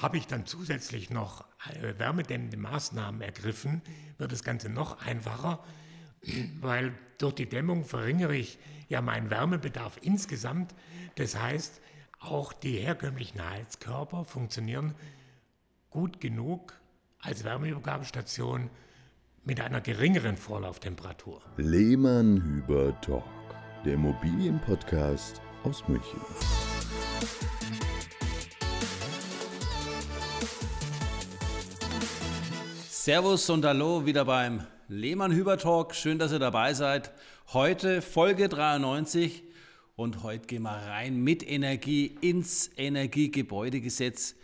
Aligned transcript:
habe 0.00 0.16
ich 0.16 0.26
dann 0.26 0.46
zusätzlich 0.46 1.10
noch 1.10 1.44
äh, 1.80 1.98
wärmedämmende 1.98 2.56
Maßnahmen 2.56 3.20
ergriffen, 3.20 3.82
wird 4.18 4.32
das 4.32 4.42
Ganze 4.42 4.68
noch 4.68 5.04
einfacher, 5.04 5.62
weil 6.60 6.94
durch 7.18 7.34
die 7.34 7.48
Dämmung 7.48 7.84
verringere 7.84 8.36
ich 8.36 8.58
ja 8.88 9.00
meinen 9.00 9.30
Wärmebedarf 9.30 9.98
insgesamt. 10.02 10.74
Das 11.16 11.38
heißt, 11.38 11.80
auch 12.20 12.52
die 12.52 12.78
herkömmlichen 12.78 13.44
Heizkörper 13.48 14.24
funktionieren 14.24 14.94
gut 15.90 16.20
genug 16.20 16.80
als 17.20 17.44
Wärmeübergabestation 17.44 18.70
mit 19.44 19.60
einer 19.60 19.80
geringeren 19.80 20.36
Vorlauftemperatur. 20.36 21.42
Lehmann 21.56 22.40
Hüber 22.42 22.98
Talk, 23.00 23.24
der 23.84 23.94
Immobilienpodcast 23.94 25.40
aus 25.64 25.86
München. 25.88 26.20
Servus 33.04 33.50
und 33.50 33.64
Hallo 33.64 34.06
wieder 34.06 34.24
beim 34.26 34.64
Lehmann 34.86 35.32
Hüber 35.32 35.58
Talk. 35.58 35.92
Schön, 35.92 36.20
dass 36.20 36.30
ihr 36.30 36.38
dabei 36.38 36.72
seid. 36.72 37.10
Heute 37.52 38.00
Folge 38.00 38.48
93 38.48 39.42
und 39.96 40.22
heute 40.22 40.46
gehen 40.46 40.62
wir 40.62 40.70
rein 40.70 41.16
mit 41.16 41.44
Energie 41.44 42.16
ins 42.20 42.70
Energiegebäudegesetz. 42.76 44.36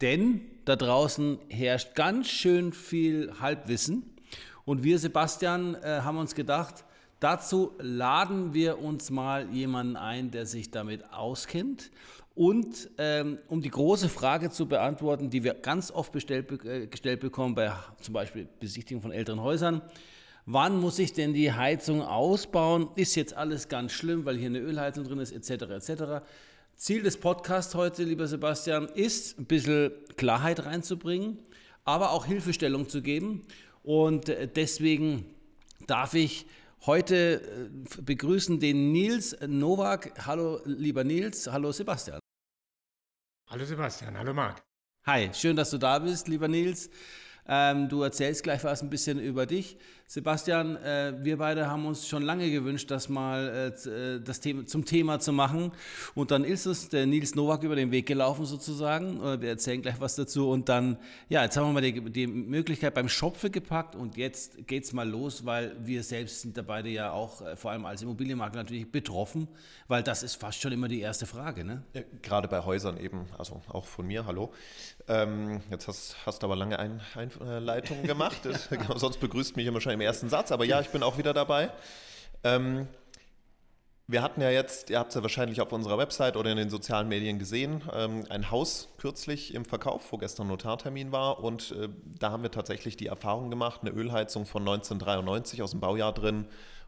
Denn 0.00 0.40
da 0.64 0.76
draußen 0.76 1.38
herrscht 1.50 1.94
ganz 1.96 2.28
schön 2.28 2.72
viel 2.72 3.30
Halbwissen. 3.42 4.16
Und 4.64 4.84
wir, 4.84 4.98
Sebastian, 4.98 5.74
äh, 5.74 6.00
haben 6.02 6.16
uns 6.16 6.34
gedacht, 6.34 6.86
dazu 7.20 7.72
laden 7.78 8.54
wir 8.54 8.78
uns 8.78 9.10
mal 9.10 9.50
jemanden 9.50 9.96
ein, 9.96 10.30
der 10.30 10.46
sich 10.46 10.70
damit 10.70 11.12
auskennt. 11.12 11.90
Und 12.38 12.88
ähm, 12.98 13.38
um 13.48 13.62
die 13.62 13.68
große 13.68 14.08
Frage 14.08 14.48
zu 14.48 14.68
beantworten, 14.68 15.28
die 15.28 15.42
wir 15.42 15.54
ganz 15.54 15.90
oft 15.90 16.12
bestellt, 16.12 16.64
äh, 16.64 16.86
gestellt 16.86 17.18
bekommen, 17.18 17.56
bei 17.56 17.72
zum 18.00 18.14
Beispiel 18.14 18.46
Besichtigung 18.60 19.02
von 19.02 19.10
älteren 19.10 19.42
Häusern, 19.42 19.82
wann 20.46 20.78
muss 20.78 21.00
ich 21.00 21.12
denn 21.12 21.34
die 21.34 21.52
Heizung 21.52 22.00
ausbauen? 22.00 22.90
Ist 22.94 23.16
jetzt 23.16 23.34
alles 23.34 23.66
ganz 23.66 23.90
schlimm, 23.90 24.24
weil 24.24 24.36
hier 24.36 24.50
eine 24.50 24.60
Ölheizung 24.60 25.02
drin 25.02 25.18
ist, 25.18 25.32
etc. 25.32 25.64
etc. 25.64 26.24
Ziel 26.76 27.02
des 27.02 27.16
Podcasts 27.16 27.74
heute, 27.74 28.04
lieber 28.04 28.28
Sebastian, 28.28 28.86
ist 28.86 29.36
ein 29.40 29.46
bisschen 29.46 29.90
Klarheit 30.16 30.64
reinzubringen, 30.64 31.38
aber 31.82 32.12
auch 32.12 32.24
Hilfestellung 32.24 32.88
zu 32.88 33.02
geben. 33.02 33.42
Und 33.82 34.28
äh, 34.28 34.46
deswegen 34.46 35.24
darf 35.88 36.14
ich 36.14 36.46
heute 36.86 37.42
äh, 37.42 38.00
begrüßen 38.00 38.60
den 38.60 38.92
Nils 38.92 39.36
Nowak. 39.44 40.12
Hallo, 40.24 40.60
lieber 40.64 41.02
Nils. 41.02 41.50
Hallo, 41.50 41.72
Sebastian. 41.72 42.20
Hallo 43.50 43.64
Sebastian, 43.64 44.14
hallo 44.18 44.34
Marc. 44.34 44.62
Hi, 45.06 45.30
schön, 45.32 45.56
dass 45.56 45.70
du 45.70 45.78
da 45.78 45.98
bist, 46.00 46.28
lieber 46.28 46.48
Nils. 46.48 46.90
Ähm, 47.46 47.88
du 47.88 48.02
erzählst 48.02 48.42
gleich 48.42 48.62
was 48.62 48.82
ein 48.82 48.90
bisschen 48.90 49.18
über 49.18 49.46
dich. 49.46 49.78
Sebastian, 50.10 50.76
äh, 50.76 51.12
wir 51.20 51.36
beide 51.36 51.68
haben 51.68 51.84
uns 51.84 52.08
schon 52.08 52.22
lange 52.22 52.50
gewünscht, 52.50 52.90
das 52.90 53.10
mal 53.10 53.74
äh, 53.86 53.88
äh, 53.90 54.20
das 54.22 54.40
Thema, 54.40 54.64
zum 54.64 54.86
Thema 54.86 55.20
zu 55.20 55.34
machen. 55.34 55.70
Und 56.14 56.30
dann 56.30 56.44
ist 56.44 56.64
es 56.64 56.88
der 56.88 57.04
Nils 57.04 57.34
Nowak 57.34 57.62
über 57.62 57.76
den 57.76 57.90
Weg 57.90 58.06
gelaufen 58.06 58.46
sozusagen. 58.46 59.22
Äh, 59.22 59.42
wir 59.42 59.50
erzählen 59.50 59.82
gleich 59.82 60.00
was 60.00 60.16
dazu. 60.16 60.48
Und 60.48 60.70
dann, 60.70 60.96
ja, 61.28 61.42
jetzt 61.42 61.58
haben 61.58 61.66
wir 61.66 61.74
mal 61.74 61.82
die, 61.82 62.00
die 62.10 62.26
Möglichkeit 62.26 62.94
beim 62.94 63.10
Schopfe 63.10 63.50
gepackt 63.50 63.96
und 63.96 64.16
jetzt 64.16 64.66
geht's 64.66 64.94
mal 64.94 65.06
los, 65.06 65.44
weil 65.44 65.76
wir 65.84 66.02
selbst 66.02 66.40
sind 66.40 66.56
da 66.56 66.62
beide 66.62 66.88
ja 66.88 67.12
auch, 67.12 67.42
äh, 67.42 67.54
vor 67.54 67.72
allem 67.72 67.84
als 67.84 68.00
Immobilienmakler 68.00 68.62
natürlich 68.62 68.90
betroffen, 68.90 69.46
weil 69.88 70.02
das 70.02 70.22
ist 70.22 70.36
fast 70.36 70.62
schon 70.62 70.72
immer 70.72 70.88
die 70.88 71.00
erste 71.00 71.26
Frage. 71.26 71.64
Ne? 71.64 71.82
Ja, 71.92 72.00
gerade 72.22 72.48
bei 72.48 72.64
Häusern 72.64 72.96
eben, 72.96 73.26
also 73.36 73.60
auch 73.68 73.84
von 73.84 74.06
mir, 74.06 74.24
hallo. 74.24 74.54
Ähm, 75.06 75.60
jetzt 75.70 75.86
hast, 75.86 76.42
du 76.42 76.46
aber 76.46 76.56
lange 76.56 76.78
ein, 76.78 77.02
ein 77.14 77.30
Leitungen 77.62 78.06
gemacht. 78.06 78.48
Sonst 78.96 79.20
begrüßt 79.20 79.54
mich 79.56 79.66
immer 79.66 79.82
schon 79.82 79.97
im 79.98 80.02
ersten 80.02 80.28
Satz, 80.28 80.52
aber 80.52 80.64
ja, 80.64 80.80
ich 80.80 80.90
bin 80.90 81.02
auch 81.02 81.18
wieder 81.18 81.34
dabei. 81.34 81.70
Ähm, 82.44 82.86
wir 84.06 84.22
hatten 84.22 84.40
ja 84.40 84.48
jetzt, 84.48 84.90
ihr 84.90 84.98
habt 84.98 85.10
es 85.10 85.16
ja 85.16 85.22
wahrscheinlich 85.22 85.60
auf 85.60 85.72
unserer 85.72 85.98
Website 85.98 86.36
oder 86.36 86.50
in 86.50 86.56
den 86.56 86.70
sozialen 86.70 87.08
Medien 87.08 87.38
gesehen, 87.38 87.82
ähm, 87.92 88.24
ein 88.30 88.50
Haus 88.50 88.88
kürzlich 88.96 89.52
im 89.54 89.64
Verkauf, 89.64 90.12
wo 90.12 90.16
gestern 90.16 90.46
Notartermin 90.46 91.10
war. 91.10 91.42
Und 91.42 91.72
äh, 91.72 91.88
da 92.18 92.30
haben 92.30 92.42
wir 92.42 92.50
tatsächlich 92.50 92.96
die 92.96 93.08
Erfahrung 93.08 93.50
gemacht, 93.50 93.80
eine 93.82 93.90
Ölheizung 93.90 94.46
von 94.46 94.62
1993 94.62 95.62
aus 95.62 95.72
dem 95.72 95.80
Baujahr 95.80 96.14
drin. 96.14 96.46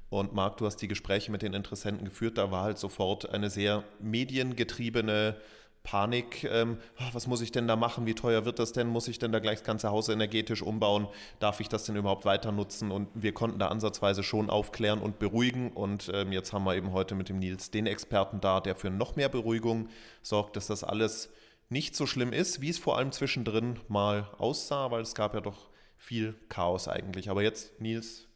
Und 0.09 0.33
Marc, 0.33 0.57
du 0.59 0.67
hast 0.67 0.77
die 0.77 0.89
Gespräche 0.89 1.31
mit 1.33 1.43
den 1.43 1.53
Interessenten 1.53 2.05
geführt, 2.05 2.39
da 2.39 2.51
war 2.51 2.63
halt 2.63 2.79
sofort 2.79 3.29
eine 3.29 3.51
sehr 3.51 3.85
mediengetriebene 3.99 5.37
Panik, 5.83 6.45
ähm, 6.45 6.79
ah, 6.99 7.09
was 7.13 7.27
muss 7.27 7.41
ich 7.41 7.53
denn 7.53 7.67
da 7.67 7.75
machen, 7.75 8.07
wie 8.07 8.15
teuer 8.15 8.45
wird 8.45 8.59
das 8.59 8.73
denn, 8.73 8.87
muss 8.87 9.09
ich 9.09 9.19
denn 9.19 9.33
da 9.33 9.39
gleich 9.39 9.61
das 9.61 9.67
ganze 9.67 9.91
Haus 9.91 10.09
energetisch 10.09 10.63
umbauen, 10.63 11.09
darf 11.39 11.61
ich 11.61 11.69
das 11.69 11.85
denn 11.85 11.97
überhaupt 11.97 12.25
weiter 12.25 12.53
nutzen? 12.53 12.91
Und 12.91 13.09
wir 13.15 13.33
konnten 13.33 13.59
da 13.59 13.69
ansatzweise 13.69 14.23
schon 14.23 14.51
aufklären 14.51 15.01
und 15.01 15.19
beruhigen. 15.19 15.73
Und 15.73 16.11
ähm, 16.15 16.33
jetzt 16.33 16.53
haben 16.53 16.65
wir 16.65 16.77
eben 16.77 16.93
heute 16.93 17.15
mit 17.15 17.29
dem 17.29 17.39
Nils 17.39 17.71
den 17.71 17.87
Experten 17.87 18.41
da, 18.41 18.61
der 18.61 18.77
für 18.77 18.91
noch 18.91 19.17
mehr 19.17 19.29
Beruhigung 19.29 19.89
sorgt, 20.23 20.57
dass 20.57 20.67
das 20.67 20.85
alles 20.85 21.31
nicht 21.71 21.97
so 21.97 22.07
schlimm 22.07 22.33
ist, 22.33 22.61
wie 22.61 22.69
es 22.69 22.79
vor 22.79 22.99
allem 22.99 23.13
zwischendrin 23.13 23.81
mal 23.89 24.29
aussah, 24.39 24.91
weil 24.91 25.03
es 25.03 25.15
gab 25.15 25.35
ja 25.35 25.41
doch 25.41 25.71
viel 25.97 26.35
Chaos 26.49 26.89
eigentlich. 26.89 27.31
Aber 27.31 27.43
jetzt, 27.43 27.81
Nils, 27.81 28.29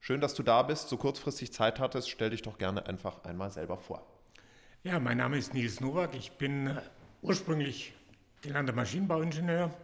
schön, 0.00 0.20
dass 0.20 0.34
du 0.34 0.42
da 0.42 0.62
bist, 0.62 0.88
so 0.88 0.96
kurzfristig 0.96 1.52
Zeit 1.52 1.80
hattest, 1.80 2.08
stell 2.08 2.30
dich 2.30 2.42
doch 2.42 2.56
gerne 2.56 2.86
einfach 2.86 3.24
einmal 3.24 3.50
selber 3.50 3.78
vor. 3.78 4.17
Ja, 4.84 5.00
mein 5.00 5.16
Name 5.16 5.36
ist 5.36 5.54
Nils 5.54 5.80
Nowak. 5.80 6.14
Ich 6.14 6.30
bin 6.38 6.68
äh, 6.68 6.80
ursprünglich 7.20 7.92
gelernter 8.42 8.72
Maschinenbauingenieur, 8.72 9.76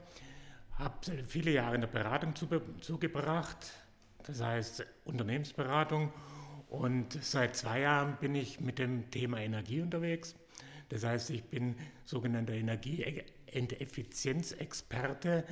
habe 0.79 1.25
viele 1.27 1.51
Jahre 1.51 1.75
in 1.75 1.81
der 1.81 1.89
Beratung 1.89 2.33
zugebracht, 2.81 3.73
das 4.23 4.41
heißt 4.41 4.87
Unternehmensberatung. 5.05 6.13
Und 6.69 7.19
seit 7.25 7.57
zwei 7.57 7.81
Jahren 7.81 8.19
bin 8.19 8.37
ich 8.37 8.61
mit 8.61 8.79
dem 8.79 9.11
Thema 9.11 9.41
Energie 9.41 9.81
unterwegs. 9.81 10.37
Das 10.91 11.03
heißt, 11.03 11.31
ich 11.31 11.43
bin 11.43 11.75
sogenannter 12.05 12.53
Energieeffizienzexperte. 12.53 15.45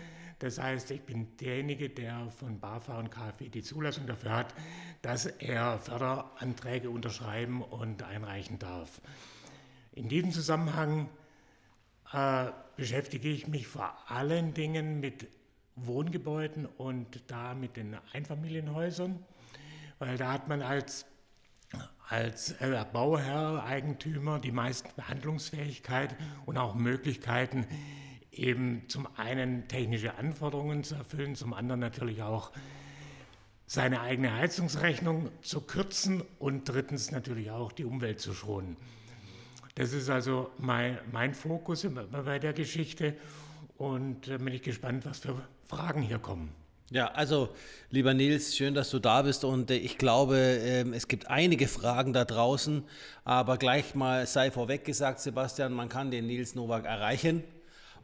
Das 0.42 0.58
heißt, 0.58 0.90
ich 0.90 1.02
bin 1.02 1.36
derjenige, 1.36 1.88
der 1.88 2.28
von 2.30 2.58
BAFA 2.58 2.98
und 2.98 3.12
KfW 3.12 3.48
die 3.48 3.62
Zulassung 3.62 4.08
dafür 4.08 4.32
hat, 4.32 4.54
dass 5.00 5.26
er 5.26 5.78
Förderanträge 5.78 6.90
unterschreiben 6.90 7.62
und 7.62 8.02
einreichen 8.02 8.58
darf. 8.58 9.00
In 9.92 10.08
diesem 10.08 10.32
Zusammenhang 10.32 11.08
äh, 12.12 12.46
beschäftige 12.74 13.28
ich 13.28 13.46
mich 13.46 13.68
vor 13.68 13.94
allen 14.08 14.52
Dingen 14.52 14.98
mit 14.98 15.28
Wohngebäuden 15.76 16.66
und 16.66 17.22
da 17.30 17.54
mit 17.54 17.76
den 17.76 17.96
Einfamilienhäusern, 18.12 19.24
weil 20.00 20.18
da 20.18 20.32
hat 20.32 20.48
man 20.48 20.60
als, 20.60 21.06
als 22.08 22.50
äh, 22.60 22.84
Bauherr, 22.92 23.62
Eigentümer 23.64 24.40
die 24.40 24.50
meisten 24.50 24.90
Behandlungsfähigkeit 24.96 26.16
und 26.46 26.58
auch 26.58 26.74
Möglichkeiten, 26.74 27.64
eben 28.32 28.82
zum 28.88 29.06
einen 29.16 29.68
technische 29.68 30.14
Anforderungen 30.14 30.84
zu 30.84 30.94
erfüllen, 30.94 31.36
zum 31.36 31.52
anderen 31.52 31.80
natürlich 31.80 32.22
auch 32.22 32.50
seine 33.66 34.00
eigene 34.00 34.34
Heizungsrechnung 34.34 35.30
zu 35.42 35.60
kürzen 35.60 36.22
und 36.38 36.68
drittens 36.68 37.10
natürlich 37.10 37.50
auch 37.50 37.72
die 37.72 37.84
Umwelt 37.84 38.20
zu 38.20 38.34
schonen. 38.34 38.76
Das 39.74 39.92
ist 39.92 40.10
also 40.10 40.50
mein, 40.58 40.98
mein 41.10 41.34
Fokus 41.34 41.86
bei 42.24 42.38
der 42.38 42.52
Geschichte 42.52 43.14
und 43.78 44.28
da 44.28 44.36
bin 44.38 44.48
ich 44.48 44.62
gespannt, 44.62 45.06
was 45.06 45.20
für 45.20 45.42
Fragen 45.64 46.02
hier 46.02 46.18
kommen. 46.18 46.50
Ja, 46.90 47.06
also 47.12 47.48
lieber 47.88 48.12
Nils, 48.12 48.54
schön, 48.54 48.74
dass 48.74 48.90
du 48.90 48.98
da 48.98 49.22
bist 49.22 49.44
und 49.44 49.70
äh, 49.70 49.76
ich 49.76 49.96
glaube, 49.96 50.36
ähm, 50.36 50.92
es 50.92 51.08
gibt 51.08 51.28
einige 51.28 51.66
Fragen 51.66 52.12
da 52.12 52.26
draußen, 52.26 52.84
aber 53.24 53.56
gleich 53.56 53.94
mal 53.94 54.26
sei 54.26 54.50
vorweg 54.50 54.84
gesagt, 54.84 55.20
Sebastian, 55.20 55.72
man 55.72 55.88
kann 55.88 56.10
den 56.10 56.26
Nils 56.26 56.54
Nowak 56.54 56.84
erreichen 56.84 57.42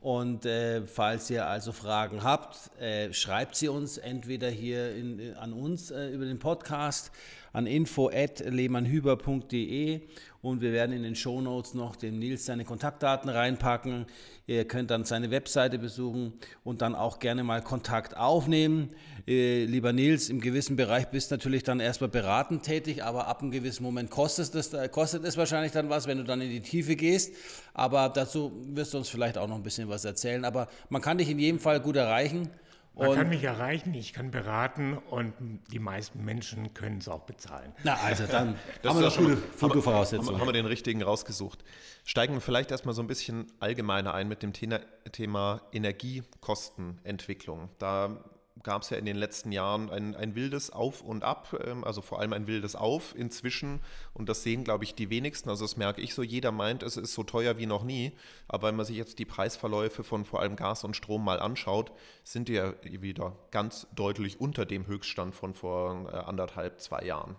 und 0.01 0.47
äh, 0.47 0.87
falls 0.87 1.29
ihr 1.31 1.47
also 1.47 1.73
Fragen 1.73 2.23
habt, 2.23 2.71
äh, 2.81 3.13
schreibt 3.13 3.57
sie 3.57 3.67
uns 3.69 3.99
entweder 3.99 4.49
hier 4.49 4.95
in, 4.95 5.19
in, 5.19 5.35
an 5.35 5.53
uns 5.53 5.91
äh, 5.91 6.11
über 6.11 6.25
den 6.25 6.39
Podcast 6.39 7.11
an 7.53 7.67
info@lehmannhüber.de 7.67 10.03
und 10.41 10.61
wir 10.61 10.73
werden 10.73 10.93
in 10.93 11.03
den 11.03 11.17
Shownotes 11.17 11.75
noch 11.75 11.97
dem 11.97 12.21
Nils 12.21 12.47
seine 12.47 12.65
Kontaktdaten 12.65 13.29
reinpacken. 13.29 14.07
Ihr 14.47 14.67
könnt 14.67 14.93
dann 14.93 15.03
seine 15.05 15.33
Webseite 15.33 15.79
besuchen 15.79 16.35
und 16.63 16.81
dann 16.81 16.95
auch 16.95 17.19
gerne 17.19 17.43
mal 17.43 17.61
Kontakt 17.61 18.17
aufnehmen. 18.17 18.91
Äh, 19.29 19.67
lieber 19.67 19.93
Nils, 19.93 20.31
im 20.31 20.41
gewissen 20.41 20.77
Bereich 20.77 21.09
bist 21.09 21.31
natürlich 21.31 21.63
dann 21.63 21.81
erstmal 21.81 22.09
beratend 22.09 22.63
tätig, 22.63 23.05
aber 23.05 23.27
ab 23.27 23.43
einem 23.43 23.51
gewissen 23.51 23.83
Moment 23.83 24.09
kostet 24.11 24.55
es, 24.55 24.75
kostet 24.91 25.23
es 25.25 25.37
wahrscheinlich 25.37 25.73
dann 25.73 25.91
was, 25.91 26.07
wenn 26.07 26.17
du 26.17 26.25
dann 26.25 26.41
in 26.41 26.49
die 26.49 26.63
Tiefe 26.63 26.97
gehst. 26.97 27.35
Aber 27.75 28.09
dazu 28.09 28.53
wirst 28.69 28.95
du 28.95 28.99
uns 28.99 29.11
vielleicht 29.11 29.37
auch 29.37 29.47
noch 29.47 29.57
ein 29.57 29.63
bisschen 29.63 29.91
was 29.91 30.07
erzählen. 30.07 30.47
Aber 30.47 30.69
man 30.89 31.03
kann 31.03 31.19
dich 31.19 31.29
in 31.29 31.39
jedem 31.39 31.61
Fall 31.61 31.79
gut 31.79 31.97
erreichen. 31.97 32.49
Man 32.97 33.15
kann 33.15 33.29
mich 33.29 33.45
erreichen, 33.45 33.93
ich 33.93 34.15
kann 34.15 34.31
beraten 34.31 34.97
und 35.11 35.35
die 35.71 35.79
meisten 35.79 36.25
Menschen 36.25 36.73
können 36.73 36.99
es 36.99 37.07
auch 37.07 37.21
bezahlen. 37.21 37.73
Na, 37.85 37.95
also 37.95 38.25
dann 38.27 38.57
Das 38.83 38.95
haben 38.95 39.01
wir 39.01 39.09
doch 39.09 39.21
ja 39.21 39.23
gute, 39.23 39.37
gute 39.61 39.83
Voraussetzungen. 39.83 40.31
Haben, 40.31 40.41
haben 40.41 40.49
wir 40.49 40.53
den 40.53 40.67
richtigen 40.67 41.03
rausgesucht. 41.03 41.63
Steigen 42.05 42.33
wir 42.33 42.41
vielleicht 42.41 42.71
erstmal 42.71 42.95
so 42.95 43.03
ein 43.03 43.07
bisschen 43.07 43.47
allgemeiner 43.61 44.15
ein 44.15 44.27
mit 44.27 44.43
dem 44.43 44.55
Thema, 44.55 44.81
Thema 45.13 45.61
Energiekostenentwicklung. 45.71 47.69
Da 47.79 48.25
gab 48.63 48.83
es 48.83 48.91
ja 48.91 48.97
in 48.97 49.05
den 49.05 49.17
letzten 49.17 49.53
Jahren 49.53 49.91
ein, 49.91 50.15
ein 50.15 50.35
wildes 50.35 50.71
Auf 50.71 51.03
und 51.03 51.25
Ab, 51.25 51.57
ähm, 51.65 51.85
also 51.85 52.03
vor 52.03 52.21
allem 52.21 52.33
ein 52.33 52.47
wildes 52.47 52.77
Auf 52.77 53.15
inzwischen. 53.15 53.81
Und 54.15 54.29
das 54.29 54.43
sehen, 54.43 54.65
glaube 54.65 54.85
ich, 54.85 54.95
die 54.95 55.11
wenigsten. 55.11 55.49
Also 55.49 55.65
das 55.65 55.77
merke 55.77 56.01
ich 56.01 56.15
so. 56.15 56.23
Jeder 56.23 56.53
meint, 56.53 56.83
es 56.83 56.97
ist 56.97 57.15
so 57.15 57.23
teuer 57.23 57.59
wie 57.59 57.67
noch 57.67 57.85
nie. 57.85 58.13
Aber 58.47 58.69
wenn 58.69 58.77
man 58.77 58.87
sich 58.87 58.97
jetzt 58.97 59.19
die 59.19 59.25
Preisverläufe 59.25 60.05
von 60.05 60.25
vor 60.25 60.41
allem 60.41 60.57
Gas 60.57 60.85
und 60.85 60.97
Strom 60.97 61.25
mal 61.25 61.41
anschaut, 61.41 61.93
sind 62.25 62.49
die 62.49 62.55
ja 62.55 62.75
wieder 62.83 63.37
ganz 63.51 63.87
deutlich 63.95 64.41
unter 64.41 64.67
dem 64.67 64.87
Höchststand 64.87 65.35
von 65.35 65.55
vor 65.55 66.11
äh, 66.13 66.17
anderthalb, 66.17 66.81
zwei 66.81 67.05
Jahren. 67.05 67.37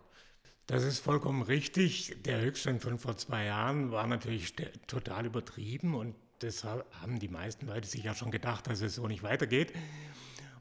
Das 0.70 0.84
ist 0.84 1.00
vollkommen 1.00 1.42
richtig. 1.42 2.16
Der 2.26 2.42
Höchststand 2.42 2.84
von 2.84 3.00
vor 3.00 3.18
zwei 3.18 3.46
Jahren 3.46 3.92
war 3.92 4.06
natürlich 4.06 4.54
total 4.86 5.26
übertrieben 5.26 5.96
und 5.96 6.14
deshalb 6.44 6.86
haben 7.02 7.18
die 7.18 7.28
meisten 7.28 7.66
Leute 7.66 7.88
sich 7.88 8.04
ja 8.04 8.14
schon 8.14 8.30
gedacht, 8.30 8.68
dass 8.68 8.82
es 8.82 8.96
so 8.96 9.08
nicht 9.08 9.24
weitergeht. 9.24 9.74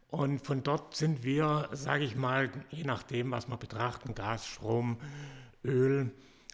Und 0.08 0.40
von 0.40 0.62
dort 0.62 0.96
sind 0.96 1.22
wir, 1.22 1.68
sage 1.72 2.04
ich 2.04 2.16
mal, 2.16 2.50
je 2.70 2.84
nachdem, 2.84 3.30
was 3.30 3.48
wir 3.48 3.56
betrachten, 3.56 4.14
Gas, 4.14 4.46
Strom, 4.46 4.98
Öl, 5.64 6.10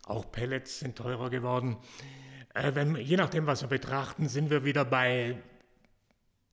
auch 0.06 0.30
Pellets 0.30 0.80
sind 0.80 0.96
teurer 0.96 1.30
geworden. 1.30 1.76
Äh, 2.52 2.74
wenn, 2.74 2.96
je 2.96 3.16
nachdem, 3.16 3.46
was 3.46 3.62
wir 3.62 3.68
betrachten, 3.68 4.28
sind 4.28 4.50
wir 4.50 4.64
wieder 4.64 4.84
bei 4.84 5.36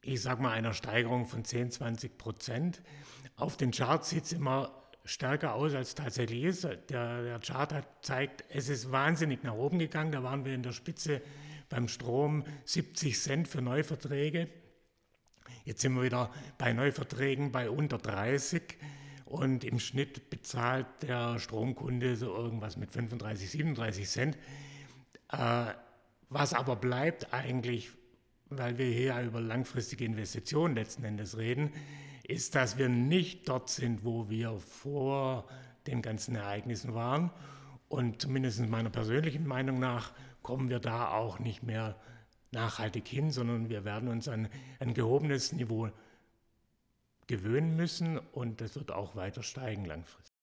ich 0.02 0.22
sage 0.22 0.42
mal, 0.42 0.52
einer 0.52 0.74
Steigerung 0.74 1.28
von 1.28 1.46
10, 1.46 1.72
20 1.72 2.18
Prozent. 2.18 2.82
Auf 3.36 3.58
den 3.58 3.72
Charts 3.72 4.10
sieht 4.10 4.26
es 4.26 4.34
immer 4.34 4.72
stärker 5.04 5.54
aus, 5.54 5.74
als 5.74 5.96
tatsächlich 5.96 6.44
ist. 6.44 6.64
Der, 6.64 7.24
der 7.24 7.40
Chart 7.40 7.74
hat 7.74 7.88
zeigt, 8.02 8.44
es 8.50 8.70
ist 8.70 8.92
wahnsinnig 8.92 9.44
nach 9.44 9.54
oben 9.54 9.80
gegangen. 9.80 10.12
Da 10.12 10.24
waren 10.24 10.46
wir 10.46 10.54
in 10.54 10.64
der 10.64 10.72
Spitze 10.72 11.22
beim 11.70 11.88
Strom 11.88 12.44
70 12.66 13.20
Cent 13.20 13.48
für 13.48 13.62
Neuverträge. 13.62 14.50
Jetzt 15.66 15.82
sind 15.82 15.94
wir 15.94 16.04
wieder 16.04 16.32
bei 16.58 16.74
Neuverträgen 16.74 17.52
bei 17.52 17.70
unter 17.70 17.98
30 17.98 18.62
und 19.26 19.64
im 19.64 19.80
Schnitt 19.80 20.30
bezahlt 20.30 20.88
der 21.02 21.40
Stromkunde 21.40 22.16
so 22.16 22.36
irgendwas 22.36 22.78
mit 22.78 22.92
35, 22.92 23.50
37 23.50 24.10
Cent. 24.10 24.38
Äh, 25.32 25.66
was 26.30 26.54
aber 26.54 26.76
bleibt 26.76 27.34
eigentlich, 27.34 27.92
weil 28.50 28.78
wir 28.78 28.88
hier 28.88 29.06
ja 29.06 29.22
über 29.22 29.40
langfristige 29.40 30.06
Investitionen 30.06 30.76
letzten 30.76 31.04
Endes 31.04 31.38
reden, 31.38 31.72
ist, 32.28 32.56
dass 32.56 32.78
wir 32.78 32.90
nicht 32.90 33.48
dort 33.50 33.70
sind, 33.70 34.04
wo 34.04 34.30
wir 34.30 34.58
vor 34.60 35.48
den 35.88 36.02
ganzen 36.02 36.36
Ereignissen 36.36 36.94
waren. 36.94 37.32
Und 37.90 38.22
zumindest 38.22 38.66
meiner 38.68 38.90
persönlichen 38.90 39.46
Meinung 39.46 39.80
nach 39.80 40.14
kommen 40.42 40.70
wir 40.70 40.80
da 40.80 41.10
auch 41.10 41.40
nicht 41.40 41.64
mehr 41.64 41.96
nachhaltig 42.52 43.08
hin, 43.08 43.32
sondern 43.32 43.70
wir 43.70 43.86
werden 43.86 44.10
uns 44.10 44.28
an 44.28 44.50
ein 44.80 44.94
gehobenes 44.94 45.54
Niveau 45.54 45.90
gewöhnen 47.28 47.76
müssen 47.76 48.18
und 48.18 48.62
das 48.62 48.76
wird 48.76 48.92
auch 48.92 49.16
weiter 49.16 49.42
steigen 49.42 49.86
langfristig. 49.86 50.36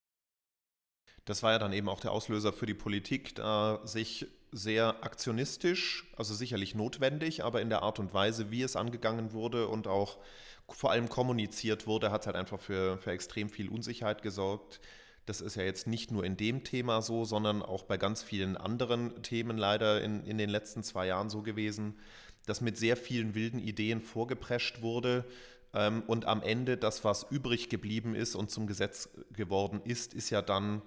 Das 1.27 1.43
war 1.43 1.53
ja 1.53 1.59
dann 1.59 1.75
eben 1.75 1.91
auch 1.91 2.01
der 2.01 2.13
Auslöser 2.13 2.55
für 2.55 2.65
die 2.65 2.75
Politik, 2.75 3.35
da 3.35 3.81
sich 3.85 4.27
sehr 4.51 5.05
aktionistisch, 5.05 6.11
also 6.17 6.33
sicherlich 6.33 6.75
notwendig, 6.75 7.45
aber 7.45 7.61
in 7.61 7.69
der 7.69 7.83
Art 7.83 7.99
und 7.99 8.15
Weise, 8.15 8.51
wie 8.51 8.63
es 8.63 8.77
angegangen 8.77 9.33
wurde 9.33 9.69
und 9.69 9.87
auch 9.87 10.17
vor 10.71 10.91
allem 10.91 11.11
kommuniziert 11.11 11.87
wurde, 11.87 12.11
hat 12.11 12.23
es 12.23 12.27
halt 12.27 12.37
einfach 12.37 12.59
für, 12.59 12.97
für 12.97 13.11
extrem 13.11 13.51
viel 13.51 13.69
Unsicherheit 13.69 14.23
gesorgt. 14.23 14.81
Das 15.29 15.43
ist 15.43 15.57
ja 15.57 15.63
jetzt 15.63 15.87
nicht 15.87 16.11
nur 16.11 16.25
in 16.25 16.39
dem 16.39 16.65
Thema 16.65 17.03
so, 17.03 17.27
sondern 17.27 17.63
auch 17.63 17.83
bei 17.83 17.99
ganz 17.99 18.23
vielen 18.23 18.57
anderen 18.57 19.23
Themen 19.23 19.59
leider 19.59 20.03
in, 20.03 20.25
in 20.25 20.39
den 20.39 20.49
letzten 20.49 20.83
zwei 20.83 21.07
Jahren 21.07 21.29
so 21.29 21.43
gewesen, 21.43 21.99
dass 22.47 22.63
mit 22.63 22.79
sehr 22.79 22.97
vielen 22.97 23.35
wilden 23.35 23.59
Ideen 23.59 24.01
vorgeprescht 24.01 24.81
wurde. 24.81 25.27
Ähm, 25.75 26.03
und 26.07 26.25
am 26.25 26.43
Ende 26.43 26.79
das, 26.79 27.05
was 27.05 27.27
übrig 27.31 27.69
geblieben 27.69 28.15
ist 28.15 28.37
und 28.37 28.51
zum 28.51 28.67
Gesetz 28.67 29.11
geworden 29.31 29.83
ist, 29.85 30.15
ist 30.15 30.31
ja 30.31 30.41
dann 30.41 30.81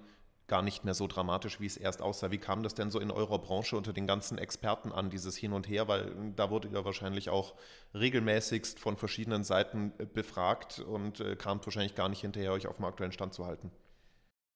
gar 0.48 0.62
nicht 0.62 0.84
mehr 0.84 0.94
so 0.94 1.06
dramatisch, 1.06 1.60
wie 1.60 1.66
es 1.66 1.76
erst 1.76 2.02
aussah. 2.02 2.32
Wie 2.32 2.38
kam 2.38 2.64
das 2.64 2.74
denn 2.74 2.90
so 2.90 2.98
in 2.98 3.12
eurer 3.12 3.38
Branche 3.38 3.76
unter 3.76 3.92
den 3.92 4.08
ganzen 4.08 4.38
Experten 4.38 4.90
an, 4.90 5.08
dieses 5.08 5.36
Hin 5.36 5.52
und 5.52 5.68
Her? 5.68 5.86
Weil 5.86 6.08
äh, 6.08 6.32
da 6.34 6.50
wurde 6.50 6.66
ihr 6.66 6.84
wahrscheinlich 6.84 7.30
auch 7.30 7.54
regelmäßigst 7.94 8.80
von 8.80 8.96
verschiedenen 8.96 9.44
Seiten 9.44 9.92
äh, 9.98 10.04
befragt 10.04 10.80
und 10.80 11.20
äh, 11.20 11.36
kamt 11.36 11.64
wahrscheinlich 11.64 11.94
gar 11.94 12.08
nicht 12.08 12.22
hinterher, 12.22 12.52
euch 12.52 12.66
auf 12.66 12.76
dem 12.76 12.86
aktuellen 12.86 13.12
Stand 13.12 13.34
zu 13.34 13.46
halten. 13.46 13.70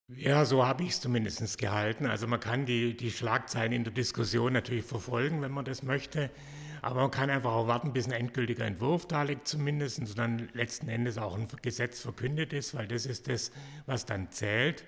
Ja, 0.09 0.45
so 0.45 0.65
habe 0.65 0.83
ich 0.83 0.91
es 0.91 1.01
zumindest 1.01 1.57
gehalten. 1.57 2.05
Also 2.05 2.27
man 2.27 2.39
kann 2.39 2.65
die, 2.65 2.95
die 2.95 3.11
Schlagzeilen 3.11 3.73
in 3.73 3.83
der 3.83 3.91
Diskussion 3.91 4.53
natürlich 4.53 4.85
verfolgen, 4.85 5.41
wenn 5.41 5.51
man 5.51 5.65
das 5.65 5.83
möchte. 5.83 6.29
Aber 6.81 7.01
man 7.01 7.11
kann 7.11 7.29
einfach 7.29 7.51
auch 7.51 7.67
warten, 7.67 7.91
bis 7.91 8.05
ein 8.05 8.13
endgültiger 8.13 8.65
Entwurf 8.65 9.05
da 9.05 9.23
liegt 9.23 9.47
zumindest 9.49 9.99
und 9.99 10.17
dann 10.17 10.47
letzten 10.53 10.87
Endes 10.87 11.17
auch 11.17 11.35
ein 11.37 11.47
Gesetz 11.61 11.99
verkündet 11.99 12.53
ist, 12.53 12.73
weil 12.73 12.87
das 12.87 13.05
ist 13.05 13.27
das, 13.27 13.51
was 13.85 14.05
dann 14.05 14.31
zählt. 14.31 14.85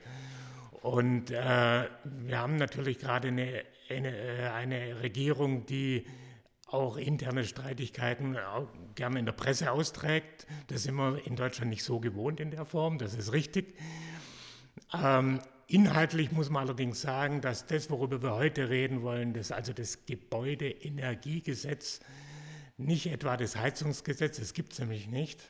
Und 0.82 1.32
äh, 1.32 1.90
wir 2.06 2.40
haben 2.40 2.56
natürlich 2.56 3.00
gerade 3.00 3.28
eine, 3.28 3.64
eine, 3.90 4.16
äh, 4.16 4.48
eine 4.52 5.02
Regierung, 5.02 5.66
die 5.66 6.06
auch 6.68 6.96
interne 6.96 7.44
Streitigkeiten 7.44 8.38
auch 8.38 8.68
gerne 8.96 9.20
in 9.20 9.26
der 9.26 9.34
Presse 9.34 9.72
austrägt. 9.74 10.48
Das 10.68 10.84
sind 10.84 10.96
wir 10.96 11.20
in 11.26 11.36
Deutschland 11.36 11.72
nicht 11.72 11.84
so 11.84 12.00
gewohnt 12.00 12.40
in 12.40 12.52
der 12.52 12.64
Form, 12.64 13.00
das 13.00 13.16
ist 13.16 13.34
richtig. 13.34 13.76
Ähm, 14.94 15.40
inhaltlich 15.68 16.32
muss 16.32 16.50
man 16.50 16.64
allerdings 16.64 17.02
sagen, 17.02 17.42
dass 17.42 17.66
das, 17.66 17.90
worüber 17.90 18.22
wir 18.22 18.36
heute 18.36 18.70
reden 18.70 19.02
wollen, 19.04 19.34
das, 19.34 19.52
also 19.52 19.74
das 19.74 20.06
Gebäudeenergiegesetz, 20.06 22.00
nicht 22.78 23.08
etwa 23.08 23.38
das 23.38 23.56
Heizungsgesetz, 23.56 24.40
das 24.40 24.54
gibt 24.54 24.74
es 24.74 24.80
nämlich 24.80 25.08
nicht. 25.08 25.42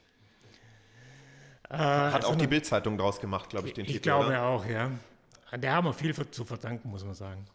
Äh, 1.70 1.78
Hat 1.78 2.26
auch 2.26 2.36
die 2.36 2.48
Bildzeitung 2.48 2.98
draus 2.98 3.20
gemacht, 3.20 3.50
glaube 3.50 3.68
ich, 3.68 3.74
den 3.76 3.86
ich 3.86 3.92
Titel. 3.94 4.04
glaube 4.04 4.28
oder? 4.28 4.44
auch, 4.44 4.66
ja. 4.66 4.92
Der 5.56 5.74
haben 5.74 5.86
wir 5.86 5.94
viel 5.94 6.14
zu 6.32 6.46
verdanken, 6.46 6.90
muss 6.90 7.04
man 7.06 7.14
sagen. 7.14 7.46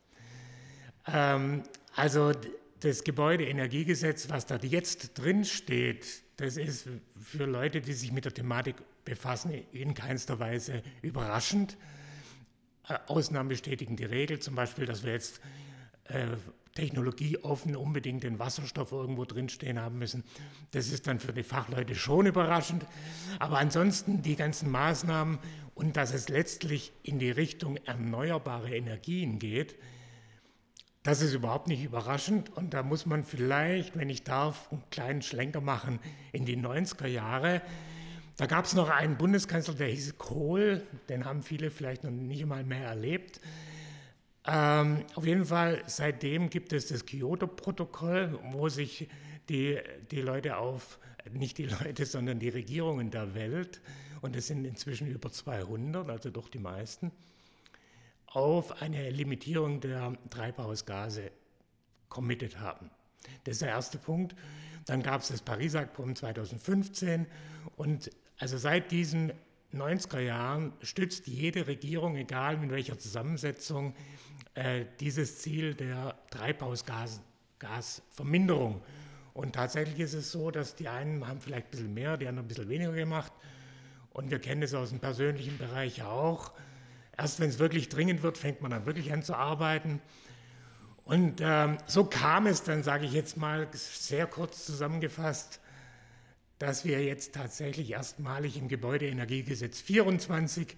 Ähm, 1.06 1.62
also 1.94 2.32
das 2.80 3.04
Gebäudeenergiegesetz, 3.04 4.28
was 4.30 4.46
da 4.46 4.56
jetzt 4.56 5.18
drin 5.18 5.44
steht, 5.44 6.22
das 6.36 6.56
ist 6.56 6.88
für 7.20 7.44
Leute, 7.44 7.80
die 7.80 7.92
sich 7.92 8.12
mit 8.12 8.24
der 8.24 8.34
Thematik 8.34 8.76
befassen, 9.04 9.52
in 9.72 9.94
keinster 9.94 10.38
Weise 10.38 10.82
überraschend. 11.02 11.76
Äh, 12.88 12.98
Ausnahmen 13.06 13.48
bestätigen 13.48 13.96
die 13.96 14.04
Regel, 14.04 14.38
zum 14.38 14.54
Beispiel, 14.54 14.86
dass 14.86 15.04
wir 15.04 15.12
jetzt 15.12 15.40
äh, 16.04 16.26
technologieoffen 16.74 17.76
unbedingt 17.76 18.24
den 18.24 18.38
Wasserstoff 18.38 18.92
irgendwo 18.92 19.24
drinstehen 19.24 19.80
haben 19.80 19.98
müssen. 19.98 20.24
Das 20.72 20.88
ist 20.88 21.06
dann 21.06 21.20
für 21.20 21.32
die 21.32 21.44
Fachleute 21.44 21.94
schon 21.94 22.26
überraschend. 22.26 22.84
Aber 23.38 23.58
ansonsten 23.58 24.22
die 24.22 24.36
ganzen 24.36 24.70
Maßnahmen 24.70 25.38
und 25.74 25.96
dass 25.96 26.12
es 26.12 26.28
letztlich 26.28 26.92
in 27.02 27.18
die 27.18 27.30
Richtung 27.30 27.76
erneuerbare 27.78 28.74
Energien 28.74 29.38
geht, 29.38 29.76
das 31.04 31.20
ist 31.20 31.34
überhaupt 31.34 31.68
nicht 31.68 31.84
überraschend. 31.84 32.50
Und 32.56 32.74
da 32.74 32.82
muss 32.82 33.06
man 33.06 33.24
vielleicht, 33.24 33.96
wenn 33.96 34.08
ich 34.08 34.24
darf, 34.24 34.72
einen 34.72 34.82
kleinen 34.90 35.22
Schlenker 35.22 35.60
machen 35.60 36.00
in 36.32 36.44
die 36.44 36.56
90er 36.56 37.06
Jahre. 37.06 37.60
Da 38.36 38.46
gab 38.46 38.64
es 38.64 38.74
noch 38.74 38.90
einen 38.90 39.16
Bundeskanzler, 39.16 39.74
der 39.74 39.88
hieß 39.88 40.18
Kohl, 40.18 40.84
den 41.08 41.24
haben 41.24 41.42
viele 41.42 41.70
vielleicht 41.70 42.02
noch 42.02 42.10
nicht 42.10 42.42
einmal 42.42 42.64
mehr 42.64 42.86
erlebt. 42.86 43.40
Ähm, 44.46 45.04
auf 45.14 45.24
jeden 45.24 45.44
Fall, 45.44 45.82
seitdem 45.86 46.50
gibt 46.50 46.72
es 46.72 46.88
das 46.88 47.06
Kyoto-Protokoll, 47.06 48.38
wo 48.52 48.68
sich 48.68 49.08
die, 49.48 49.78
die 50.10 50.20
Leute 50.20 50.56
auf, 50.56 50.98
nicht 51.30 51.58
die 51.58 51.66
Leute, 51.66 52.06
sondern 52.06 52.40
die 52.40 52.48
Regierungen 52.48 53.10
der 53.10 53.34
Welt, 53.34 53.80
und 54.20 54.34
es 54.36 54.46
sind 54.46 54.64
inzwischen 54.64 55.06
über 55.06 55.30
200, 55.30 56.08
also 56.08 56.30
doch 56.30 56.48
die 56.48 56.58
meisten, 56.58 57.12
auf 58.26 58.82
eine 58.82 59.10
Limitierung 59.10 59.80
der 59.80 60.14
Treibhausgase 60.30 61.30
committed 62.08 62.58
haben. 62.58 62.90
Das 63.44 63.52
ist 63.52 63.62
der 63.62 63.68
erste 63.68 63.98
Punkt. 63.98 64.34
Dann 64.86 65.02
gab 65.02 65.20
es 65.20 65.28
das 65.28 65.42
Pariser 65.42 65.80
Abkommen 65.80 66.16
2015 66.16 67.26
und 67.76 68.10
also 68.38 68.58
seit 68.58 68.90
diesen 68.90 69.32
90er 69.72 70.20
Jahren 70.20 70.72
stützt 70.82 71.26
jede 71.26 71.66
Regierung, 71.66 72.16
egal 72.16 72.56
mit 72.56 72.70
welcher 72.70 72.98
Zusammensetzung, 72.98 73.94
äh, 74.54 74.86
dieses 75.00 75.38
Ziel 75.38 75.74
der 75.74 76.16
Treibhausgasverminderung. 76.30 78.82
Und 79.32 79.54
tatsächlich 79.54 79.98
ist 79.98 80.12
es 80.14 80.30
so, 80.30 80.50
dass 80.50 80.76
die 80.76 80.88
einen 80.88 81.26
haben 81.26 81.40
vielleicht 81.40 81.66
ein 81.66 81.70
bisschen 81.70 81.94
mehr, 81.94 82.16
die 82.16 82.28
anderen 82.28 82.46
ein 82.46 82.48
bisschen 82.48 82.68
weniger 82.68 82.92
gemacht. 82.92 83.32
Und 84.10 84.30
wir 84.30 84.38
kennen 84.38 84.62
es 84.62 84.74
aus 84.74 84.90
dem 84.90 85.00
persönlichen 85.00 85.58
Bereich 85.58 86.04
auch. 86.04 86.52
Erst 87.16 87.40
wenn 87.40 87.48
es 87.48 87.58
wirklich 87.58 87.88
dringend 87.88 88.22
wird, 88.22 88.38
fängt 88.38 88.62
man 88.62 88.70
dann 88.70 88.86
wirklich 88.86 89.12
an 89.12 89.24
zu 89.24 89.34
arbeiten. 89.34 90.00
Und 91.04 91.40
ähm, 91.40 91.78
so 91.86 92.04
kam 92.04 92.46
es 92.46 92.62
dann, 92.62 92.84
sage 92.84 93.06
ich 93.06 93.12
jetzt 93.12 93.36
mal 93.36 93.66
sehr 93.72 94.26
kurz 94.26 94.64
zusammengefasst, 94.64 95.60
dass 96.58 96.84
wir 96.84 97.04
jetzt 97.04 97.34
tatsächlich 97.34 97.90
erstmalig 97.90 98.56
im 98.56 98.68
Gebäudeenergiegesetz 98.68 99.80
24 99.80 100.76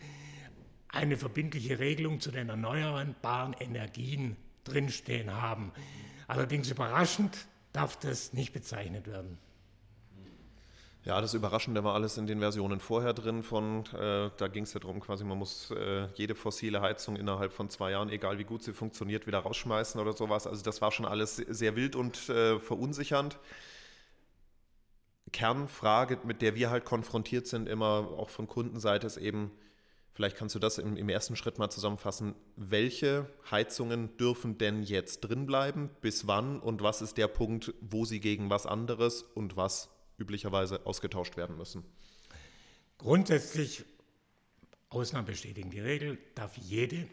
eine 0.89 1.17
verbindliche 1.17 1.79
Regelung 1.79 2.21
zu 2.21 2.31
den 2.31 2.49
erneuerbaren 2.49 3.55
Energien 3.55 4.37
drinstehen 4.65 5.33
haben. 5.33 5.73
Allerdings 6.27 6.71
überraschend 6.71 7.47
darf 7.73 7.99
das 7.99 8.33
nicht 8.33 8.53
bezeichnet 8.53 9.07
werden. 9.07 9.39
Ja, 11.05 11.21
das 11.21 11.35
Überraschende 11.35 11.85
war 11.85 11.95
alles 11.95 12.19
in 12.19 12.27
den 12.27 12.41
Versionen 12.41 12.81
vorher 12.81 13.13
drin. 13.13 13.45
Von, 13.45 13.85
äh, 13.95 14.29
da 14.37 14.49
ging 14.49 14.65
es 14.65 14.75
ja 14.75 14.81
darum, 14.81 14.99
quasi, 14.99 15.23
man 15.23 15.39
muss 15.39 15.71
äh, 15.71 16.09
jede 16.15 16.35
fossile 16.35 16.81
Heizung 16.81 17.15
innerhalb 17.15 17.53
von 17.53 17.71
zwei 17.71 17.93
Jahren, 17.93 18.09
egal 18.09 18.39
wie 18.39 18.45
gut 18.45 18.65
sie 18.65 18.73
funktioniert, 18.73 19.25
wieder 19.29 19.39
rausschmeißen 19.39 20.01
oder 20.01 20.15
sowas. 20.15 20.49
Also 20.49 20.65
das 20.65 20.83
war 20.83 20.91
schon 20.91 21.07
alles 21.07 21.37
sehr 21.37 21.77
wild 21.77 21.95
und 21.95 22.29
äh, 22.29 22.59
verunsichernd. 22.59 23.39
Kernfrage, 25.37 26.19
mit 26.25 26.41
der 26.41 26.55
wir 26.55 26.71
halt 26.71 26.87
konfrontiert 26.87 27.47
sind, 27.47 27.69
immer 27.69 28.09
auch 28.17 28.31
von 28.31 28.47
Kundenseite, 28.47 29.07
ist 29.07 29.19
eben, 29.19 29.51
vielleicht 30.15 30.35
kannst 30.35 30.55
du 30.55 30.59
das 30.59 30.79
im, 30.79 30.97
im 30.97 31.11
ersten 31.11 31.37
Schritt 31.37 31.59
mal 31.59 31.69
zusammenfassen, 31.69 32.35
welche 32.57 33.29
Heizungen 33.51 34.17
dürfen 34.17 34.57
denn 34.57 34.83
jetzt 34.83 35.21
drin 35.21 35.45
bleiben, 35.45 35.91
bis 36.01 36.27
wann 36.27 36.59
und 36.59 36.83
was 36.83 37.03
ist 37.03 37.19
der 37.19 37.29
Punkt, 37.29 37.75
wo 37.83 38.07
sie 38.07 38.19
gegen 38.21 38.49
was 38.49 38.65
anderes 38.65 39.21
und 39.23 39.59
was 39.59 39.91
üblicherweise 40.17 40.87
ausgetauscht 40.87 41.37
werden 41.37 41.59
müssen? 41.59 41.85
Grundsätzlich, 42.97 43.85
Ausnahmen 44.89 45.27
bestätigen 45.27 45.69
die 45.71 45.81
Regel, 45.81 46.17
darf 46.35 46.57
jede, 46.57 47.07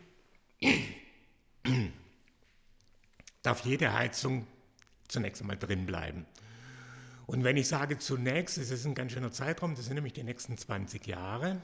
darf 3.41 3.65
jede 3.65 3.91
Heizung 3.91 4.47
zunächst 5.09 5.41
einmal 5.41 5.57
drin 5.57 5.85
bleiben. 5.85 6.25
Und 7.33 7.43
wenn 7.43 7.57
ich 7.57 7.67
sage 7.67 7.97
zunächst, 7.97 8.59
es 8.59 8.69
ist 8.69 8.85
ein 8.85 8.93
ganz 8.93 9.13
schöner 9.13 9.31
Zeitraum, 9.31 9.73
das 9.73 9.85
sind 9.85 9.95
nämlich 9.95 10.13
die 10.13 10.21
nächsten 10.21 10.55
20 10.55 11.07
Jahre. 11.07 11.59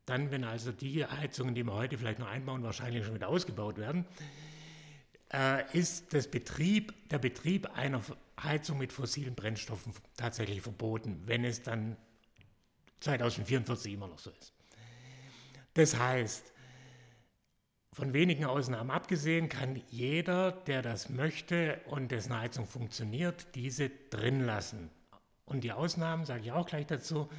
dann, 0.05 0.31
wenn 0.31 0.45
also 0.45 0.71
die 0.71 1.05
Heizungen, 1.05 1.53
die 1.53 1.65
wir 1.65 1.73
heute 1.73 1.97
vielleicht 1.97 2.19
noch 2.19 2.29
einbauen, 2.29 2.63
wahrscheinlich 2.63 3.03
schon 3.03 3.15
wieder 3.15 3.27
ausgebaut 3.27 3.77
werden, 3.77 4.05
äh, 5.33 5.77
ist 5.77 6.13
das 6.13 6.29
Betrieb, 6.29 6.93
der 7.09 7.19
Betrieb 7.19 7.67
einer 7.75 8.01
Heizung 8.41 8.77
mit 8.77 8.93
fossilen 8.93 9.35
Brennstoffen 9.35 9.91
tatsächlich 10.15 10.61
verboten, 10.61 11.21
wenn 11.25 11.43
es 11.43 11.61
dann 11.61 11.97
2044 13.01 13.91
immer 13.91 14.07
noch 14.07 14.19
so 14.19 14.29
ist. 14.29 14.53
Das 15.73 15.99
heißt, 15.99 16.53
von 17.95 18.11
wenigen 18.11 18.43
Ausnahmen 18.43 18.91
abgesehen, 18.91 19.47
kann 19.47 19.81
jeder, 19.87 20.51
der 20.51 20.81
das 20.81 21.07
möchte 21.07 21.79
und 21.85 22.11
dessen 22.11 22.37
Heizung 22.37 22.67
funktioniert, 22.67 23.55
diese 23.55 23.89
drin 24.09 24.41
lassen. 24.41 24.89
Und 25.45 25.63
die 25.63 25.71
Ausnahmen, 25.71 26.25
sage 26.25 26.41
ich 26.43 26.51
auch 26.51 26.67
gleich 26.67 26.87
dazu, 26.87 27.29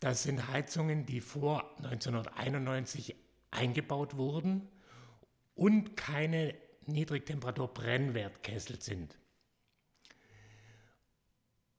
das 0.00 0.24
sind 0.24 0.48
Heizungen, 0.48 1.06
die 1.06 1.20
vor 1.20 1.76
1991 1.76 3.14
eingebaut 3.52 4.16
wurden 4.16 4.68
und 5.54 5.96
keine 5.96 6.56
Niedrigtemperatur-Brennwertkessel 6.86 8.82
sind. 8.82 9.16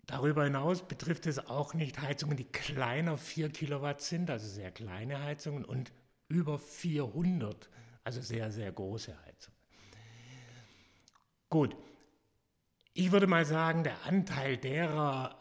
Darüber 0.06 0.46
hinaus 0.46 0.88
betrifft 0.88 1.26
es 1.26 1.50
auch 1.50 1.74
nicht 1.74 2.02
Heizungen, 2.02 2.38
die 2.38 2.46
kleiner 2.46 3.18
4 3.18 3.50
Kilowatt 3.50 4.00
sind, 4.00 4.30
also 4.30 4.48
sehr 4.48 4.72
kleine 4.72 5.22
Heizungen, 5.22 5.66
und 5.66 5.92
über 6.30 6.58
400, 6.60 7.70
also 8.06 8.22
sehr, 8.22 8.52
sehr 8.52 8.72
große 8.72 9.14
Heizungen. 9.26 9.58
Gut, 11.50 11.76
ich 12.94 13.12
würde 13.12 13.28
mal 13.28 13.46
sagen, 13.46 13.84
der 13.84 14.06
Anteil 14.06 14.58
derer 14.58 15.36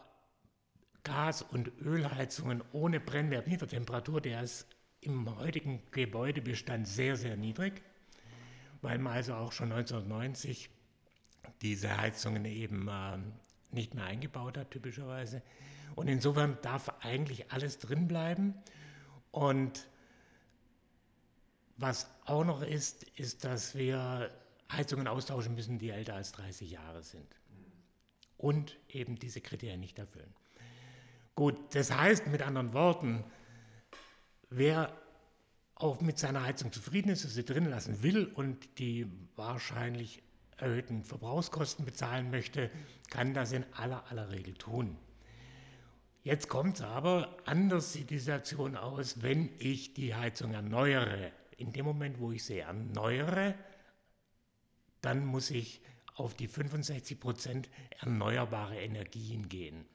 Gas- 1.03 1.43
und 1.43 1.71
Ölheizungen 1.79 2.63
ohne 2.73 2.99
Brennwert 2.99 3.47
Niedertemperatur, 3.47 4.19
der 4.19 4.41
ist 4.41 4.67
im 5.01 5.37
heutigen 5.37 5.83
Gebäudebestand 5.91 6.87
sehr, 6.87 7.15
sehr 7.15 7.37
niedrig, 7.37 7.83
weil 8.81 8.97
man 8.97 9.13
also 9.13 9.35
auch 9.35 9.51
schon 9.51 9.71
1990 9.71 10.69
diese 11.61 11.95
Heizungen 11.95 12.45
eben 12.45 12.87
äh, 12.87 13.17
nicht 13.71 13.93
mehr 13.93 14.05
eingebaut 14.05 14.57
hat, 14.57 14.71
typischerweise. 14.71 15.43
Und 15.93 16.07
insofern 16.07 16.57
darf 16.63 16.89
eigentlich 17.01 17.51
alles 17.51 17.77
drin 17.77 18.07
bleiben. 18.07 18.55
Und 19.29 19.87
was 21.77 22.09
auch 22.25 22.43
noch 22.43 22.61
ist, 22.61 23.03
ist, 23.17 23.43
dass 23.43 23.75
wir 23.75 24.31
Heizungen 24.71 25.07
austauschen 25.07 25.55
müssen, 25.55 25.77
die 25.77 25.89
älter 25.89 26.15
als 26.15 26.31
30 26.33 26.71
Jahre 26.71 27.03
sind 27.03 27.27
und 28.37 28.77
eben 28.89 29.17
diese 29.17 29.41
Kriterien 29.41 29.79
nicht 29.79 29.99
erfüllen. 29.99 30.33
Gut, 31.35 31.75
das 31.75 31.91
heißt 31.91 32.27
mit 32.27 32.41
anderen 32.41 32.73
Worten, 32.73 33.23
wer 34.49 34.95
auch 35.75 35.99
mit 35.99 36.17
seiner 36.17 36.43
Heizung 36.43 36.71
zufrieden 36.71 37.09
ist, 37.09 37.21
sie 37.21 37.43
drin 37.43 37.69
lassen 37.69 38.01
will 38.01 38.25
und 38.25 38.79
die 38.79 39.07
wahrscheinlich 39.35 40.23
erhöhten 40.57 41.03
Verbrauchskosten 41.03 41.83
bezahlen 41.83 42.31
möchte, 42.31 42.71
kann 43.09 43.33
das 43.33 43.51
in 43.51 43.65
aller 43.73 44.09
aller 44.09 44.29
Regel 44.29 44.53
tun. 44.53 44.97
Jetzt 46.23 46.47
kommt 46.47 46.77
es 46.77 46.81
aber, 46.81 47.37
anders 47.45 47.93
sieht 47.93 48.09
die 48.09 48.17
Situation 48.17 48.75
aus, 48.77 49.21
wenn 49.21 49.49
ich 49.59 49.93
die 49.93 50.15
Heizung 50.15 50.53
erneuere. 50.53 51.31
In 51.57 51.71
dem 51.71 51.85
Moment, 51.85 52.19
wo 52.19 52.31
ich 52.31 52.43
sie 52.43 52.59
erneuere, 52.59 53.55
dann 55.01 55.25
muss 55.25 55.51
ich 55.51 55.81
auf 56.15 56.33
die 56.33 56.47
65 56.47 57.19
Prozent 57.19 57.69
erneuerbare 57.99 58.79
Energien 58.79 59.49
gehen. 59.49 59.85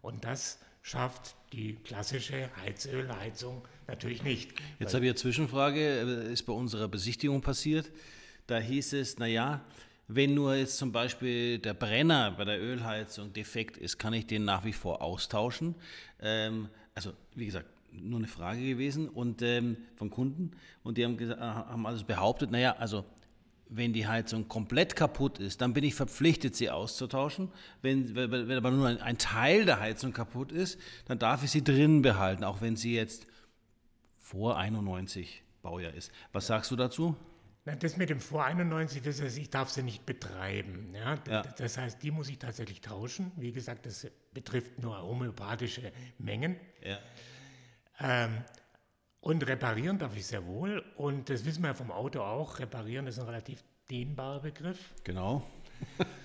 Und 0.00 0.24
das 0.24 0.58
schafft 0.82 1.36
die 1.52 1.76
klassische 1.76 2.50
Heizölheizung 2.56 3.66
natürlich 3.86 4.22
nicht. 4.24 4.52
Jetzt 4.78 4.94
habe 4.94 5.04
ich 5.04 5.10
eine 5.10 5.16
Zwischenfrage, 5.16 5.80
äh, 5.80 6.32
ist 6.32 6.42
bei 6.42 6.52
unserer 6.52 6.88
Besichtigung 6.88 7.40
passiert. 7.40 7.90
Da 8.48 8.58
hieß 8.58 8.94
es, 8.94 9.18
naja, 9.18 9.64
wenn 10.08 10.34
nur 10.34 10.56
jetzt 10.56 10.78
zum 10.78 10.90
Beispiel 10.90 11.58
der 11.58 11.74
Brenner 11.74 12.32
bei 12.32 12.44
der 12.44 12.60
Ölheizung 12.60 13.32
defekt 13.32 13.76
ist, 13.76 13.98
kann 13.98 14.12
ich 14.12 14.26
den 14.26 14.44
nach 14.44 14.64
wie 14.64 14.72
vor 14.72 15.00
austauschen. 15.00 15.76
Ähm, 16.20 16.68
also 16.94 17.12
wie 17.34 17.46
gesagt, 17.46 17.68
nur 17.92 18.18
eine 18.18 18.28
Frage 18.28 18.60
gewesen 18.60 19.08
und 19.08 19.42
ähm, 19.42 19.76
von 19.96 20.10
Kunden 20.10 20.52
und 20.82 20.98
die 20.98 21.04
haben, 21.04 21.18
haben 21.38 21.86
also 21.86 22.04
behauptet, 22.04 22.50
naja, 22.50 22.76
also 22.78 23.04
wenn 23.74 23.92
die 23.92 24.06
Heizung 24.06 24.48
komplett 24.48 24.96
kaputt 24.96 25.38
ist, 25.38 25.60
dann 25.60 25.72
bin 25.72 25.84
ich 25.84 25.94
verpflichtet, 25.94 26.54
sie 26.54 26.70
auszutauschen. 26.70 27.50
Wenn, 27.80 28.14
wenn 28.14 28.56
aber 28.56 28.70
nur 28.70 29.02
ein, 29.02 29.18
Teil 29.18 29.64
der 29.64 29.80
Heizung 29.80 30.12
kaputt 30.12 30.52
ist, 30.52 30.78
dann 31.06 31.18
darf 31.18 31.42
ich 31.42 31.50
sie 31.50 31.64
drin 31.64 32.02
behalten, 32.02 32.44
auch 32.44 32.60
wenn 32.60 32.76
sie 32.76 32.94
jetzt 32.94 33.26
vor 34.18 34.58
91 34.58 35.42
Baujahr 35.62 35.94
ist. 35.94 36.12
Was 36.32 36.46
sagst 36.48 36.70
du 36.70 36.76
dazu? 36.76 37.16
Na, 37.64 37.76
das 37.76 37.96
mit 37.96 38.10
dem 38.10 38.20
vor 38.20 38.44
91, 38.44 39.02
das 39.02 39.22
heißt, 39.22 39.38
ich 39.38 39.48
darf 39.48 39.70
sie 39.70 39.82
nicht 39.82 40.04
betreiben. 40.04 40.92
Ja? 40.94 41.18
ja? 41.28 41.42
Das 41.42 41.78
heißt, 41.78 42.02
die 42.02 42.10
muss 42.10 42.28
ich 42.28 42.38
tatsächlich 42.38 42.80
tauschen. 42.80 43.30
Wie 43.36 43.52
gesagt, 43.52 43.86
das 43.86 44.10
betrifft 44.34 44.82
nur 44.82 45.00
homöopathische 45.00 45.92
Mengen. 46.18 46.56
Ja. 46.84 46.98
Ähm, 48.02 48.44
und 49.20 49.46
reparieren 49.46 49.98
darf 49.98 50.16
ich 50.16 50.26
sehr 50.26 50.46
wohl. 50.46 50.84
Und 50.96 51.30
das 51.30 51.44
wissen 51.44 51.62
wir 51.62 51.68
ja 51.68 51.74
vom 51.74 51.92
Auto 51.92 52.20
auch. 52.20 52.58
Reparieren 52.58 53.06
ist 53.06 53.18
ein 53.18 53.26
relativ 53.26 53.62
dehnbarer 53.90 54.40
Begriff. 54.40 54.92
Genau. 55.04 55.48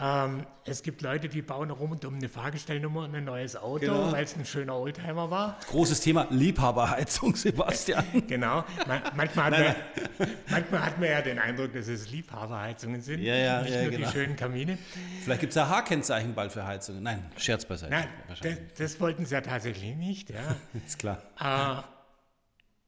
ähm, 0.00 0.46
es 0.64 0.82
gibt 0.82 1.02
Leute, 1.02 1.28
die 1.28 1.42
bauen 1.42 1.70
rund 1.70 2.04
um 2.04 2.14
eine 2.14 2.28
Fahrgestellnummer 2.28 3.04
ein 3.12 3.24
neues 3.24 3.56
Auto, 3.56 3.80
genau. 3.80 4.12
weil 4.12 4.24
es 4.24 4.36
ein 4.36 4.44
schöner 4.44 4.76
Oldtimer 4.76 5.30
war. 5.30 5.58
Großes 5.68 6.00
Thema 6.00 6.26
Liebhaberheizung, 6.30 7.34
Sebastian. 7.36 8.04
genau. 8.28 8.64
Man, 8.86 9.02
manchmal, 9.14 9.44
hat 9.46 9.52
nein, 9.52 9.74
man, 10.18 10.28
manchmal 10.50 10.86
hat 10.86 11.00
man 11.00 11.08
ja 11.08 11.22
den 11.22 11.38
Eindruck, 11.38 11.72
dass 11.72 11.88
es 11.88 12.10
Liebhaberheizungen 12.10 13.02
sind, 13.02 13.22
ja, 13.22 13.34
ja, 13.34 13.62
nicht 13.62 13.74
ja, 13.74 13.82
nur 13.82 13.90
genau. 13.90 14.06
die 14.06 14.12
schönen 14.12 14.36
Kamine. 14.36 14.78
Vielleicht 15.24 15.40
gibt 15.40 15.50
es 15.50 15.56
ja 15.56 15.68
H-Kennzeichen 15.68 16.34
bald 16.34 16.52
für 16.52 16.64
Heizungen. 16.64 17.02
Nein, 17.02 17.24
Scherz 17.36 17.64
beiseite. 17.64 17.92
Nein, 17.92 18.08
das, 18.28 18.56
das, 18.78 19.00
wollten 19.00 19.26
sie 19.26 19.34
ja 19.34 19.40
tatsächlich 19.40 19.96
nicht. 19.96 20.30
Ja. 20.30 20.56
Ist 20.86 20.98
klar. 20.98 21.22
Äh, 21.40 21.82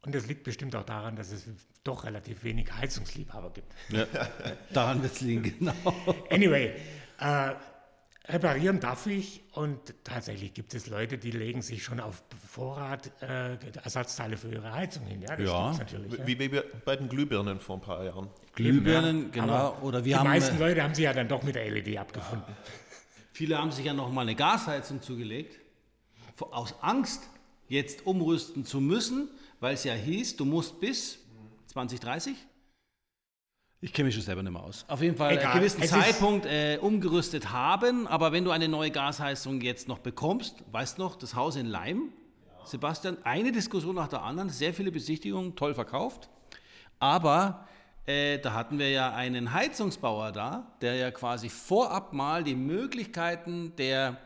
und 0.05 0.15
das 0.15 0.27
liegt 0.27 0.45
bestimmt 0.45 0.77
auch 0.77 0.85
daran, 0.85 1.17
dass 1.17 1.33
es 1.33 1.47
doch 1.83 2.05
relativ 2.05 2.45
wenig 2.45 2.71
Heizungsliebhaber 2.73 3.51
gibt. 3.51 3.73
Ja, 3.89 4.07
daran 4.73 5.03
wird 5.03 5.13
es 5.13 5.21
liegen, 5.21 5.43
genau. 5.59 5.75
Anyway, 6.31 6.73
äh, 7.21 7.55
reparieren 8.29 8.81
darf 8.81 9.07
ich 9.07 9.43
und 9.53 9.79
tatsächlich 10.05 10.53
gibt 10.53 10.75
es 10.75 10.89
Leute, 10.89 11.17
die 11.17 11.31
legen 11.31 11.63
sich 11.63 11.83
schon 11.83 12.01
auf 12.01 12.23
Vorrat 12.49 13.11
äh, 13.23 13.57
Ersatzteile 13.83 14.37
für 14.37 14.51
ihre 14.51 14.73
Heizung 14.73 15.07
hin. 15.07 15.23
Ja, 15.23 15.37
das 15.37 15.47
ja. 15.47 15.73
natürlich. 15.73 16.19
Ja. 16.19 16.27
Wie, 16.27 16.39
wie 16.39 16.61
bei 16.85 16.97
den 16.97 17.09
Glühbirnen 17.09 17.59
vor 17.59 17.77
ein 17.77 17.83
paar 17.83 18.05
Jahren. 18.05 18.29
Glühbirnen, 18.55 19.31
genau. 19.31 19.79
Oder 19.83 20.05
wir 20.05 20.13
die 20.13 20.17
haben, 20.17 20.29
meisten 20.29 20.59
Leute 20.59 20.83
haben 20.83 20.95
sich 20.95 21.05
ja 21.05 21.13
dann 21.15 21.29
doch 21.29 21.43
mit 21.43 21.55
der 21.55 21.71
LED 21.71 21.97
abgefunden. 21.99 22.55
Viele 23.33 23.59
haben 23.59 23.73
sich 23.73 23.85
ja 23.85 23.95
noch 23.95 24.13
mal 24.13 24.23
eine 24.23 24.35
Gasheizung 24.35 25.03
zugelegt, 25.03 25.59
aus 26.51 26.75
Angst, 26.83 27.23
jetzt 27.69 28.07
umrüsten 28.07 28.65
zu 28.65 28.81
müssen 28.81 29.29
weil 29.65 29.75
es 29.75 29.85
ja 29.85 29.95
hieß, 29.95 30.37
du 30.37 30.45
musst 30.45 30.79
bis 30.79 31.19
2030. 31.69 32.37
Ich 33.81 33.95
kenne 33.95 34.07
mich 34.07 34.15
schon 34.15 34.23
selber 34.23 34.43
nicht 34.43 34.53
mehr 34.53 34.63
aus. 34.63 34.85
Auf 34.89 35.01
jeden 35.01 35.17
Fall 35.17 35.33
Egal. 35.33 35.47
einen 35.47 35.61
gewissen 35.61 35.83
Es 35.83 35.91
Zeitpunkt 35.91 36.45
äh, 36.45 36.77
umgerüstet 36.83 37.51
haben, 37.51 38.07
aber 38.07 38.31
wenn 38.33 38.45
du 38.45 38.51
eine 38.51 38.69
neue 38.69 38.91
Gasheizung 38.91 39.63
jetzt 39.63 39.89
noch 39.89 40.01
bekommst, 40.01 40.63
weißt 40.71 40.99
noch, 40.99 41.17
das 41.17 41.35
Haus 41.35 41.57
in 41.57 41.65
Leim, 41.65 42.13
Sebastian, 42.67 43.17
eine 43.25 43.53
Diskussion 43.53 43.95
nach 43.95 44.09
der 44.09 44.23
anderen, 44.23 44.51
sehr 44.51 44.75
viele 44.75 44.93
Besichtigungen, 44.93 45.57
toll 45.57 45.75
verkauft, 45.75 46.29
aber 46.99 47.67
äh, 48.05 48.39
da 48.41 48.53
hatten 48.53 48.79
wir 48.79 48.91
ja 48.91 49.15
einen 49.15 49.55
Heizungsbauer 49.55 50.33
da, 50.33 50.77
der 50.83 50.97
ja 50.97 51.11
quasi 51.11 51.49
vorab 51.49 52.13
mal 52.13 52.45
die 52.45 52.55
Möglichkeiten 52.55 53.75
der 53.77 54.19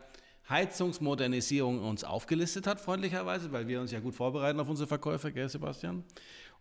Heizungsmodernisierung 0.49 1.83
uns 1.83 2.03
aufgelistet 2.03 2.67
hat, 2.67 2.79
freundlicherweise, 2.79 3.51
weil 3.51 3.67
wir 3.67 3.79
uns 3.79 3.91
ja 3.91 3.99
gut 3.99 4.15
vorbereiten 4.15 4.59
auf 4.59 4.69
unsere 4.69 4.87
Verkäufe, 4.87 5.31
gell, 5.31 5.47
Sebastian? 5.47 6.03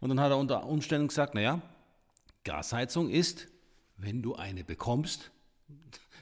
Und 0.01 0.11
dann 0.11 0.21
hat 0.21 0.31
er 0.31 0.39
unter 0.39 0.65
Umständen 0.67 1.09
gesagt, 1.09 1.35
naja, 1.35 1.63
Gasheizung 2.45 3.11
ist, 3.11 3.49
wenn 3.97 4.23
du 4.23 4.35
eine 4.35 4.65
bekommst, 4.65 5.31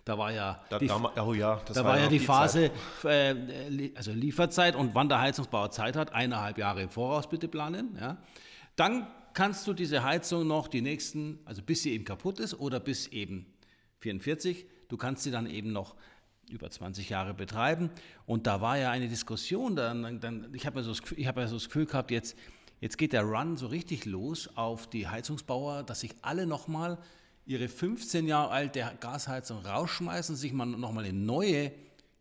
da 0.05 0.17
war 0.17 0.33
ja 0.33 0.65
Da, 0.71 0.79
die, 0.79 0.87
da, 0.87 1.25
oh 1.25 1.35
ja, 1.35 1.61
da 1.73 1.85
war 1.85 1.99
ja 1.99 2.09
die 2.09 2.19
Zeit. 2.19 2.27
Phase, 2.27 2.71
äh, 3.05 3.91
also 3.97 4.13
Lieferzeit 4.13 4.77
und 4.77 4.95
wann 4.95 5.09
der 5.09 5.21
Heizungsbauer 5.21 5.73
Zeit 5.73 5.97
hat, 5.97 6.13
eineinhalb 6.13 6.59
Jahre 6.59 6.83
im 6.83 6.91
Voraus 6.91 7.29
bitte 7.29 7.49
planen. 7.49 7.99
Ja. 8.01 8.17
Dann 8.77 9.09
kannst 9.35 9.67
du 9.67 9.75
diese 9.75 10.05
Heizung 10.05 10.47
noch 10.47 10.69
die 10.69 10.81
nächsten, 10.81 11.41
also 11.45 11.61
bis 11.61 11.83
sie 11.83 11.93
eben 11.93 12.05
kaputt 12.05 12.39
ist 12.39 12.55
oder 12.55 12.79
bis 12.79 13.09
eben 13.09 13.53
44, 13.99 14.67
du 14.89 14.97
kannst 14.97 15.25
sie 15.25 15.33
dann 15.33 15.47
eben 15.47 15.73
noch 15.73 15.97
über 16.51 16.71
20 16.71 17.09
Jahre 17.09 17.35
betreiben. 17.35 17.91
Und 18.27 18.47
da 18.47 18.61
war 18.61 18.79
ja 18.79 18.91
eine 18.91 19.09
Diskussion, 19.09 19.77
dann, 19.77 20.21
dann, 20.21 20.53
ich 20.55 20.67
habe 20.67 20.81
ja, 20.81 20.83
so 20.85 20.93
hab 20.93 21.37
ja 21.37 21.49
so 21.49 21.57
das 21.57 21.67
Gefühl 21.67 21.87
gehabt, 21.87 22.11
jetzt, 22.11 22.37
jetzt 22.81 22.99
geht 22.99 23.13
der 23.13 23.23
Run 23.23 23.57
so 23.57 23.67
richtig 23.67 24.05
los 24.05 24.51
auf 24.57 24.89
die 24.89 25.09
Heizungsbauer, 25.09 25.83
dass 25.83 26.01
sich 26.01 26.15
alle 26.23 26.47
nochmal 26.47 26.99
ihre 27.47 27.69
15 27.69 28.27
Jahre 28.27 28.51
alte 28.51 28.85
Gasheizung 29.01 29.65
rausschmeißen, 29.65 30.37
sich 30.37 30.53
mal 30.53 30.67
nochmal 30.67 31.05
eine 31.05 31.13
neue 31.13 31.73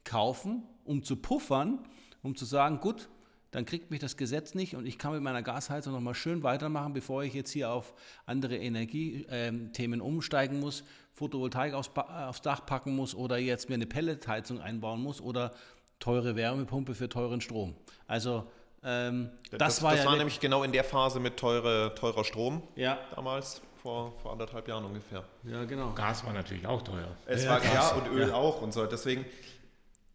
kaufen, 0.03 0.63
um 0.83 1.03
zu 1.03 1.15
puffern, 1.15 1.79
um 2.21 2.35
zu 2.35 2.45
sagen, 2.45 2.79
gut, 2.79 3.09
dann 3.55 3.65
kriegt 3.65 3.89
mich 3.89 4.01
das 4.01 4.17
Gesetz 4.17 4.53
nicht 4.53 4.75
und 4.75 4.85
ich 4.85 4.97
kann 4.97 5.13
mit 5.13 5.21
meiner 5.21 5.41
Gasheizung 5.41 5.93
nochmal 5.93 6.13
schön 6.13 6.43
weitermachen, 6.43 6.91
bevor 6.91 7.23
ich 7.23 7.33
jetzt 7.33 7.51
hier 7.51 7.71
auf 7.71 7.93
andere 8.25 8.57
Energiethemen 8.57 10.01
umsteigen 10.01 10.59
muss, 10.59 10.83
Photovoltaik 11.15 11.73
aufs, 11.73 11.89
Pa- 11.89 12.27
aufs 12.29 12.41
Dach 12.41 12.65
packen 12.65 12.95
muss 12.95 13.15
oder 13.15 13.37
jetzt 13.37 13.69
mir 13.69 13.75
eine 13.75 13.87
Pelletheizung 13.87 14.61
einbauen 14.61 15.01
muss 15.01 15.19
oder 15.21 15.51
teure 15.99 16.35
Wärmepumpe 16.35 16.93
für 16.93 17.09
teuren 17.09 17.41
Strom. 17.41 17.75
Also 18.05 18.45
ähm, 18.83 19.31
das, 19.49 19.57
Das, 19.59 19.81
war 19.83 19.91
das 19.93 20.03
ja 20.03 20.09
war 20.11 20.17
nämlich 20.17 20.39
genau 20.39 20.63
in 20.63 20.71
der 20.71 20.83
Phase 20.83 21.19
mit 21.19 21.37
teure, 21.37 21.95
teurer 21.95 22.23
Strom 22.23 22.61
ja, 22.75 22.99
damals, 23.15 23.61
vor, 23.81 24.13
vor 24.21 24.33
anderthalb 24.33 24.67
Jahren 24.67 24.83
ungefähr. 24.85 25.23
ja, 25.43 25.63
genau. 25.63 25.91
Gas 25.93 26.23
war 26.25 26.33
natürlich 26.33 26.67
auch 26.67 26.81
teuer. 26.81 27.15
Es 27.25 27.45
Ja, 27.45 27.51
war 27.51 27.59
krass. 27.61 27.73
ja 27.73 27.95
und 27.95 28.07
Öl 28.11 28.31
auch 28.31 28.61
und 28.61 28.73
so. 28.73 28.85
Deswegen, 28.85 29.25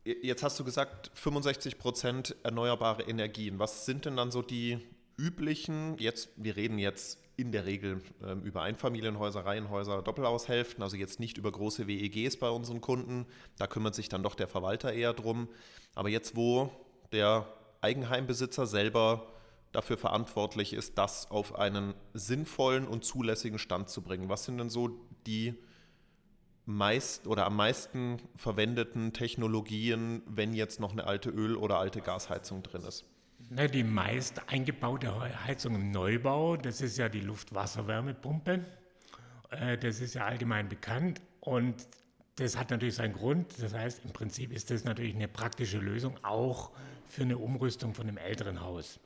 jetzt 0.04 0.42
hast 0.42 0.58
du 0.60 0.64
gesagt, 0.64 1.10
65 1.14 1.78
Prozent 1.78 2.36
erneuerbare 2.42 3.02
Energien. 3.04 3.58
Was 3.58 3.86
sind 3.86 4.04
denn 4.04 4.16
dann 4.16 4.30
so 4.30 4.42
die 4.42 4.78
üblichen, 5.16 5.96
jetzt, 5.98 6.30
wir 6.36 6.56
reden 6.56 6.78
jetzt 6.78 7.18
in 7.40 7.52
der 7.52 7.66
Regel 7.66 8.02
ähm, 8.22 8.42
über 8.42 8.62
Einfamilienhäuser, 8.62 9.44
Reihenhäuser, 9.44 10.02
Doppelhaushälften, 10.02 10.82
also 10.82 10.96
jetzt 10.96 11.20
nicht 11.20 11.38
über 11.38 11.50
große 11.50 11.86
WEGs 11.86 12.38
bei 12.38 12.48
unseren 12.48 12.80
Kunden. 12.80 13.26
Da 13.58 13.66
kümmert 13.66 13.94
sich 13.94 14.08
dann 14.08 14.22
doch 14.22 14.34
der 14.34 14.48
Verwalter 14.48 14.92
eher 14.92 15.12
drum. 15.12 15.48
Aber 15.94 16.08
jetzt, 16.08 16.36
wo 16.36 16.70
der 17.12 17.46
Eigenheimbesitzer 17.80 18.66
selber 18.66 19.26
dafür 19.72 19.96
verantwortlich 19.96 20.72
ist, 20.72 20.98
das 20.98 21.30
auf 21.30 21.54
einen 21.58 21.94
sinnvollen 22.12 22.86
und 22.86 23.04
zulässigen 23.04 23.58
Stand 23.58 23.88
zu 23.88 24.02
bringen. 24.02 24.28
Was 24.28 24.44
sind 24.44 24.58
denn 24.58 24.70
so 24.70 24.90
die 25.26 25.54
meist 26.66 27.26
oder 27.26 27.46
am 27.46 27.56
meisten 27.56 28.18
verwendeten 28.34 29.12
Technologien, 29.12 30.22
wenn 30.26 30.54
jetzt 30.54 30.80
noch 30.80 30.92
eine 30.92 31.04
alte 31.04 31.30
Öl- 31.30 31.56
oder 31.56 31.78
alte 31.78 32.00
Gasheizung 32.00 32.62
drin 32.62 32.82
ist? 32.82 33.04
Ne, 33.52 33.66
die 33.68 33.82
meist 33.82 34.48
eingebaute 34.48 35.08
He- 35.12 35.34
Heizung 35.48 35.74
im 35.74 35.90
Neubau, 35.90 36.56
das 36.56 36.80
ist 36.80 36.96
ja 36.98 37.08
die 37.08 37.20
Luft-Wasser-Wärmepumpe. 37.20 38.64
Äh, 39.50 39.76
Das 39.76 40.00
ist 40.00 40.14
ja 40.14 40.24
allgemein 40.24 40.68
bekannt 40.68 41.20
und 41.40 41.74
das 42.36 42.56
hat 42.56 42.70
natürlich 42.70 42.94
seinen 42.94 43.12
Grund. 43.12 43.60
Das 43.60 43.74
heißt, 43.74 44.04
im 44.04 44.12
Prinzip 44.12 44.52
ist 44.52 44.70
das 44.70 44.84
natürlich 44.84 45.16
eine 45.16 45.26
praktische 45.26 45.78
Lösung 45.78 46.16
auch 46.22 46.70
für 47.08 47.22
eine 47.22 47.38
Umrüstung 47.38 47.92
von 47.92 48.06
einem 48.06 48.18
älteren 48.18 48.60
Haus. 48.60 49.00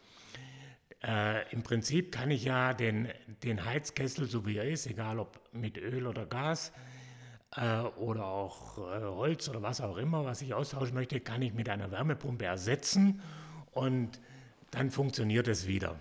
Äh, 1.02 1.50
Im 1.50 1.62
Prinzip 1.62 2.12
kann 2.12 2.30
ich 2.30 2.44
ja 2.44 2.74
den, 2.74 3.08
den 3.42 3.64
Heizkessel, 3.64 4.26
so 4.26 4.44
wie 4.44 4.58
er 4.58 4.68
ist, 4.68 4.86
egal 4.86 5.18
ob 5.20 5.40
mit 5.52 5.78
Öl 5.78 6.06
oder 6.06 6.26
Gas 6.26 6.70
äh, 7.56 7.78
oder 7.80 8.26
auch 8.26 8.76
äh, 8.76 9.00
Holz 9.06 9.48
oder 9.48 9.62
was 9.62 9.80
auch 9.80 9.96
immer, 9.96 10.26
was 10.26 10.42
ich 10.42 10.52
austauschen 10.52 10.94
möchte, 10.94 11.18
kann 11.20 11.40
ich 11.40 11.54
mit 11.54 11.70
einer 11.70 11.90
Wärmepumpe 11.90 12.44
ersetzen 12.44 13.22
und 13.72 14.20
dann 14.74 14.90
funktioniert 14.90 15.46
es 15.46 15.68
wieder. 15.68 16.00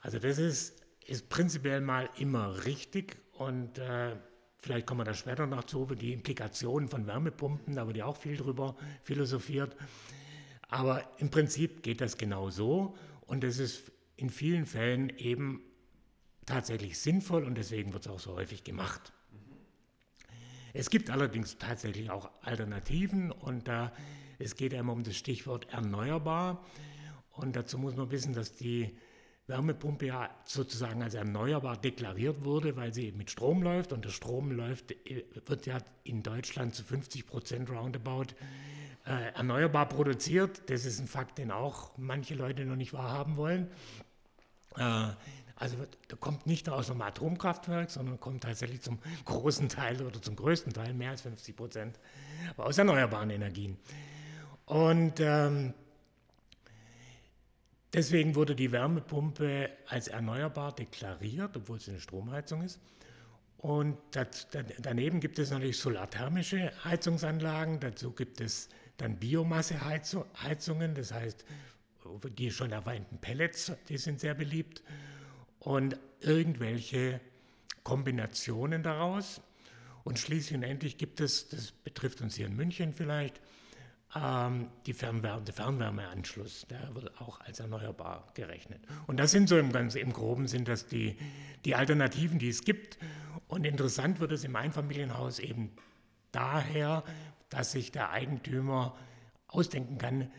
Also 0.00 0.18
das 0.18 0.38
ist, 0.38 0.84
ist 1.06 1.30
prinzipiell 1.30 1.80
mal 1.80 2.10
immer 2.18 2.66
richtig 2.66 3.16
und 3.32 3.78
äh, 3.78 4.16
vielleicht 4.58 4.86
kommen 4.86 5.00
wir 5.00 5.04
da 5.04 5.14
später 5.14 5.46
noch 5.46 5.64
zu, 5.64 5.86
die 5.86 6.12
Implikationen 6.12 6.88
von 6.88 7.06
Wärmepumpen, 7.06 7.74
da 7.74 7.86
wird 7.86 7.96
ja 7.96 8.04
auch 8.04 8.18
viel 8.18 8.36
drüber 8.36 8.76
philosophiert. 9.02 9.74
Aber 10.68 11.02
im 11.18 11.30
Prinzip 11.30 11.82
geht 11.82 12.02
das 12.02 12.18
genau 12.18 12.50
so 12.50 12.94
und 13.22 13.42
es 13.42 13.58
ist 13.58 13.90
in 14.16 14.28
vielen 14.28 14.66
Fällen 14.66 15.08
eben 15.16 15.62
tatsächlich 16.44 16.98
sinnvoll 16.98 17.44
und 17.44 17.56
deswegen 17.56 17.94
wird 17.94 18.04
es 18.04 18.12
auch 18.12 18.20
so 18.20 18.34
häufig 18.34 18.64
gemacht. 18.64 19.12
Es 20.74 20.90
gibt 20.90 21.08
allerdings 21.08 21.56
tatsächlich 21.56 22.10
auch 22.10 22.30
Alternativen 22.42 23.32
und 23.32 23.66
da 23.66 23.92
es 24.38 24.56
geht 24.56 24.74
ja 24.74 24.80
immer 24.80 24.92
um 24.92 25.04
das 25.04 25.16
Stichwort 25.16 25.72
erneuerbar 25.72 26.62
und 27.36 27.56
dazu 27.56 27.78
muss 27.78 27.96
man 27.96 28.10
wissen, 28.10 28.32
dass 28.32 28.54
die 28.54 28.96
Wärmepumpe 29.46 30.06
ja 30.06 30.30
sozusagen 30.44 31.02
als 31.02 31.14
erneuerbar 31.14 31.76
deklariert 31.76 32.44
wurde, 32.44 32.76
weil 32.76 32.94
sie 32.94 33.12
mit 33.12 33.30
Strom 33.30 33.62
läuft 33.62 33.92
und 33.92 34.04
der 34.04 34.10
Strom 34.10 34.50
läuft, 34.50 34.92
äh, 34.92 35.24
wird 35.46 35.66
ja 35.66 35.78
in 36.02 36.22
Deutschland 36.22 36.74
zu 36.74 36.82
50 36.82 37.26
Prozent 37.26 37.70
roundabout 37.70 38.34
äh, 39.06 39.34
erneuerbar 39.34 39.88
produziert. 39.88 40.70
Das 40.70 40.86
ist 40.86 40.98
ein 40.98 41.08
Fakt, 41.08 41.38
den 41.38 41.50
auch 41.50 41.90
manche 41.98 42.34
Leute 42.34 42.64
noch 42.64 42.76
nicht 42.76 42.94
wahrhaben 42.94 43.36
wollen. 43.36 43.68
Äh, 44.76 45.08
also 45.56 45.76
da 46.08 46.16
kommt 46.16 46.46
nicht 46.46 46.68
aus 46.68 46.90
einem 46.90 47.02
Atomkraftwerk, 47.02 47.90
sondern 47.90 48.18
kommt 48.18 48.42
tatsächlich 48.42 48.80
zum 48.80 48.98
großen 49.24 49.68
Teil 49.68 50.02
oder 50.02 50.20
zum 50.20 50.36
größten 50.36 50.72
Teil, 50.72 50.94
mehr 50.94 51.10
als 51.10 51.20
50 51.20 51.54
Prozent, 51.54 52.00
aus 52.56 52.78
erneuerbaren 52.78 53.30
Energien. 53.30 53.76
Und 54.66 55.20
ähm, 55.20 55.74
deswegen 57.94 58.34
wurde 58.34 58.54
die 58.54 58.72
Wärmepumpe 58.72 59.70
als 59.86 60.08
erneuerbar 60.08 60.74
deklariert, 60.74 61.56
obwohl 61.56 61.78
es 61.78 61.88
eine 61.88 62.00
Stromheizung 62.00 62.62
ist. 62.62 62.80
Und 63.58 63.96
das, 64.10 64.48
da- 64.50 64.62
daneben 64.82 65.20
gibt 65.20 65.38
es 65.38 65.50
natürlich 65.50 65.78
solarthermische 65.78 66.72
Heizungsanlagen, 66.84 67.80
dazu 67.80 68.10
gibt 68.12 68.40
es 68.40 68.68
dann 68.98 69.16
Biomasseheizungen, 69.16 70.94
das 70.94 71.12
heißt, 71.12 71.44
die 72.38 72.50
schon 72.50 72.72
erwähnten 72.72 73.18
Pellets, 73.18 73.72
die 73.88 73.96
sind 73.96 74.20
sehr 74.20 74.34
beliebt, 74.34 74.82
und 75.60 75.96
irgendwelche 76.20 77.20
Kombinationen 77.82 78.82
daraus. 78.82 79.40
Und 80.04 80.18
schließlich 80.18 80.54
und 80.58 80.62
endlich 80.62 80.98
gibt 80.98 81.20
es, 81.20 81.48
das 81.48 81.72
betrifft 81.72 82.20
uns 82.20 82.34
hier 82.34 82.46
in 82.46 82.54
München 82.54 82.92
vielleicht, 82.92 83.40
ähm, 84.14 84.68
die 84.86 84.92
Fernwärme, 84.92 85.42
der 85.42 85.54
Fernwärmeanschluss, 85.54 86.66
der 86.68 86.94
wird 86.94 87.20
auch 87.20 87.40
als 87.40 87.60
erneuerbar 87.60 88.26
gerechnet. 88.34 88.80
Und 89.06 89.18
das 89.18 89.30
sind 89.30 89.48
so 89.48 89.58
im, 89.58 89.72
ganz, 89.72 89.94
im 89.94 90.12
Groben 90.12 90.46
sind 90.46 90.68
das 90.68 90.86
die, 90.86 91.16
die 91.64 91.74
Alternativen, 91.74 92.38
die 92.38 92.48
es 92.48 92.64
gibt. 92.64 92.98
Und 93.48 93.66
interessant 93.66 94.20
wird 94.20 94.32
es 94.32 94.44
im 94.44 94.56
Einfamilienhaus 94.56 95.38
eben 95.38 95.72
daher, 96.32 97.04
dass 97.48 97.72
sich 97.72 97.92
der 97.92 98.10
Eigentümer 98.10 98.96
ausdenken 99.48 99.98
kann, 99.98 100.30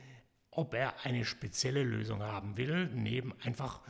ob 0.51 0.73
er 0.73 1.05
eine 1.05 1.25
spezielle 1.25 1.83
Lösung 1.83 2.21
haben 2.23 2.57
will, 2.57 2.89
neben 2.93 3.33
einfach 3.41 3.81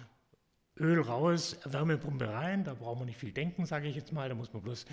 Öl 0.77 0.99
raus, 0.99 1.57
Wärmepumpe 1.63 2.27
rein, 2.27 2.65
da 2.65 2.73
braucht 2.73 2.97
man 2.97 3.05
nicht 3.05 3.19
viel 3.19 3.31
denken, 3.31 3.65
sage 3.65 3.87
ich 3.87 3.95
jetzt 3.95 4.11
mal, 4.11 4.27
da 4.27 4.35
muss 4.35 4.51
man 4.51 4.61
bloß 4.61 4.85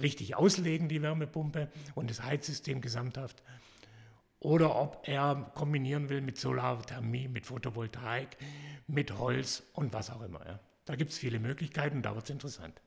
richtig 0.00 0.34
auslegen, 0.34 0.88
die 0.88 1.02
Wärmepumpe 1.02 1.70
und 1.94 2.10
das 2.10 2.22
Heizsystem 2.22 2.80
gesamthaft. 2.80 3.42
Oder 4.40 4.76
ob 4.76 5.02
er 5.04 5.50
kombinieren 5.54 6.08
will 6.08 6.20
mit 6.20 6.38
Solarthermie, 6.38 7.28
mit 7.28 7.46
Photovoltaik, 7.46 8.36
mit 8.86 9.18
Holz 9.18 9.64
und 9.72 9.92
was 9.92 10.10
auch 10.10 10.22
immer. 10.22 10.46
Ja. 10.46 10.60
Da 10.84 10.96
gibt 10.96 11.10
es 11.10 11.18
viele 11.18 11.40
Möglichkeiten, 11.40 12.02
da 12.02 12.14
wird 12.14 12.24
es 12.24 12.30
interessant. 12.30 12.80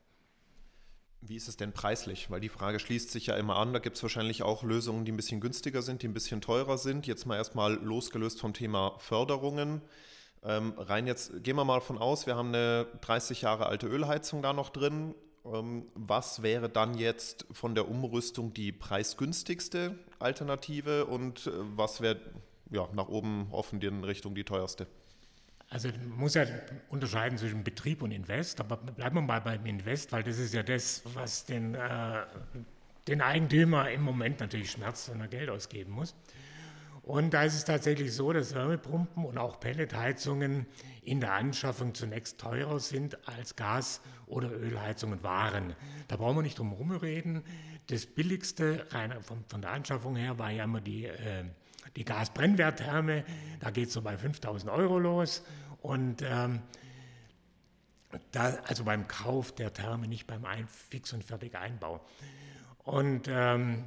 Wie 1.20 1.36
ist 1.36 1.48
es 1.48 1.58
denn 1.58 1.72
preislich? 1.72 2.32
Weil 2.32 2.40
die 2.40 2.50
Frage 2.50 2.80
schließt 2.80 3.12
sich 3.12 3.28
ja 3.28 3.36
immer 3.36 3.58
an. 3.58 3.74
Da 3.74 3.80
gibt 3.80 3.96
es 3.96 4.02
wahrscheinlich 4.02 4.42
auch 4.42 4.64
Lösungen, 4.64 5.06
die 5.06 5.12
ein 5.12 5.18
bisschen 5.18 5.40
günstiger 5.40 5.84
sind, 5.84 6.02
die 6.02 6.08
ein 6.08 6.16
bisschen 6.16 6.42
teurer 6.42 6.80
sind. 6.80 7.06
Jetzt 7.06 7.28
mal 7.28 7.36
erstmal 7.36 7.76
losgelöst 7.76 8.40
vom 8.40 8.54
Thema 8.54 8.96
Förderungen. 8.98 9.82
Ähm, 10.44 10.74
rein 10.78 11.06
jetzt, 11.06 11.44
gehen 11.44 11.56
wir 11.56 11.66
mal 11.66 11.82
von 11.82 12.00
aus, 12.00 12.26
wir 12.26 12.36
haben 12.36 12.48
eine 12.48 12.88
30 13.02 13.44
Jahre 13.44 13.68
alte 13.68 13.86
Ölheizung 13.86 14.42
da 14.42 14.54
noch 14.54 14.72
drin 14.72 15.14
was 15.44 16.44
wäre 16.44 16.70
dann 16.70 16.98
jetzt 16.98 17.46
von 17.52 17.74
der 17.74 17.90
Umrüstung 17.90 18.54
die 18.54 18.72
preisgünstigste 18.72 19.98
Alternative 20.20 21.06
und 21.06 21.48
äh, 21.48 21.52
was 21.76 22.02
wäre 22.02 22.20
ja, 22.70 22.88
nach 22.94 23.10
oben 23.10 23.48
offen 23.52 23.82
in 23.82 24.04
Richtung 24.04 24.36
die 24.36 24.44
teuerste? 24.44 24.88
Also 25.70 25.88
man 25.88 26.20
muss 26.20 26.34
ja 26.34 26.46
unterscheiden 26.90 27.38
zwischen 27.38 27.64
Betrieb 27.64 28.02
und 28.02 28.12
Invest, 28.12 28.60
aber 28.60 28.78
bleiben 28.78 29.16
wir 29.16 29.22
mal 29.22 29.40
beim 29.40 29.66
Invest, 29.66 30.12
weil 30.12 30.22
das 30.22 30.38
ist 30.38 30.54
ja 30.54 30.64
das, 30.64 31.02
was 31.14 31.46
den, 31.46 31.76
äh, 31.76 32.24
den 33.08 33.22
Eigentümer 33.22 33.90
im 33.90 34.02
Moment 34.02 34.42
natürlich 34.42 34.72
schmerzt, 34.72 35.10
wenn 35.12 35.22
er 35.22 35.28
Geld 35.28 35.50
ausgeben 35.50 35.94
muss. 35.94 36.14
Und 37.04 37.34
da 37.34 37.44
ist 37.44 37.56
es 37.56 37.66
tatsächlich 37.66 38.14
so, 38.14 38.32
dass 38.32 38.54
Wärmepumpen 38.54 39.26
und 39.26 39.38
auch 39.38 39.60
Pelletheizungen 39.60 40.68
in 41.02 41.20
der 41.20 41.34
Anschaffung 41.34 41.96
zunächst 41.96 42.40
teurer 42.40 42.80
sind 42.80 43.28
als 43.28 43.56
Gas- 43.56 44.02
oder 44.28 44.52
Ölheizungen 44.52 45.24
waren. 45.24 45.76
Da 46.08 46.18
brauchen 46.18 46.38
wir 46.38 46.44
nicht 46.44 46.60
drum 46.60 46.70
herum 46.70 46.92
reden. 46.92 47.44
Das 47.88 48.06
billigste 48.06 48.86
rein 48.92 49.14
von, 49.24 49.44
von 49.48 49.62
der 49.62 49.72
Anschaffung 49.72 50.16
her 50.16 50.38
war 50.38 50.52
ja 50.52 50.64
immer 50.64 50.80
die, 50.80 51.06
äh, 51.06 51.46
die 51.96 52.06
Gasbrennwerttherme. 52.06 53.26
Da 53.60 53.72
geht 53.72 53.88
es 53.88 53.94
so 53.94 54.02
bei 54.04 54.16
5000 54.16 54.72
Euro 54.72 55.00
los. 55.00 55.44
Und 55.82 56.22
ähm, 56.22 56.62
da, 58.32 58.58
also 58.68 58.84
beim 58.84 59.08
Kauf 59.08 59.54
der 59.54 59.74
Therme, 59.74 60.08
nicht 60.08 60.28
beim 60.28 60.46
Ein 60.46 60.68
Fix- 60.68 61.14
und 61.14 61.24
Fertig-Einbau. 61.24 62.06
Und 62.84 63.28
ähm, 63.28 63.86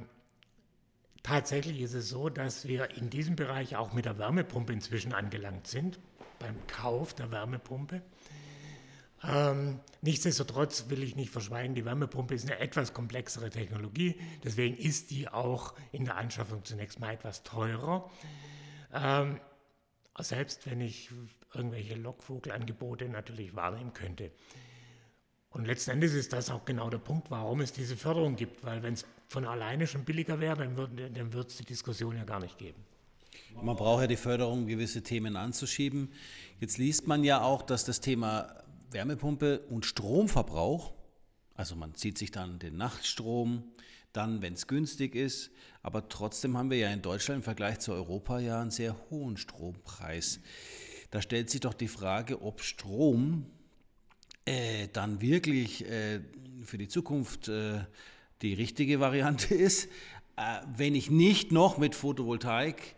Tatsächlich 1.25 1.81
ist 1.81 1.95
es 1.95 2.09
so, 2.09 2.29
dass 2.29 2.67
wir 2.67 2.91
in 2.97 3.09
diesem 3.09 3.35
Bereich 3.35 3.75
auch 3.77 3.93
mit 3.93 4.05
der 4.05 4.19
Wärmepumpe 4.19 4.71
inzwischen 4.71 5.11
angelangt 5.11 5.65
sind, 5.65 5.97
beim 6.37 6.55
Kauf 6.67 7.15
der 7.15 7.31
Wärmepumpe. 7.31 8.03
Ähm, 9.23 9.79
nichtsdestotrotz 10.03 10.87
will 10.89 11.01
ich 11.01 11.15
nicht 11.15 11.31
verschweigen, 11.31 11.73
die 11.73 11.83
Wärmepumpe 11.83 12.35
ist 12.35 12.45
eine 12.45 12.59
etwas 12.59 12.93
komplexere 12.93 13.49
Technologie, 13.49 14.21
deswegen 14.43 14.77
ist 14.77 15.09
die 15.09 15.27
auch 15.27 15.73
in 15.91 16.05
der 16.05 16.17
Anschaffung 16.17 16.63
zunächst 16.63 16.99
mal 16.99 17.15
etwas 17.15 17.41
teurer. 17.41 18.07
Ähm, 18.93 19.39
selbst 20.19 20.69
wenn 20.69 20.79
ich 20.79 21.09
irgendwelche 21.55 21.95
Lockvogelangebote 21.95 23.09
natürlich 23.09 23.55
wahrnehmen 23.55 23.93
könnte. 23.93 24.29
Und 25.49 25.65
letzten 25.65 25.89
Endes 25.89 26.13
ist 26.13 26.33
das 26.33 26.51
auch 26.51 26.65
genau 26.65 26.91
der 26.91 26.99
Punkt, 26.99 27.31
warum 27.31 27.61
es 27.61 27.73
diese 27.73 27.97
Förderung 27.97 28.35
gibt, 28.35 28.63
weil 28.63 28.83
wenn 28.83 28.93
es 28.93 29.07
von 29.27 29.45
alleine 29.45 29.87
schon 29.87 30.03
billiger 30.03 30.39
wäre, 30.39 30.57
dann 30.57 30.77
würde 30.77 31.09
dann 31.09 31.31
es 31.33 31.57
die 31.57 31.65
Diskussion 31.65 32.15
ja 32.15 32.23
gar 32.23 32.39
nicht 32.39 32.57
geben. 32.57 32.83
Man 33.61 33.75
braucht 33.75 34.01
ja 34.01 34.07
die 34.07 34.17
Förderung, 34.17 34.67
gewisse 34.67 35.01
Themen 35.01 35.35
anzuschieben. 35.35 36.11
Jetzt 36.59 36.77
liest 36.77 37.07
man 37.07 37.23
ja 37.23 37.41
auch, 37.41 37.61
dass 37.61 37.85
das 37.85 38.01
Thema 38.01 38.63
Wärmepumpe 38.91 39.59
und 39.69 39.85
Stromverbrauch, 39.85 40.93
also 41.53 41.75
man 41.75 41.95
zieht 41.95 42.17
sich 42.17 42.31
dann 42.31 42.59
den 42.59 42.77
Nachtstrom, 42.77 43.63
dann, 44.13 44.41
wenn 44.41 44.53
es 44.53 44.67
günstig 44.67 45.15
ist, 45.15 45.51
aber 45.81 46.07
trotzdem 46.07 46.57
haben 46.57 46.69
wir 46.69 46.77
ja 46.77 46.89
in 46.89 47.01
Deutschland 47.01 47.39
im 47.39 47.43
Vergleich 47.43 47.79
zu 47.79 47.91
Europa 47.91 48.39
ja 48.39 48.61
einen 48.61 48.71
sehr 48.71 48.95
hohen 49.09 49.37
Strompreis. 49.37 50.39
Da 51.11 51.21
stellt 51.21 51.49
sich 51.49 51.61
doch 51.61 51.73
die 51.73 51.87
Frage, 51.87 52.41
ob 52.41 52.61
Strom 52.61 53.45
äh, 54.45 54.87
dann 54.93 55.21
wirklich 55.21 55.85
äh, 55.85 56.21
für 56.63 56.77
die 56.77 56.87
Zukunft 56.87 57.47
äh, 57.47 57.81
die 58.45 58.53
richtige 58.53 58.99
Variante 58.99 59.53
ist, 59.67 59.85
äh, 60.37 60.59
wenn 60.77 60.95
ich 60.95 61.09
nicht 61.09 61.51
noch 61.51 61.77
mit 61.77 61.95
Photovoltaik 61.95 62.95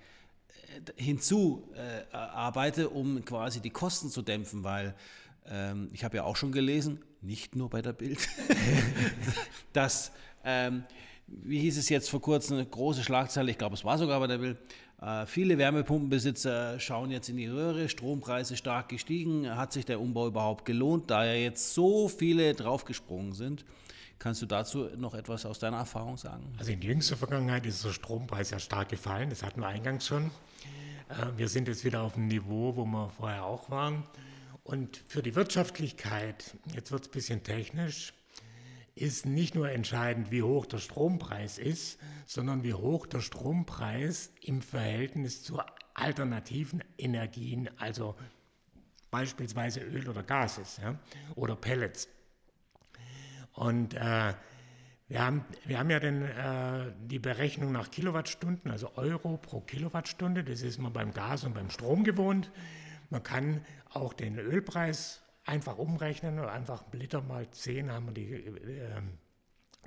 äh, 0.97 1.01
hinzu 1.01 1.67
äh, 1.75 2.15
arbeite, 2.15 2.89
um 2.89 3.23
quasi 3.23 3.61
die 3.61 3.69
Kosten 3.69 4.09
zu 4.09 4.21
dämpfen, 4.21 4.63
weil 4.63 4.95
ähm, 5.49 5.89
ich 5.93 6.03
habe 6.03 6.17
ja 6.17 6.23
auch 6.23 6.35
schon 6.35 6.51
gelesen, 6.51 6.99
nicht 7.21 7.55
nur 7.55 7.69
bei 7.69 7.81
der 7.81 7.93
Bild, 7.93 8.27
dass, 9.73 10.11
ähm, 10.43 10.83
wie 11.27 11.59
hieß 11.59 11.77
es 11.77 11.89
jetzt 11.89 12.09
vor 12.09 12.21
kurzem, 12.21 12.57
eine 12.57 12.65
große 12.65 13.03
Schlagzeile, 13.03 13.51
ich 13.51 13.57
glaube 13.57 13.75
es 13.75 13.85
war 13.85 13.97
sogar 13.97 14.19
bei 14.19 14.27
der 14.27 14.39
Bild, 14.39 14.57
äh, 15.01 15.25
viele 15.27 15.57
Wärmepumpenbesitzer 15.57 16.79
schauen 16.79 17.11
jetzt 17.11 17.29
in 17.29 17.37
die 17.37 17.47
Röhre, 17.47 17.87
Strompreise 17.87 18.57
stark 18.57 18.89
gestiegen, 18.89 19.55
hat 19.55 19.71
sich 19.71 19.85
der 19.85 20.01
Umbau 20.01 20.27
überhaupt 20.27 20.65
gelohnt, 20.65 21.09
da 21.09 21.23
ja 21.23 21.33
jetzt 21.33 21.73
so 21.73 22.09
viele 22.09 22.53
draufgesprungen 22.53 23.33
sind. 23.33 23.63
Kannst 24.19 24.41
du 24.41 24.45
dazu 24.45 24.89
noch 24.97 25.13
etwas 25.13 25.45
aus 25.45 25.59
deiner 25.59 25.77
Erfahrung 25.77 26.17
sagen? 26.17 26.53
Also 26.57 26.71
in 26.71 26.81
jüngster 26.81 27.15
Vergangenheit 27.15 27.65
ist 27.65 27.85
der 27.85 27.91
Strompreis 27.91 28.49
ja 28.49 28.59
stark 28.59 28.89
gefallen, 28.89 29.29
das 29.29 29.43
hatten 29.43 29.61
wir 29.61 29.67
eingangs 29.67 30.07
schon. 30.07 30.31
Äh, 31.09 31.37
wir 31.37 31.47
sind 31.47 31.67
jetzt 31.67 31.85
wieder 31.85 32.01
auf 32.01 32.15
dem 32.15 32.27
Niveau, 32.27 32.75
wo 32.75 32.85
wir 32.85 33.09
vorher 33.09 33.45
auch 33.45 33.69
waren. 33.69 34.03
Und 34.63 35.03
für 35.07 35.21
die 35.21 35.35
Wirtschaftlichkeit, 35.35 36.55
jetzt 36.73 36.91
wird 36.91 37.03
es 37.03 37.07
ein 37.09 37.11
bisschen 37.11 37.43
technisch, 37.43 38.13
ist 38.95 39.25
nicht 39.25 39.55
nur 39.55 39.69
entscheidend, 39.69 40.31
wie 40.31 40.41
hoch 40.41 40.65
der 40.65 40.79
Strompreis 40.79 41.59
ist, 41.59 41.99
sondern 42.25 42.63
wie 42.63 42.73
hoch 42.73 43.05
der 43.05 43.21
Strompreis 43.21 44.31
im 44.41 44.61
Verhältnis 44.61 45.43
zu 45.43 45.61
alternativen 45.93 46.83
Energien, 46.97 47.69
also 47.77 48.15
beispielsweise 49.11 49.79
Öl 49.81 50.09
oder 50.09 50.23
Gas 50.23 50.57
ist 50.57 50.79
ja, 50.79 50.99
oder 51.35 51.55
Pellets. 51.55 52.09
Und 53.57 53.95
äh, 53.95 54.35
wir, 55.07 55.19
haben, 55.19 55.43
wir 55.65 55.79
haben 55.79 55.89
ja 55.89 55.99
den, 55.99 56.21
äh, 56.21 56.93
die 57.01 57.17
Berechnung 57.17 57.71
nach 57.71 57.89
Kilowattstunden, 57.89 58.69
also 58.69 58.95
Euro 58.97 59.37
pro 59.37 59.61
Kilowattstunde. 59.61 60.43
Das 60.43 60.61
ist 60.61 60.77
man 60.77 60.93
beim 60.93 61.11
Gas 61.11 61.43
und 61.43 61.55
beim 61.55 61.71
Strom 61.71 62.03
gewohnt. 62.03 62.51
Man 63.09 63.23
kann 63.23 63.61
auch 63.89 64.13
den 64.13 64.37
Ölpreis 64.37 65.23
einfach 65.43 65.79
umrechnen 65.79 66.37
oder 66.37 66.51
einfach 66.51 66.83
Liter 66.93 67.23
mal 67.23 67.49
10 67.49 67.91
haben 67.91 68.05
wir 68.05 68.13
die, 68.13 68.31
äh, 68.31 69.01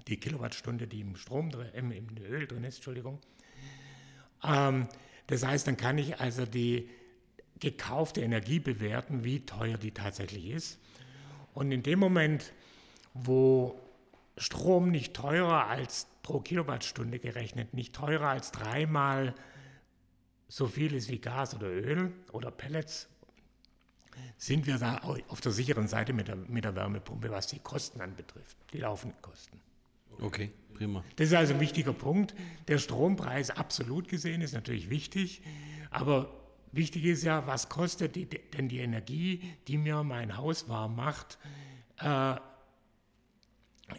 die 0.09 0.17
Kilowattstunde, 0.17 0.89
die 0.89 1.03
im 1.03 1.15
Strom, 1.15 1.53
im, 1.73 1.93
im 1.93 2.09
Öl 2.19 2.49
drin 2.49 2.65
ist, 2.65 2.77
Entschuldigung. 2.77 3.21
Ähm, 4.43 4.89
das 5.29 5.47
heißt, 5.47 5.69
dann 5.69 5.77
kann 5.77 5.97
ich 5.97 6.19
also 6.19 6.45
die 6.45 6.91
gekaufte 7.61 8.21
Energie 8.21 8.59
bewerten, 8.59 9.23
wie 9.23 9.47
teuer 9.47 9.79
die 9.79 9.93
tatsächlich 9.93 10.51
ist. 10.51 10.81
Und 11.55 11.71
in 11.71 11.85
dem 11.85 12.01
Moment, 12.01 12.53
wo 13.15 13.81
Strom 14.37 14.91
nicht 14.91 15.15
teurer 15.15 15.67
als 15.67 16.07
pro 16.23 16.41
Kilowattstunde 16.41 17.19
gerechnet, 17.19 17.75
nicht 17.75 17.95
teurer 17.95 18.29
als 18.29 18.53
dreimal 18.53 19.35
so 20.49 20.67
viel 20.67 20.95
ist 20.95 21.09
wie 21.09 21.19
Gas 21.19 21.55
oder 21.55 21.69
Öl 21.69 22.13
oder 22.33 22.51
Pellets, 22.51 23.09
sind 24.37 24.67
wir 24.67 24.79
da 24.79 24.99
auf 25.29 25.41
der 25.41 25.53
sicheren 25.53 25.87
Seite 25.87 26.13
mit 26.13 26.29
der, 26.29 26.37
mit 26.37 26.65
der 26.65 26.75
Wärmepumpe, 26.75 27.31
was 27.31 27.47
die 27.47 27.59
Kosten 27.61 28.01
anbetrifft, 28.01 28.57
die 28.73 28.79
laufenden 28.79 29.21
Kosten. 29.23 29.61
Okay, 30.21 30.51
prima. 30.75 31.05
Das 31.17 31.29
ist 31.29 31.35
also 31.35 31.55
ein 31.55 31.61
wichtiger 31.61 31.93
Punkt. 31.93 32.35
Der 32.69 32.79
Strompreis 32.79 33.51
absolut 33.51 34.09
gesehen 34.09 34.43
ist 34.43 34.53
natürlich 34.53 34.91
wichtig, 34.91 35.43
aber 35.91 36.33
wichtig 36.73 37.05
ist 37.05 37.23
ja, 37.23 37.47
was 37.47 37.69
kostet 37.69 38.17
die, 38.17 38.27
denn 38.27 38.69
die 38.69 38.79
Energie, 38.79 39.43
die 39.69 39.79
mir 39.79 40.03
mein 40.03 40.37
Haus 40.37 40.69
warm 40.69 40.97
macht, 40.97 41.39
äh, 41.99 42.37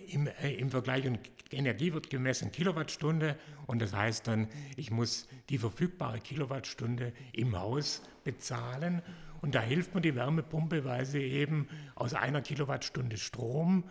im, 0.07 0.27
äh, 0.27 0.53
im 0.53 0.69
Vergleich 0.69 1.05
und 1.07 1.19
Energie 1.51 1.93
wird 1.93 2.09
gemessen 2.09 2.51
Kilowattstunde 2.51 3.37
und 3.67 3.81
das 3.81 3.93
heißt 3.93 4.27
dann, 4.27 4.47
ich 4.77 4.91
muss 4.91 5.27
die 5.49 5.57
verfügbare 5.57 6.19
Kilowattstunde 6.19 7.13
im 7.33 7.59
Haus 7.59 8.01
bezahlen 8.23 9.01
und 9.41 9.55
da 9.55 9.61
hilft 9.61 9.95
mir 9.95 10.01
die 10.01 10.15
Wärmepumpe, 10.15 10.85
weil 10.85 11.05
sie 11.05 11.23
eben 11.23 11.67
aus 11.95 12.13
einer 12.13 12.41
Kilowattstunde 12.41 13.17
Strom 13.17 13.83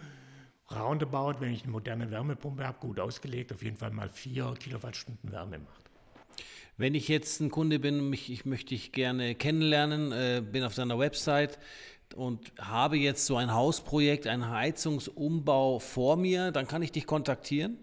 roundabout, 0.71 1.41
wenn 1.41 1.53
ich 1.53 1.65
eine 1.65 1.73
moderne 1.73 2.11
Wärmepumpe 2.11 2.65
habe, 2.65 2.79
gut 2.79 3.01
ausgelegt, 3.01 3.53
auf 3.53 3.63
jeden 3.63 3.77
Fall 3.77 3.91
mal 3.91 4.09
vier 4.09 4.55
Kilowattstunden 4.59 5.33
Wärme 5.33 5.59
macht. 5.59 5.91
Wenn 6.77 6.95
ich 6.95 7.09
jetzt 7.09 7.41
ein 7.41 7.51
Kunde 7.51 7.79
bin, 7.79 8.09
mich, 8.09 8.31
ich 8.31 8.47
möchte 8.47 8.71
dich 8.71 8.93
gerne 8.93 9.35
kennenlernen, 9.35 10.13
äh, 10.13 10.43
bin 10.43 10.63
auf 10.63 10.75
deiner 10.75 10.99
Website, 10.99 11.59
und 12.15 12.53
habe 12.59 12.97
jetzt 12.97 13.27
so 13.27 13.37
ein 13.37 13.53
Hausprojekt, 13.53 14.27
einen 14.27 14.51
Heizungsumbau 14.51 15.79
vor 15.79 16.17
mir, 16.17 16.51
dann 16.51 16.67
kann 16.67 16.83
ich 16.83 16.93
dich 16.93 17.07
kontaktieren 17.07 17.79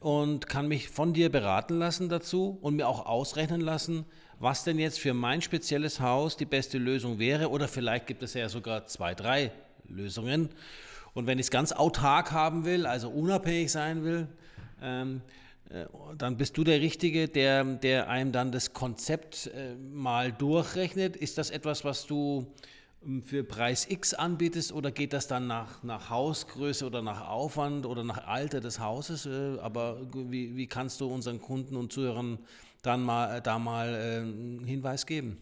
und 0.00 0.48
kann 0.48 0.68
mich 0.68 0.88
von 0.88 1.12
dir 1.12 1.30
beraten 1.30 1.78
lassen 1.78 2.08
dazu 2.08 2.58
und 2.60 2.76
mir 2.76 2.88
auch 2.88 3.06
ausrechnen 3.06 3.60
lassen, 3.60 4.04
was 4.38 4.64
denn 4.64 4.78
jetzt 4.78 5.00
für 5.00 5.14
mein 5.14 5.40
spezielles 5.40 6.00
Haus 6.00 6.36
die 6.36 6.44
beste 6.44 6.78
Lösung 6.78 7.18
wäre. 7.18 7.50
Oder 7.50 7.68
vielleicht 7.68 8.06
gibt 8.06 8.22
es 8.22 8.34
ja 8.34 8.48
sogar 8.48 8.86
zwei, 8.86 9.14
drei 9.14 9.50
Lösungen. 9.88 10.50
Und 11.14 11.26
wenn 11.26 11.38
ich 11.38 11.46
es 11.46 11.50
ganz 11.50 11.72
autark 11.72 12.32
haben 12.32 12.64
will, 12.64 12.86
also 12.86 13.08
unabhängig 13.08 13.70
sein 13.70 14.04
will, 14.04 14.28
ähm, 14.82 15.22
äh, 15.70 15.86
dann 16.18 16.36
bist 16.36 16.58
du 16.58 16.64
der 16.64 16.80
Richtige, 16.80 17.28
der, 17.28 17.64
der 17.64 18.08
einem 18.08 18.32
dann 18.32 18.52
das 18.52 18.72
Konzept 18.72 19.46
äh, 19.46 19.74
mal 19.74 20.32
durchrechnet. 20.32 21.16
Ist 21.16 21.38
das 21.38 21.50
etwas, 21.50 21.84
was 21.84 22.06
du 22.06 22.46
für 23.24 23.44
Preis 23.44 23.86
X 23.88 24.14
anbietest 24.14 24.72
oder 24.72 24.90
geht 24.90 25.12
das 25.12 25.26
dann 25.26 25.46
nach, 25.46 25.82
nach 25.82 26.10
Hausgröße 26.10 26.86
oder 26.86 27.02
nach 27.02 27.28
Aufwand 27.28 27.86
oder 27.86 28.04
nach 28.04 28.26
Alter 28.26 28.60
des 28.60 28.80
Hauses? 28.80 29.26
Äh, 29.26 29.58
aber 29.60 30.00
wie, 30.12 30.56
wie 30.56 30.66
kannst 30.66 31.00
du 31.00 31.06
unseren 31.06 31.40
Kunden 31.40 31.76
und 31.76 31.92
Zuhörern 31.92 32.38
dann 32.82 33.02
mal, 33.02 33.38
äh, 33.38 33.42
da 33.42 33.58
mal 33.58 33.94
äh, 33.94 34.18
einen 34.18 34.64
Hinweis 34.64 35.06
geben? 35.06 35.38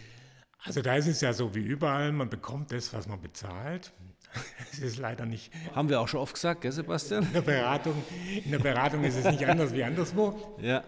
Also 0.65 0.81
da 0.81 0.97
ist 0.97 1.09
es 1.09 1.21
ja 1.21 1.33
so 1.33 1.55
wie 1.55 1.61
überall, 1.61 2.13
man 2.13 2.31
bekommt 2.31 2.73
das, 2.73 2.93
was 2.93 3.07
man 3.07 3.21
bezahlt. 3.21 3.93
Es 4.73 4.79
ist 4.79 4.97
leider 4.97 5.27
nicht. 5.27 5.53
Haben 5.75 5.91
wir 5.91 6.01
auch 6.01 6.09
schon 6.09 6.21
oft 6.21 6.33
gesagt, 6.33 6.63
gell, 6.63 6.73
Sebastian? 6.73 7.25
In 7.25 7.33
der 7.35 7.43
Beratung, 7.43 8.03
in 8.43 8.51
der 8.51 8.61
Beratung 8.61 9.05
ist 9.05 9.17
es 9.17 9.25
nicht 9.27 9.47
anders 9.47 9.75
wie 9.75 9.85
anderswo. 9.85 10.57
Ja. 10.63 10.83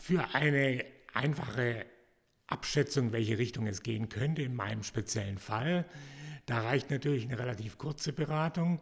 Für 0.00 0.24
eine 0.34 0.84
einfache 1.14 1.86
Abschätzung, 2.52 3.12
welche 3.12 3.38
Richtung 3.38 3.66
es 3.66 3.82
gehen 3.82 4.08
könnte 4.08 4.42
in 4.42 4.54
meinem 4.54 4.82
speziellen 4.82 5.38
Fall, 5.38 5.86
da 6.46 6.60
reicht 6.60 6.90
natürlich 6.90 7.24
eine 7.24 7.38
relativ 7.38 7.78
kurze 7.78 8.12
Beratung. 8.12 8.80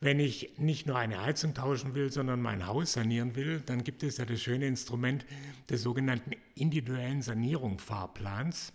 Wenn 0.00 0.18
ich 0.20 0.58
nicht 0.58 0.86
nur 0.86 0.98
eine 0.98 1.22
Heizung 1.22 1.54
tauschen 1.54 1.94
will, 1.94 2.10
sondern 2.12 2.42
mein 2.42 2.66
Haus 2.66 2.92
sanieren 2.92 3.36
will, 3.36 3.62
dann 3.64 3.84
gibt 3.84 4.02
es 4.02 4.18
ja 4.18 4.24
das 4.24 4.42
schöne 4.42 4.66
Instrument 4.66 5.24
des 5.70 5.82
sogenannten 5.82 6.32
individuellen 6.54 7.22
Sanierungsfahrplans. 7.22 8.72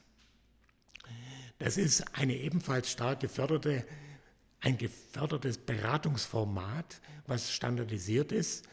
Das 1.60 1.78
ist 1.78 2.16
eine 2.18 2.36
ebenfalls 2.36 2.90
stark 2.92 3.20
geförderte, 3.20 3.86
ein 4.62 4.78
gefördertes 4.78 5.58
Beratungsformat, 5.58 7.02
was 7.28 7.52
standardisiert 7.52 8.32
ist 8.32 8.68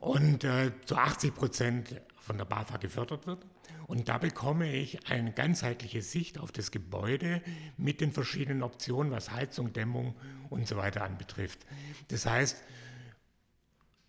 und 0.00 0.44
äh, 0.44 0.70
zu 0.84 0.96
80 0.96 1.34
Prozent 1.34 2.00
von 2.24 2.38
der 2.38 2.46
BAFA 2.46 2.78
gefördert 2.78 3.26
wird. 3.26 3.44
Und 3.86 4.08
da 4.08 4.18
bekomme 4.18 4.72
ich 4.74 5.06
eine 5.08 5.32
ganzheitliche 5.32 6.00
Sicht 6.00 6.38
auf 6.38 6.52
das 6.52 6.70
Gebäude 6.70 7.42
mit 7.76 8.00
den 8.00 8.12
verschiedenen 8.12 8.62
Optionen, 8.62 9.12
was 9.12 9.30
Heizung, 9.30 9.72
Dämmung 9.72 10.14
und 10.48 10.66
so 10.66 10.76
weiter 10.76 11.04
anbetrifft. 11.04 11.66
Das 12.08 12.24
heißt, 12.24 12.62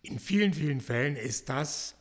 in 0.02 0.18
vielen, 0.18 0.54
vielen 0.54 0.80
Fällen 0.80 1.16
ist 1.16 1.48
das 1.48 1.94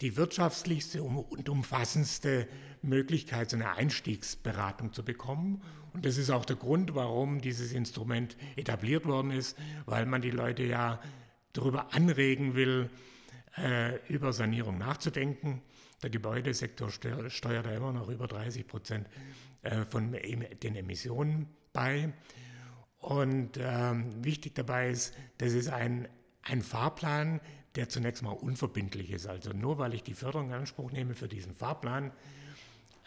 die 0.00 0.16
wirtschaftlichste 0.16 1.02
und 1.02 1.48
umfassendste 1.48 2.46
Möglichkeit, 2.82 3.50
so 3.50 3.56
eine 3.56 3.72
Einstiegsberatung 3.72 4.92
zu 4.92 5.04
bekommen. 5.04 5.60
Und 5.92 6.06
das 6.06 6.16
ist 6.16 6.30
auch 6.30 6.44
der 6.44 6.56
Grund, 6.56 6.94
warum 6.94 7.40
dieses 7.40 7.72
Instrument 7.72 8.36
etabliert 8.56 9.04
worden 9.04 9.32
ist, 9.32 9.58
weil 9.84 10.06
man 10.06 10.22
die 10.22 10.30
Leute 10.30 10.62
ja 10.62 11.00
darüber 11.52 11.92
anregen 11.92 12.54
will, 12.54 12.88
über 14.08 14.32
Sanierung 14.32 14.78
nachzudenken. 14.78 15.62
Der 16.02 16.10
Gebäudesektor 16.10 16.90
steuert 16.90 17.66
da 17.66 17.72
immer 17.72 17.92
noch 17.92 18.08
über 18.08 18.28
30 18.28 18.66
Prozent 18.66 19.08
äh, 19.62 19.84
von 19.84 20.12
den 20.12 20.76
Emissionen 20.76 21.48
bei. 21.72 22.12
Und 22.98 23.58
ähm, 23.58 24.24
wichtig 24.24 24.54
dabei 24.54 24.90
ist, 24.90 25.14
das 25.38 25.52
ist 25.52 25.68
ein, 25.68 26.08
ein 26.42 26.62
Fahrplan, 26.62 27.40
der 27.74 27.88
zunächst 27.88 28.22
mal 28.22 28.32
unverbindlich 28.32 29.10
ist. 29.10 29.26
Also 29.26 29.52
nur 29.52 29.78
weil 29.78 29.94
ich 29.94 30.02
die 30.02 30.14
Förderung 30.14 30.48
in 30.48 30.54
Anspruch 30.54 30.90
nehme 30.90 31.14
für 31.14 31.28
diesen 31.28 31.54
Fahrplan, 31.54 32.12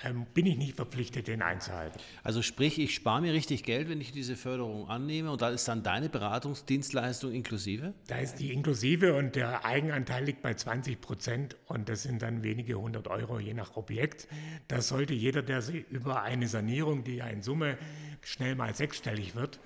ähm, 0.04 0.26
bin 0.34 0.46
ich 0.46 0.58
nicht 0.58 0.76
verpflichtet, 0.76 1.28
den 1.28 1.42
einzuhalten. 1.42 2.00
Also 2.24 2.42
sprich, 2.42 2.80
ich 2.80 2.96
spare 2.96 3.22
mir 3.22 3.34
richtig 3.34 3.64
Geld, 3.64 3.90
wenn 3.90 4.02
ich 4.02 4.12
diese 4.12 4.36
Förderung 4.36 4.90
annehme 4.90 5.32
und 5.32 5.42
da 5.42 5.50
ist 5.50 5.68
dann 5.68 5.84
deine 5.84 6.10
Beratungsdienstleistung 6.10 7.32
inklusive? 7.32 7.94
Da 8.08 8.18
ist 8.18 8.36
die 8.36 8.54
inklusive 8.54 9.16
und 9.16 9.36
der 9.36 9.66
Eigenanteil 9.66 10.26
liegt 10.26 10.42
bei 10.42 10.54
20 10.54 11.02
Prozent 11.02 11.56
und 11.66 11.90
das 11.90 12.04
sind 12.04 12.22
dann 12.22 12.44
wenige 12.44 12.76
hundert 12.76 13.08
Euro 13.08 13.40
je 13.40 13.54
nach 13.54 13.76
Objekt. 13.76 14.28
Das 14.68 14.88
sollte 14.88 15.14
jeder, 15.14 15.42
der 15.42 15.62
sich 15.62 15.88
über 15.90 16.24
eine 16.24 16.48
Sanierung, 16.48 17.04
die 17.04 17.16
ja 17.18 17.28
in 17.28 17.42
Summe 17.42 17.78
schnell 18.22 18.56
mal 18.56 18.74
sechsstellig 18.76 19.36
wird, 19.36 19.60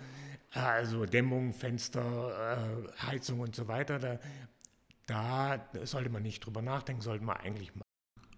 also 0.52 1.06
Dämmung, 1.06 1.54
Fenster, 1.54 2.88
äh, 2.98 3.06
Heizung 3.06 3.41
und 3.41 3.56
so 3.56 3.67
weiter, 3.67 4.00
da, 4.00 4.19
da 5.08 5.86
sollte 5.86 6.10
man 6.10 6.24
nicht 6.24 6.45
drüber 6.45 6.62
nachdenken, 6.62 7.02
sollte 7.02 7.26
man 7.26 7.38
eigentlich. 7.38 7.71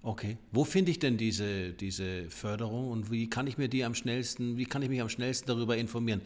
Okay. 0.03 0.37
Wo 0.51 0.63
finde 0.63 0.91
ich 0.91 0.99
denn 0.99 1.17
diese, 1.17 1.73
diese 1.73 2.29
Förderung 2.29 2.91
und 2.91 3.11
wie 3.11 3.29
kann 3.29 3.45
ich 3.47 3.57
mir 3.57 3.67
die 3.67 3.83
am 3.83 3.93
schnellsten, 3.93 4.55
wie 4.55 4.65
kann 4.65 4.81
ich 4.81 4.89
mich 4.89 5.01
am 5.01 5.09
schnellsten 5.09 5.47
darüber 5.47 5.75
informieren? 5.75 6.21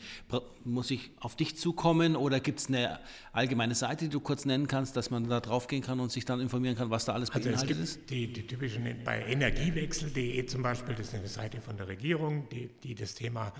Muss 0.65 0.91
ich 0.91 1.11
auf 1.19 1.35
dich 1.35 1.57
zukommen 1.57 2.15
oder 2.15 2.39
gibt 2.39 2.59
es 2.59 2.67
eine 2.67 2.99
allgemeine 3.31 3.73
Seite, 3.73 4.05
die 4.05 4.11
du 4.11 4.19
kurz 4.19 4.45
nennen 4.45 4.67
kannst, 4.67 4.95
dass 4.97 5.09
man 5.09 5.27
da 5.27 5.39
drauf 5.39 5.67
gehen 5.67 5.81
kann 5.81 5.99
und 5.99 6.11
sich 6.11 6.25
dann 6.25 6.41
informieren 6.41 6.75
kann, 6.75 6.89
was 6.89 7.05
da 7.05 7.13
alles 7.13 7.31
also 7.31 7.49
beinhaltet 7.49 7.79
es 7.79 7.95
gibt 7.95 8.03
ist? 8.03 8.09
Die, 8.09 8.31
die 8.31 8.45
typischen, 8.45 8.83
bei 9.03 9.25
energiewechsel.de 9.25 10.45
zum 10.45 10.61
Beispiel, 10.61 10.93
das 10.93 11.07
ist 11.07 11.15
eine 11.15 11.27
Seite 11.27 11.61
von 11.61 11.77
der 11.77 11.87
Regierung, 11.87 12.47
die, 12.49 12.69
die 12.83 12.93
das 12.93 13.15
Thema 13.15 13.51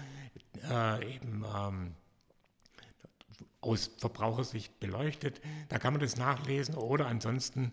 äh, 0.69 1.15
eben 1.15 1.43
ähm, 1.56 1.91
aus 3.62 3.91
Verbrauchersicht 3.97 4.80
beleuchtet. 4.80 5.41
Da 5.69 5.80
kann 5.80 5.93
man 5.93 6.02
das 6.02 6.17
nachlesen 6.17 6.76
oder 6.76 7.08
ansonsten 7.08 7.71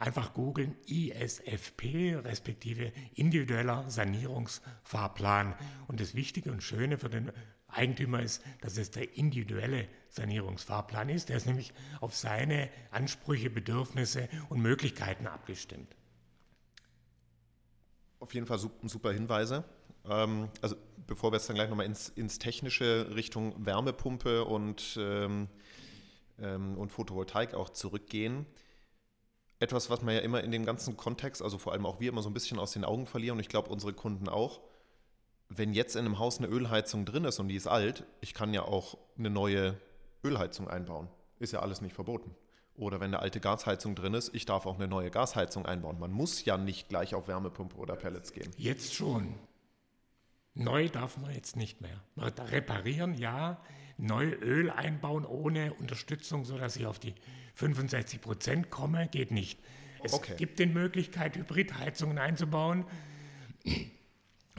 einfach 0.00 0.32
googeln 0.32 0.76
ISFP, 0.86 2.16
respektive 2.16 2.92
individueller 3.14 3.88
Sanierungsfahrplan. 3.88 5.54
Und 5.88 6.00
das 6.00 6.14
Wichtige 6.14 6.50
und 6.50 6.62
Schöne 6.62 6.98
für 6.98 7.10
den 7.10 7.30
Eigentümer 7.68 8.22
ist, 8.22 8.42
dass 8.62 8.78
es 8.78 8.90
der 8.90 9.16
individuelle 9.16 9.88
Sanierungsfahrplan 10.08 11.10
ist. 11.10 11.28
Der 11.28 11.36
ist 11.36 11.46
nämlich 11.46 11.72
auf 12.00 12.16
seine 12.16 12.70
Ansprüche, 12.90 13.50
Bedürfnisse 13.50 14.28
und 14.48 14.60
Möglichkeiten 14.60 15.26
abgestimmt. 15.26 15.94
Auf 18.18 18.34
jeden 18.34 18.46
Fall 18.46 18.58
super 18.58 19.12
Hinweise. 19.12 19.64
Ähm, 20.08 20.48
also 20.62 20.76
bevor 21.06 21.30
wir 21.30 21.36
jetzt 21.36 21.48
dann 21.48 21.56
gleich 21.56 21.68
nochmal 21.68 21.86
ins, 21.86 22.08
ins 22.08 22.38
technische 22.38 23.14
Richtung 23.14 23.54
Wärmepumpe 23.64 24.44
und, 24.44 24.96
ähm, 24.98 25.48
ähm, 26.38 26.76
und 26.76 26.90
Photovoltaik 26.90 27.54
auch 27.54 27.70
zurückgehen, 27.70 28.46
etwas, 29.60 29.90
was 29.90 30.02
man 30.02 30.14
ja 30.14 30.20
immer 30.20 30.42
in 30.42 30.50
dem 30.50 30.64
ganzen 30.64 30.96
Kontext, 30.96 31.42
also 31.42 31.58
vor 31.58 31.72
allem 31.72 31.86
auch 31.86 32.00
wir 32.00 32.08
immer 32.10 32.22
so 32.22 32.30
ein 32.30 32.34
bisschen 32.34 32.58
aus 32.58 32.72
den 32.72 32.84
Augen 32.84 33.06
verlieren 33.06 33.36
und 33.36 33.40
ich 33.40 33.48
glaube 33.48 33.70
unsere 33.70 33.92
Kunden 33.92 34.28
auch, 34.28 34.60
wenn 35.48 35.74
jetzt 35.74 35.96
in 35.96 36.06
einem 36.06 36.18
Haus 36.18 36.38
eine 36.38 36.46
Ölheizung 36.46 37.04
drin 37.04 37.24
ist 37.24 37.38
und 37.38 37.48
die 37.48 37.56
ist 37.56 37.66
alt, 37.66 38.04
ich 38.20 38.34
kann 38.34 38.54
ja 38.54 38.62
auch 38.62 38.96
eine 39.18 39.30
neue 39.30 39.78
Ölheizung 40.24 40.68
einbauen. 40.68 41.08
Ist 41.38 41.52
ja 41.52 41.60
alles 41.60 41.80
nicht 41.80 41.94
verboten. 41.94 42.34
Oder 42.74 43.00
wenn 43.00 43.08
eine 43.08 43.18
alte 43.18 43.40
Gasheizung 43.40 43.94
drin 43.94 44.14
ist, 44.14 44.34
ich 44.34 44.46
darf 44.46 44.64
auch 44.64 44.76
eine 44.76 44.88
neue 44.88 45.10
Gasheizung 45.10 45.66
einbauen. 45.66 45.98
Man 45.98 46.12
muss 46.12 46.44
ja 46.44 46.56
nicht 46.56 46.88
gleich 46.88 47.14
auf 47.14 47.28
Wärmepumpe 47.28 47.76
oder 47.76 47.96
Pellets 47.96 48.32
gehen. 48.32 48.50
Jetzt 48.56 48.94
schon. 48.94 49.34
Neu 50.54 50.88
darf 50.88 51.18
man 51.18 51.34
jetzt 51.34 51.56
nicht 51.56 51.80
mehr. 51.80 52.00
Reparieren, 52.16 53.14
ja. 53.14 53.60
Neu 54.00 54.30
Öl 54.30 54.70
einbauen 54.70 55.24
ohne 55.24 55.74
Unterstützung, 55.74 56.44
sodass 56.44 56.76
ich 56.76 56.86
auf 56.86 56.98
die 56.98 57.14
65 57.54 58.20
Prozent 58.20 58.70
komme, 58.70 59.08
geht 59.08 59.30
nicht. 59.30 59.60
Es 60.02 60.14
okay. 60.14 60.34
gibt 60.36 60.58
die 60.58 60.66
Möglichkeit, 60.66 61.36
Hybridheizungen 61.36 62.18
einzubauen, 62.18 62.86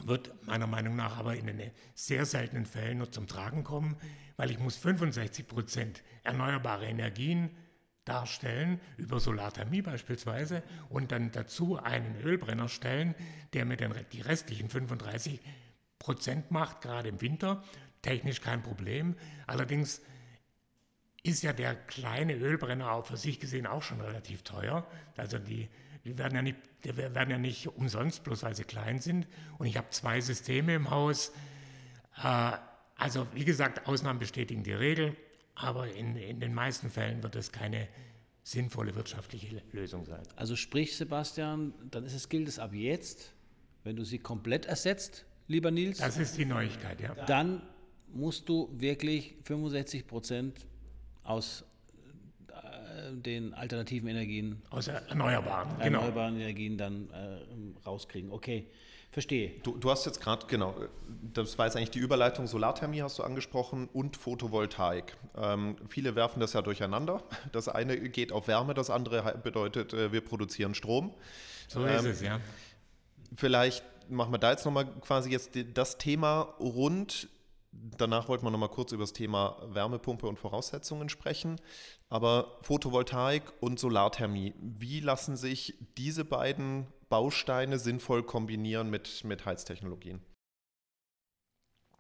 wird 0.03 0.45
meiner 0.45 0.67
Meinung 0.67 0.95
nach 0.95 1.17
aber 1.17 1.35
in 1.35 1.47
den 1.47 1.71
sehr 1.95 2.25
seltenen 2.25 2.65
Fällen 2.65 2.99
nur 2.99 3.11
zum 3.11 3.27
Tragen 3.27 3.63
kommen, 3.63 3.97
weil 4.37 4.51
ich 4.51 4.59
muss 4.59 4.77
65 4.77 5.47
Prozent 5.47 6.03
erneuerbare 6.23 6.85
Energien 6.85 7.49
darstellen, 8.05 8.79
über 8.97 9.19
Solarthermie 9.19 9.81
beispielsweise, 9.81 10.63
und 10.89 11.11
dann 11.11 11.31
dazu 11.31 11.77
einen 11.77 12.19
Ölbrenner 12.21 12.67
stellen, 12.67 13.15
der 13.53 13.65
mir 13.65 13.77
dann 13.77 13.93
die 14.11 14.21
restlichen 14.21 14.69
35 14.69 15.39
Prozent 15.99 16.51
macht, 16.51 16.81
gerade 16.81 17.09
im 17.09 17.21
Winter. 17.21 17.63
Technisch 18.01 18.41
kein 18.41 18.63
Problem. 18.63 19.15
Allerdings 19.47 20.01
ist 21.23 21.43
ja 21.43 21.53
der 21.53 21.75
kleine 21.75 22.35
Ölbrenner 22.35 22.91
auch 22.91 23.05
für 23.05 23.17
sich 23.17 23.39
gesehen 23.39 23.67
auch 23.67 23.83
schon 23.83 24.01
relativ 24.01 24.41
teuer. 24.43 24.87
Also 25.17 25.37
die, 25.37 25.69
die, 26.03 26.17
werden, 26.17 26.35
ja 26.35 26.41
nicht, 26.41 26.57
die 26.83 26.97
werden 26.97 27.29
ja 27.29 27.37
nicht 27.37 27.67
umsonst, 27.67 28.23
bloß 28.23 28.43
weil 28.43 28.55
sie 28.55 28.63
klein 28.63 28.99
sind. 28.99 29.27
Und 29.57 29.67
ich 29.67 29.77
habe 29.77 29.89
zwei 29.91 30.19
Systeme 30.19 30.73
im 30.73 30.89
Haus. 30.89 31.31
Äh, 32.23 32.53
also 32.95 33.27
wie 33.33 33.45
gesagt, 33.45 33.87
Ausnahmen 33.87 34.19
bestätigen 34.19 34.63
die 34.63 34.73
Regel, 34.73 35.15
aber 35.55 35.91
in, 35.91 36.15
in 36.15 36.39
den 36.39 36.53
meisten 36.53 36.89
Fällen 36.89 37.21
wird 37.21 37.35
es 37.35 37.51
keine 37.51 37.87
sinnvolle 38.43 38.95
wirtschaftliche 38.95 39.61
Lösung 39.71 40.05
sein. 40.05 40.23
Also 40.35 40.55
sprich, 40.55 40.97
Sebastian, 40.97 41.73
dann 41.91 42.05
ist 42.05 42.13
es, 42.13 42.29
gilt 42.29 42.47
es 42.47 42.57
ab 42.57 42.73
jetzt, 42.73 43.33
wenn 43.83 43.95
du 43.95 44.03
sie 44.03 44.17
komplett 44.17 44.65
ersetzt, 44.65 45.25
lieber 45.47 45.69
Nils. 45.69 45.99
Das 45.99 46.17
ist 46.17 46.37
die 46.37 46.45
Neuigkeit, 46.45 46.99
ja. 47.01 47.13
Dann 47.25 47.61
musst 48.13 48.49
du 48.49 48.69
wirklich 48.73 49.35
65 49.43 50.07
Prozent 50.07 50.65
aus 51.23 51.63
äh, 52.49 53.13
den 53.13 53.53
alternativen 53.53 54.09
Energien. 54.09 54.61
Aus 54.69 54.87
erneuerbaren, 54.87 55.69
genau. 55.79 55.99
erneuerbaren 55.99 56.35
Energien 56.35 56.77
dann 56.77 57.09
äh, 57.11 57.85
rauskriegen. 57.85 58.31
Okay, 58.31 58.67
verstehe. 59.11 59.51
Du, 59.63 59.77
du 59.77 59.89
hast 59.89 60.05
jetzt 60.05 60.21
gerade, 60.21 60.45
genau, 60.47 60.75
das 61.33 61.57
war 61.57 61.65
jetzt 61.65 61.75
eigentlich 61.75 61.91
die 61.91 61.99
Überleitung, 61.99 62.47
Solarthermie 62.47 63.01
hast 63.01 63.19
du 63.19 63.23
angesprochen 63.23 63.87
und 63.93 64.17
Photovoltaik. 64.17 65.15
Ähm, 65.35 65.75
viele 65.87 66.15
werfen 66.15 66.39
das 66.39 66.53
ja 66.53 66.61
durcheinander. 66.61 67.23
Das 67.51 67.67
eine 67.67 67.97
geht 68.09 68.31
auf 68.31 68.47
Wärme, 68.47 68.73
das 68.73 68.89
andere 68.89 69.37
bedeutet, 69.43 69.93
äh, 69.93 70.11
wir 70.11 70.21
produzieren 70.21 70.75
Strom. 70.75 71.13
So 71.67 71.85
ähm, 71.85 71.95
ist 71.97 72.05
es, 72.05 72.21
ja. 72.21 72.39
Vielleicht 73.35 73.83
machen 74.09 74.33
wir 74.33 74.39
da 74.39 74.51
jetzt 74.51 74.65
nochmal 74.65 74.85
quasi 75.01 75.29
jetzt 75.29 75.51
das 75.73 75.97
Thema 75.97 76.41
rund 76.59 77.29
Danach 77.73 78.27
wollten 78.27 78.45
wir 78.45 78.51
noch 78.51 78.59
mal 78.59 78.67
kurz 78.67 78.91
über 78.91 79.03
das 79.03 79.13
Thema 79.13 79.57
Wärmepumpe 79.65 80.27
und 80.27 80.37
Voraussetzungen 80.37 81.07
sprechen. 81.07 81.59
Aber 82.09 82.57
Photovoltaik 82.61 83.43
und 83.61 83.79
Solarthermie, 83.79 84.53
wie 84.59 84.99
lassen 84.99 85.37
sich 85.37 85.77
diese 85.97 86.25
beiden 86.25 86.87
Bausteine 87.07 87.79
sinnvoll 87.79 88.23
kombinieren 88.23 88.89
mit, 88.89 89.23
mit 89.23 89.45
Heiztechnologien? 89.45 90.21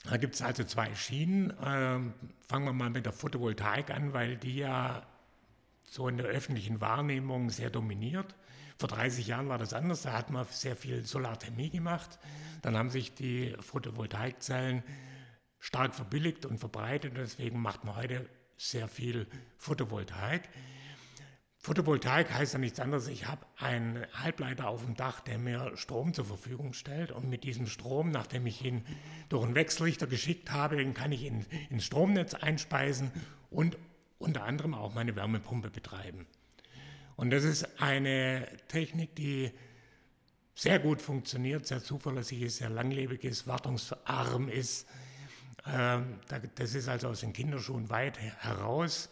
Da 0.03 0.17
gibt 0.17 0.35
es 0.35 0.41
also 0.41 0.63
zwei 0.63 0.93
Schienen. 0.95 1.53
Ähm, 1.63 2.13
fangen 2.47 2.65
wir 2.65 2.73
mal 2.73 2.89
mit 2.89 3.05
der 3.05 3.13
Photovoltaik 3.13 3.91
an, 3.91 4.13
weil 4.13 4.35
die 4.35 4.57
ja 4.57 5.03
so 5.83 6.07
in 6.07 6.17
der 6.17 6.25
öffentlichen 6.25 6.81
Wahrnehmung 6.81 7.49
sehr 7.49 7.69
dominiert. 7.69 8.35
Vor 8.77 8.89
30 8.89 9.27
Jahren 9.27 9.47
war 9.47 9.59
das 9.59 9.73
anders, 9.73 10.01
da 10.01 10.13
hat 10.13 10.31
man 10.31 10.45
sehr 10.49 10.75
viel 10.75 11.05
Solarthermie 11.05 11.69
gemacht. 11.69 12.17
Dann 12.61 12.75
haben 12.75 12.89
sich 12.89 13.13
die 13.13 13.55
Photovoltaikzellen 13.59 14.83
stark 15.61 15.95
verbilligt 15.95 16.45
und 16.45 16.57
verbreitet. 16.57 17.13
Deswegen 17.15 17.61
macht 17.61 17.85
man 17.85 17.95
heute 17.95 18.27
sehr 18.57 18.89
viel 18.89 19.27
Photovoltaik. 19.57 20.49
Photovoltaik 21.59 22.33
heißt 22.33 22.53
ja 22.53 22.59
nichts 22.59 22.79
anderes. 22.79 23.07
Ich 23.07 23.27
habe 23.27 23.45
einen 23.57 24.05
Halbleiter 24.13 24.67
auf 24.67 24.83
dem 24.83 24.95
Dach, 24.95 25.21
der 25.21 25.37
mir 25.37 25.77
Strom 25.77 26.15
zur 26.15 26.25
Verfügung 26.25 26.73
stellt. 26.73 27.11
Und 27.11 27.29
mit 27.29 27.43
diesem 27.43 27.67
Strom, 27.67 28.09
nachdem 28.09 28.47
ich 28.47 28.65
ihn 28.65 28.83
durch 29.29 29.45
einen 29.45 29.53
Wechselrichter 29.53 30.07
geschickt 30.07 30.51
habe, 30.51 30.77
den 30.77 30.95
kann 30.95 31.11
ich 31.11 31.23
in, 31.23 31.45
ins 31.69 31.85
Stromnetz 31.85 32.33
einspeisen 32.33 33.11
und 33.51 33.77
unter 34.17 34.43
anderem 34.43 34.73
auch 34.73 34.95
meine 34.95 35.15
Wärmepumpe 35.15 35.69
betreiben. 35.69 36.25
Und 37.15 37.29
das 37.29 37.43
ist 37.43 37.79
eine 37.79 38.47
Technik, 38.67 39.15
die 39.15 39.51
sehr 40.55 40.79
gut 40.79 41.03
funktioniert, 41.03 41.67
sehr 41.67 41.83
zuverlässig 41.83 42.41
ist, 42.41 42.57
sehr 42.57 42.71
langlebig 42.71 43.23
ist, 43.23 43.45
wartungsarm 43.45 44.49
ist. 44.49 44.87
Ähm, 45.67 46.19
das 46.55 46.75
ist 46.75 46.87
also 46.87 47.09
aus 47.09 47.21
den 47.21 47.33
Kinderschuhen 47.33 47.89
weit 47.89 48.19
heraus. 48.19 49.09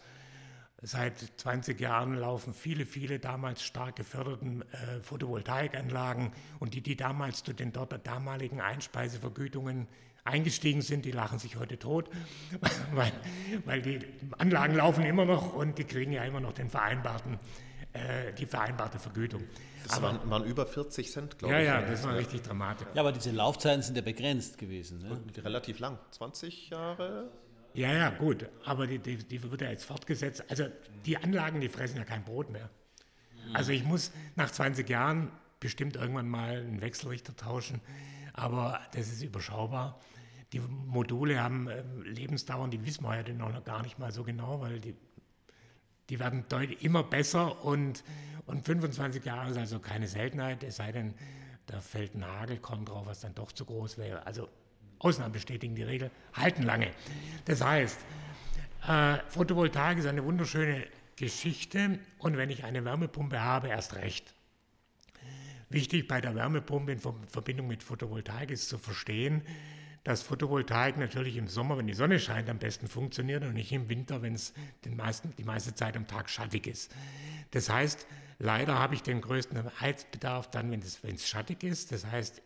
Seit 0.82 1.18
20 1.36 1.78
Jahren 1.78 2.14
laufen 2.14 2.54
viele, 2.54 2.86
viele 2.86 3.18
damals 3.18 3.62
stark 3.62 3.96
geförderten 3.96 4.62
äh, 4.62 5.00
Photovoltaikanlagen 5.02 6.32
und 6.58 6.72
die, 6.72 6.80
die 6.80 6.96
damals 6.96 7.44
zu 7.44 7.52
den 7.52 7.72
dort 7.72 8.06
damaligen 8.06 8.62
Einspeisevergütungen 8.62 9.88
eingestiegen 10.24 10.80
sind, 10.80 11.04
die 11.04 11.12
lachen 11.12 11.38
sich 11.38 11.56
heute 11.56 11.78
tot, 11.78 12.08
weil, 12.92 13.12
weil 13.66 13.82
die 13.82 14.00
Anlagen 14.38 14.76
laufen 14.76 15.04
immer 15.04 15.26
noch 15.26 15.52
und 15.52 15.78
die 15.78 15.84
kriegen 15.84 16.12
ja 16.12 16.24
immer 16.24 16.40
noch 16.40 16.54
den 16.54 16.70
vereinbarten, 16.70 17.38
äh, 17.92 18.32
die 18.32 18.46
vereinbarte 18.46 18.98
Vergütung. 18.98 19.42
Das 19.84 19.96
aber, 19.96 20.08
waren, 20.08 20.30
waren, 20.30 20.44
über 20.44 20.66
40 20.66 21.10
Cent, 21.10 21.38
glaube 21.38 21.54
ja, 21.54 21.60
ich. 21.60 21.66
Ja, 21.66 21.80
ja, 21.80 21.90
das 21.90 22.04
war 22.04 22.16
richtig 22.16 22.42
dramatisch. 22.42 22.86
Ja, 22.94 23.00
aber 23.00 23.12
diese 23.12 23.30
Laufzeiten 23.30 23.82
sind 23.82 23.96
ja 23.96 24.02
begrenzt 24.02 24.58
gewesen. 24.58 25.00
Ne? 25.02 25.20
relativ 25.42 25.78
lang, 25.78 25.98
20 26.12 26.70
Jahre? 26.70 27.30
Ja, 27.74 27.92
ja, 27.92 28.10
gut, 28.10 28.48
aber 28.64 28.86
die, 28.86 28.98
die, 28.98 29.16
die, 29.16 29.42
wird 29.42 29.60
ja 29.60 29.70
jetzt 29.70 29.84
fortgesetzt. 29.84 30.44
Also 30.48 30.64
die 31.06 31.16
Anlagen, 31.16 31.60
die 31.60 31.68
fressen 31.68 31.98
ja 31.98 32.04
kein 32.04 32.24
Brot 32.24 32.50
mehr. 32.50 32.68
Also 33.52 33.72
ich 33.72 33.84
muss 33.84 34.12
nach 34.36 34.50
20 34.50 34.88
Jahren 34.88 35.30
bestimmt 35.60 35.96
irgendwann 35.96 36.28
mal 36.28 36.58
einen 36.58 36.80
Wechselrichter 36.80 37.34
tauschen, 37.36 37.80
aber 38.32 38.80
das 38.92 39.08
ist 39.08 39.22
überschaubar. 39.22 40.00
Die 40.52 40.60
Module 40.60 41.40
haben 41.40 41.68
äh, 41.68 41.82
Lebensdauern, 42.02 42.70
die 42.70 42.84
wissen 42.84 43.04
wir 43.04 43.20
ja 43.20 43.32
noch 43.34 43.64
gar 43.64 43.82
nicht 43.82 43.98
mal 43.98 44.10
so 44.12 44.24
genau, 44.24 44.60
weil 44.60 44.80
die, 44.80 44.96
die 46.10 46.18
werden 46.18 46.44
immer 46.80 47.04
besser 47.04 47.64
und, 47.64 48.04
und 48.46 48.66
25 48.66 49.24
Jahre 49.24 49.50
ist 49.50 49.56
also 49.56 49.78
keine 49.78 50.08
Seltenheit, 50.08 50.62
es 50.64 50.76
sei 50.76 50.92
denn, 50.92 51.14
da 51.66 51.80
fällt 51.80 52.16
ein 52.16 52.26
Hagelkorn 52.26 52.84
drauf, 52.84 53.06
was 53.06 53.20
dann 53.20 53.34
doch 53.34 53.52
zu 53.52 53.64
groß 53.64 53.96
wäre. 53.96 54.26
Also 54.26 54.48
Ausnahmen 54.98 55.32
bestätigen 55.32 55.76
die 55.76 55.84
Regel, 55.84 56.10
halten 56.32 56.64
lange. 56.64 56.90
Das 57.44 57.64
heißt, 57.64 57.98
äh, 58.88 59.18
Photovoltaik 59.28 59.98
ist 59.98 60.06
eine 60.06 60.24
wunderschöne 60.24 60.84
Geschichte 61.14 62.00
und 62.18 62.36
wenn 62.36 62.50
ich 62.50 62.64
eine 62.64 62.84
Wärmepumpe 62.84 63.40
habe, 63.40 63.68
erst 63.68 63.94
recht. 63.94 64.34
Wichtig 65.68 66.08
bei 66.08 66.20
der 66.20 66.34
Wärmepumpe 66.34 66.90
in 66.90 66.98
Verbindung 66.98 67.68
mit 67.68 67.84
Photovoltaik 67.84 68.50
ist 68.50 68.68
zu 68.68 68.78
verstehen, 68.78 69.42
dass 70.04 70.22
Photovoltaik 70.22 70.96
natürlich 70.96 71.36
im 71.36 71.46
Sommer, 71.46 71.76
wenn 71.76 71.86
die 71.86 71.94
Sonne 71.94 72.18
scheint, 72.18 72.48
am 72.48 72.58
besten 72.58 72.88
funktioniert 72.88 73.42
und 73.42 73.52
nicht 73.52 73.72
im 73.72 73.88
Winter, 73.88 74.22
wenn 74.22 74.34
es 74.34 74.54
die 74.84 75.44
meiste 75.44 75.74
Zeit 75.74 75.96
am 75.96 76.06
Tag 76.06 76.30
schattig 76.30 76.66
ist. 76.66 76.94
Das 77.50 77.68
heißt, 77.68 78.06
leider 78.38 78.78
habe 78.78 78.94
ich 78.94 79.02
den 79.02 79.20
größten 79.20 79.80
Heizbedarf 79.80 80.50
dann, 80.50 80.70
wenn 80.70 80.80
es, 80.80 81.02
wenn 81.02 81.16
es 81.16 81.28
schattig 81.28 81.62
ist. 81.62 81.92
Das 81.92 82.06
heißt, 82.06 82.42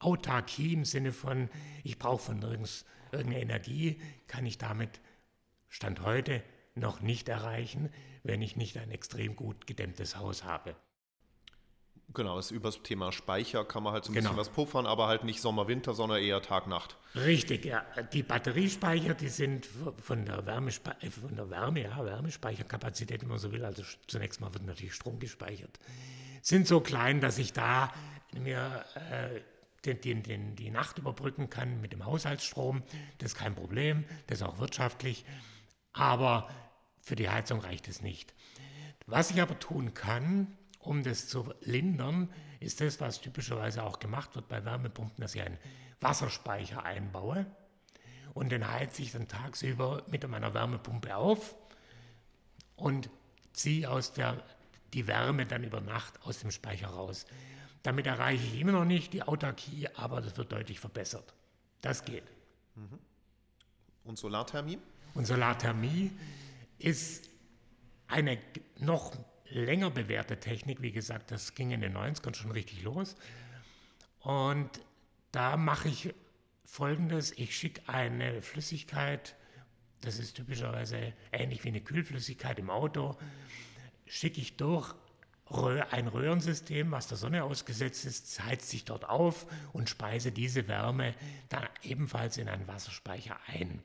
Autarkie 0.00 0.72
im 0.72 0.84
Sinne 0.84 1.12
von, 1.12 1.48
ich 1.84 1.98
brauche 1.98 2.22
von 2.22 2.38
nirgends 2.38 2.84
irgendeine 3.12 3.42
Energie, 3.42 4.00
kann 4.26 4.46
ich 4.46 4.58
damit 4.58 5.00
Stand 5.68 6.02
heute 6.02 6.42
noch 6.74 7.00
nicht 7.00 7.28
erreichen, 7.28 7.90
wenn 8.22 8.42
ich 8.42 8.56
nicht 8.56 8.78
ein 8.78 8.90
extrem 8.90 9.36
gut 9.36 9.66
gedämmtes 9.66 10.16
Haus 10.16 10.44
habe. 10.44 10.76
Genau, 12.14 12.36
das 12.36 12.50
über 12.50 12.68
das 12.68 12.82
Thema 12.82 13.12
Speicher 13.12 13.66
kann 13.66 13.82
man 13.82 13.92
halt 13.92 14.04
so 14.04 14.12
ein 14.12 14.14
genau. 14.14 14.30
bisschen 14.30 14.38
was 14.38 14.48
puffern, 14.48 14.86
aber 14.86 15.08
halt 15.08 15.24
nicht 15.24 15.42
Sommer, 15.42 15.68
Winter, 15.68 15.92
sondern 15.92 16.22
eher 16.22 16.40
Tag, 16.40 16.66
Nacht. 16.66 16.96
Richtig, 17.14 17.66
ja. 17.66 17.84
Die 18.14 18.22
Batteriespeicher, 18.22 19.12
die 19.12 19.28
sind 19.28 19.68
von 20.02 20.24
der, 20.24 20.46
Wärmespe 20.46 20.96
äh, 21.00 21.10
von 21.10 21.36
der 21.36 21.50
Wärme, 21.50 21.82
ja, 21.82 22.02
Wärmespeicherkapazität, 22.02 23.20
wenn 23.20 23.28
man 23.28 23.38
so 23.38 23.52
will, 23.52 23.64
also 23.64 23.82
zunächst 24.06 24.40
mal 24.40 24.52
wird 24.54 24.64
natürlich 24.64 24.94
Strom 24.94 25.18
gespeichert, 25.18 25.78
sind 26.40 26.66
so 26.66 26.80
klein, 26.80 27.20
dass 27.20 27.36
ich 27.36 27.52
da 27.52 27.92
mir 28.32 28.84
äh, 28.94 29.40
den, 29.84 30.00
den, 30.00 30.22
den, 30.22 30.56
die 30.56 30.70
Nacht 30.70 30.98
überbrücken 30.98 31.50
kann 31.50 31.80
mit 31.82 31.92
dem 31.92 32.06
Haushaltsstrom. 32.06 32.82
Das 33.18 33.32
ist 33.32 33.38
kein 33.38 33.54
Problem, 33.54 34.04
das 34.28 34.40
ist 34.40 34.46
auch 34.46 34.58
wirtschaftlich, 34.58 35.26
aber 35.92 36.48
für 37.00 37.16
die 37.16 37.28
Heizung 37.28 37.60
reicht 37.60 37.86
es 37.86 38.00
nicht. 38.00 38.34
Was 39.06 39.30
ich 39.30 39.40
aber 39.40 39.58
tun 39.58 39.94
kann, 39.94 40.58
um 40.78 41.02
das 41.02 41.28
zu 41.28 41.52
lindern, 41.60 42.30
ist 42.60 42.80
das, 42.80 43.00
was 43.00 43.20
typischerweise 43.20 43.82
auch 43.82 43.98
gemacht 43.98 44.34
wird 44.34 44.48
bei 44.48 44.64
Wärmepumpen, 44.64 45.20
dass 45.20 45.34
ich 45.34 45.42
einen 45.42 45.58
Wasserspeicher 46.00 46.84
einbaue 46.84 47.46
und 48.34 48.50
den 48.50 48.68
heize 48.70 49.02
ich 49.02 49.12
dann 49.12 49.28
tagsüber 49.28 50.04
mit 50.08 50.26
meiner 50.28 50.54
Wärmepumpe 50.54 51.16
auf 51.16 51.56
und 52.76 53.10
ziehe 53.52 53.90
aus 53.90 54.12
der, 54.12 54.42
die 54.92 55.06
Wärme 55.06 55.46
dann 55.46 55.64
über 55.64 55.80
Nacht 55.80 56.22
aus 56.22 56.38
dem 56.40 56.50
Speicher 56.50 56.88
raus. 56.88 57.26
Damit 57.82 58.06
erreiche 58.06 58.44
ich 58.44 58.60
immer 58.60 58.72
noch 58.72 58.84
nicht 58.84 59.12
die 59.12 59.22
Autarkie, 59.22 59.88
aber 59.96 60.20
das 60.20 60.36
wird 60.36 60.52
deutlich 60.52 60.78
verbessert. 60.80 61.34
Das 61.80 62.04
geht. 62.04 62.24
Mhm. 62.74 62.98
Und 64.04 64.18
Solarthermie? 64.18 64.78
Und 65.14 65.26
Solarthermie 65.26 66.12
ist 66.78 67.28
eine 68.06 68.38
noch 68.78 69.16
länger 69.50 69.90
bewährte 69.90 70.38
Technik. 70.38 70.82
Wie 70.82 70.92
gesagt, 70.92 71.30
das 71.30 71.54
ging 71.54 71.70
in 71.70 71.80
den 71.80 71.96
90ern 71.96 72.34
schon 72.34 72.50
richtig 72.50 72.82
los. 72.82 73.16
Und 74.20 74.70
da 75.32 75.56
mache 75.56 75.88
ich 75.88 76.14
folgendes: 76.64 77.32
Ich 77.32 77.56
schicke 77.56 77.82
eine 77.88 78.42
Flüssigkeit, 78.42 79.36
das 80.00 80.18
ist 80.18 80.34
typischerweise 80.34 81.12
ähnlich 81.32 81.64
wie 81.64 81.68
eine 81.68 81.80
Kühlflüssigkeit 81.80 82.58
im 82.58 82.70
Auto, 82.70 83.16
schicke 84.06 84.40
ich 84.40 84.56
durch 84.56 84.94
ein 85.90 86.08
Röhrensystem, 86.08 86.90
was 86.90 87.08
der 87.08 87.16
Sonne 87.16 87.42
ausgesetzt 87.42 88.04
ist, 88.04 88.44
heizt 88.44 88.68
sich 88.68 88.84
dort 88.84 89.08
auf 89.08 89.46
und 89.72 89.88
speise 89.88 90.30
diese 90.30 90.68
Wärme 90.68 91.14
dann 91.48 91.66
ebenfalls 91.82 92.36
in 92.36 92.50
einen 92.50 92.68
Wasserspeicher 92.68 93.38
ein. 93.46 93.82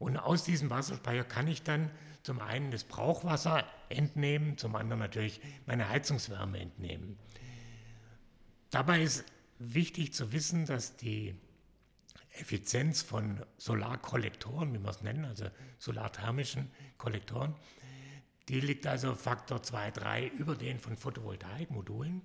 Und 0.00 0.16
aus 0.16 0.42
diesem 0.42 0.68
Wasserspeicher 0.68 1.22
kann 1.22 1.46
ich 1.46 1.62
dann 1.62 1.90
zum 2.26 2.40
einen 2.40 2.72
das 2.72 2.82
Brauchwasser 2.82 3.64
entnehmen, 3.88 4.58
zum 4.58 4.74
anderen 4.74 4.98
natürlich 4.98 5.40
meine 5.64 5.88
Heizungswärme 5.88 6.58
entnehmen. 6.58 7.16
Dabei 8.70 9.02
ist 9.02 9.24
wichtig 9.60 10.12
zu 10.12 10.32
wissen, 10.32 10.66
dass 10.66 10.96
die 10.96 11.36
Effizienz 12.32 13.00
von 13.00 13.46
Solarkollektoren, 13.58 14.74
wie 14.74 14.80
wir 14.80 14.90
es 14.90 15.02
nennen, 15.02 15.24
also 15.24 15.46
solarthermischen 15.78 16.68
Kollektoren, 16.98 17.54
die 18.48 18.58
liegt 18.58 18.88
also 18.88 19.14
Faktor 19.14 19.62
2, 19.62 19.92
3 19.92 20.26
über 20.26 20.56
den 20.56 20.80
von 20.80 20.96
Photovoltaikmodulen. 20.96 22.22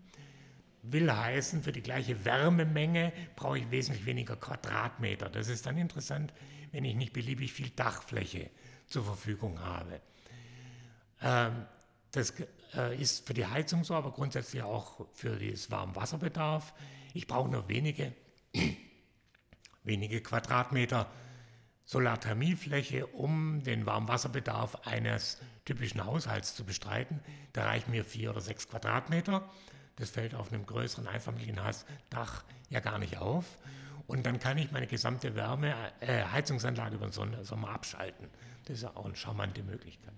Will 0.81 1.11
heißen, 1.11 1.61
für 1.61 1.71
die 1.71 1.83
gleiche 1.83 2.25
Wärmemenge 2.25 3.13
brauche 3.35 3.59
ich 3.59 3.69
wesentlich 3.69 4.07
weniger 4.07 4.35
Quadratmeter. 4.35 5.29
Das 5.29 5.47
ist 5.47 5.67
dann 5.67 5.77
interessant, 5.77 6.33
wenn 6.71 6.85
ich 6.85 6.95
nicht 6.95 7.13
beliebig 7.13 7.53
viel 7.53 7.69
Dachfläche 7.69 8.49
zur 8.91 9.03
Verfügung 9.05 9.59
habe. 9.59 10.01
Ähm, 11.21 11.65
das 12.11 12.33
äh, 12.75 12.99
ist 12.99 13.25
für 13.25 13.33
die 13.33 13.45
Heizung 13.45 13.83
so, 13.83 13.95
aber 13.95 14.11
grundsätzlich 14.11 14.63
auch 14.63 15.07
für 15.13 15.37
das 15.37 15.71
Warmwasserbedarf. 15.71 16.73
Ich 17.13 17.27
brauche 17.27 17.49
nur 17.49 17.67
wenige, 17.69 18.13
wenige 19.83 20.21
Quadratmeter 20.21 21.07
Solarthermiefläche, 21.85 23.07
um 23.07 23.63
den 23.63 23.85
Warmwasserbedarf 23.85 24.87
eines 24.87 25.41
typischen 25.65 26.05
Haushalts 26.05 26.55
zu 26.55 26.63
bestreiten. 26.63 27.19
Da 27.53 27.65
reichen 27.65 27.91
mir 27.91 28.05
vier 28.05 28.29
oder 28.29 28.41
sechs 28.41 28.67
Quadratmeter. 28.69 29.49
Das 29.97 30.09
fällt 30.09 30.33
auf 30.33 30.53
einem 30.53 30.65
größeren 30.65 31.07
Einfamilienhausdach 31.07 32.43
ja 32.69 32.79
gar 32.79 32.97
nicht 32.97 33.17
auf. 33.17 33.45
Und 34.11 34.25
dann 34.25 34.41
kann 34.41 34.57
ich 34.57 34.73
meine 34.73 34.87
gesamte 34.87 35.35
Wärme, 35.35 35.73
äh, 36.01 36.25
Heizungsanlage 36.25 36.95
über 36.95 37.07
den 37.07 37.45
Sommer 37.45 37.69
abschalten. 37.69 38.27
Das 38.65 38.75
ist 38.75 38.83
ja 38.83 38.91
auch 38.93 39.05
eine 39.05 39.15
charmante 39.15 39.63
Möglichkeit. 39.63 40.11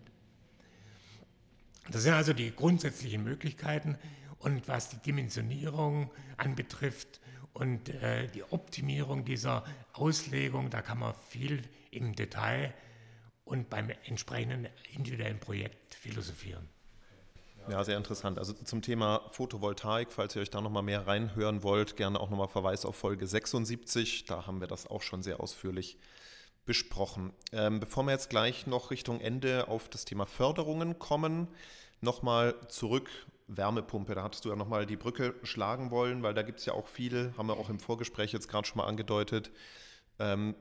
Das 1.91 2.01
sind 2.01 2.13
also 2.13 2.33
die 2.33 2.55
grundsätzlichen 2.55 3.23
Möglichkeiten. 3.23 3.99
Und 4.39 4.67
was 4.67 4.89
die 4.89 4.97
Dimensionierung 4.97 6.09
anbetrifft 6.37 7.21
Und 7.53 7.89
äh, 7.89 8.29
die 8.29 8.43
Optimierung 8.45 9.25
dieser 9.25 9.63
Auslegung, 9.93 10.71
da 10.71 10.81
kann 10.81 10.97
man 10.97 11.13
viel 11.29 11.61
im 11.91 12.15
Detail 12.15 12.73
und 13.45 13.69
beim 13.69 13.91
entsprechenden 14.05 14.69
individuellen 14.91 15.39
Projekt 15.39 15.93
philosophieren. 15.93 16.67
Ja, 17.69 17.83
sehr 17.83 17.97
interessant. 17.97 18.37
Also 18.37 18.53
zum 18.53 18.81
Thema 18.81 19.21
Photovoltaik, 19.29 20.11
falls 20.11 20.35
ihr 20.35 20.41
euch 20.41 20.49
da 20.49 20.59
nochmal 20.59 20.83
mehr 20.83 21.07
reinhören 21.07 21.63
wollt, 21.63 21.95
gerne 21.95 22.19
auch 22.19 22.29
nochmal 22.29 22.49
Verweis 22.49 22.85
auf 22.85 22.95
Folge 22.95 23.25
76. 23.25 24.25
Da 24.25 24.45
haben 24.45 24.59
wir 24.59 24.67
das 24.67 24.85
auch 24.87 25.01
schon 25.01 25.23
sehr 25.23 25.39
ausführlich 25.39 25.97
besprochen. 26.65 27.33
Ähm, 27.51 27.79
bevor 27.79 28.03
wir 28.03 28.11
jetzt 28.11 28.29
gleich 28.29 28.67
noch 28.67 28.91
Richtung 28.91 29.21
Ende 29.21 29.67
auf 29.69 29.87
das 29.87 30.03
Thema 30.03 30.25
Förderungen 30.25 30.99
kommen, 30.99 31.47
nochmal 32.01 32.55
zurück. 32.67 33.09
Wärmepumpe, 33.47 34.15
da 34.15 34.23
hattest 34.23 34.45
du 34.45 34.49
ja 34.49 34.55
nochmal 34.55 34.85
die 34.85 34.95
Brücke 34.95 35.35
schlagen 35.43 35.91
wollen, 35.91 36.23
weil 36.23 36.33
da 36.33 36.41
gibt 36.41 36.59
es 36.59 36.65
ja 36.65 36.73
auch 36.73 36.87
viele, 36.87 37.33
haben 37.37 37.47
wir 37.47 37.57
auch 37.57 37.69
im 37.69 37.79
Vorgespräch 37.79 38.31
jetzt 38.31 38.47
gerade 38.47 38.67
schon 38.67 38.77
mal 38.77 38.87
angedeutet. 38.87 39.51
Ähm, 40.19 40.55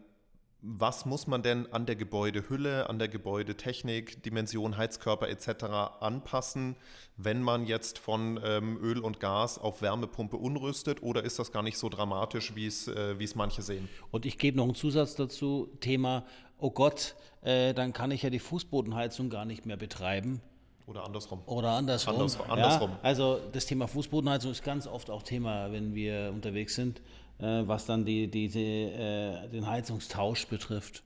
was 0.62 1.06
muss 1.06 1.26
man 1.26 1.42
denn 1.42 1.70
an 1.72 1.86
der 1.86 1.96
Gebäudehülle, 1.96 2.88
an 2.88 3.00
der 3.00 3.08
Gebäudetechnik, 3.08 4.22
Dimension, 4.22 4.76
Heizkörper 4.76 5.28
etc. 5.28 5.64
anpassen, 6.00 6.76
wenn 7.16 7.42
man 7.42 7.66
jetzt 7.66 7.98
von 7.98 8.40
ähm, 8.44 8.78
Öl 8.80 9.00
und 9.00 9.18
Gas 9.18 9.58
auf 9.58 9.82
Wärmepumpe 9.82 10.36
unrüstet 10.36 11.02
oder 11.02 11.24
ist 11.24 11.40
das 11.40 11.50
gar 11.50 11.64
nicht 11.64 11.78
so 11.78 11.88
dramatisch, 11.88 12.54
wie 12.54 12.66
es, 12.66 12.86
äh, 12.86 13.14
es 13.20 13.34
manche 13.34 13.62
sehen? 13.62 13.88
Und 14.12 14.24
ich 14.24 14.38
gebe 14.38 14.56
noch 14.56 14.64
einen 14.64 14.76
Zusatz 14.76 15.16
dazu, 15.16 15.68
Thema, 15.80 16.24
oh 16.58 16.70
Gott, 16.70 17.16
äh, 17.42 17.74
dann 17.74 17.92
kann 17.92 18.12
ich 18.12 18.22
ja 18.22 18.30
die 18.30 18.38
Fußbodenheizung 18.38 19.30
gar 19.30 19.44
nicht 19.44 19.66
mehr 19.66 19.76
betreiben. 19.76 20.40
Oder 20.86 21.04
andersrum. 21.04 21.42
Oder 21.46 21.70
andersrum. 21.70 22.14
Andersrum. 22.14 22.50
andersrum. 22.50 22.90
Ja, 22.90 22.98
also 23.02 23.40
das 23.52 23.66
Thema 23.66 23.88
Fußbodenheizung 23.88 24.52
ist 24.52 24.62
ganz 24.62 24.86
oft 24.86 25.10
auch 25.10 25.22
Thema, 25.22 25.72
wenn 25.72 25.94
wir 25.94 26.30
unterwegs 26.32 26.76
sind. 26.76 27.02
Äh, 27.38 27.66
was 27.66 27.86
dann 27.86 28.04
die, 28.04 28.30
die, 28.30 28.48
die 28.48 28.84
äh, 28.84 29.48
den 29.48 29.66
Heizungstausch 29.66 30.46
betrifft? 30.46 31.02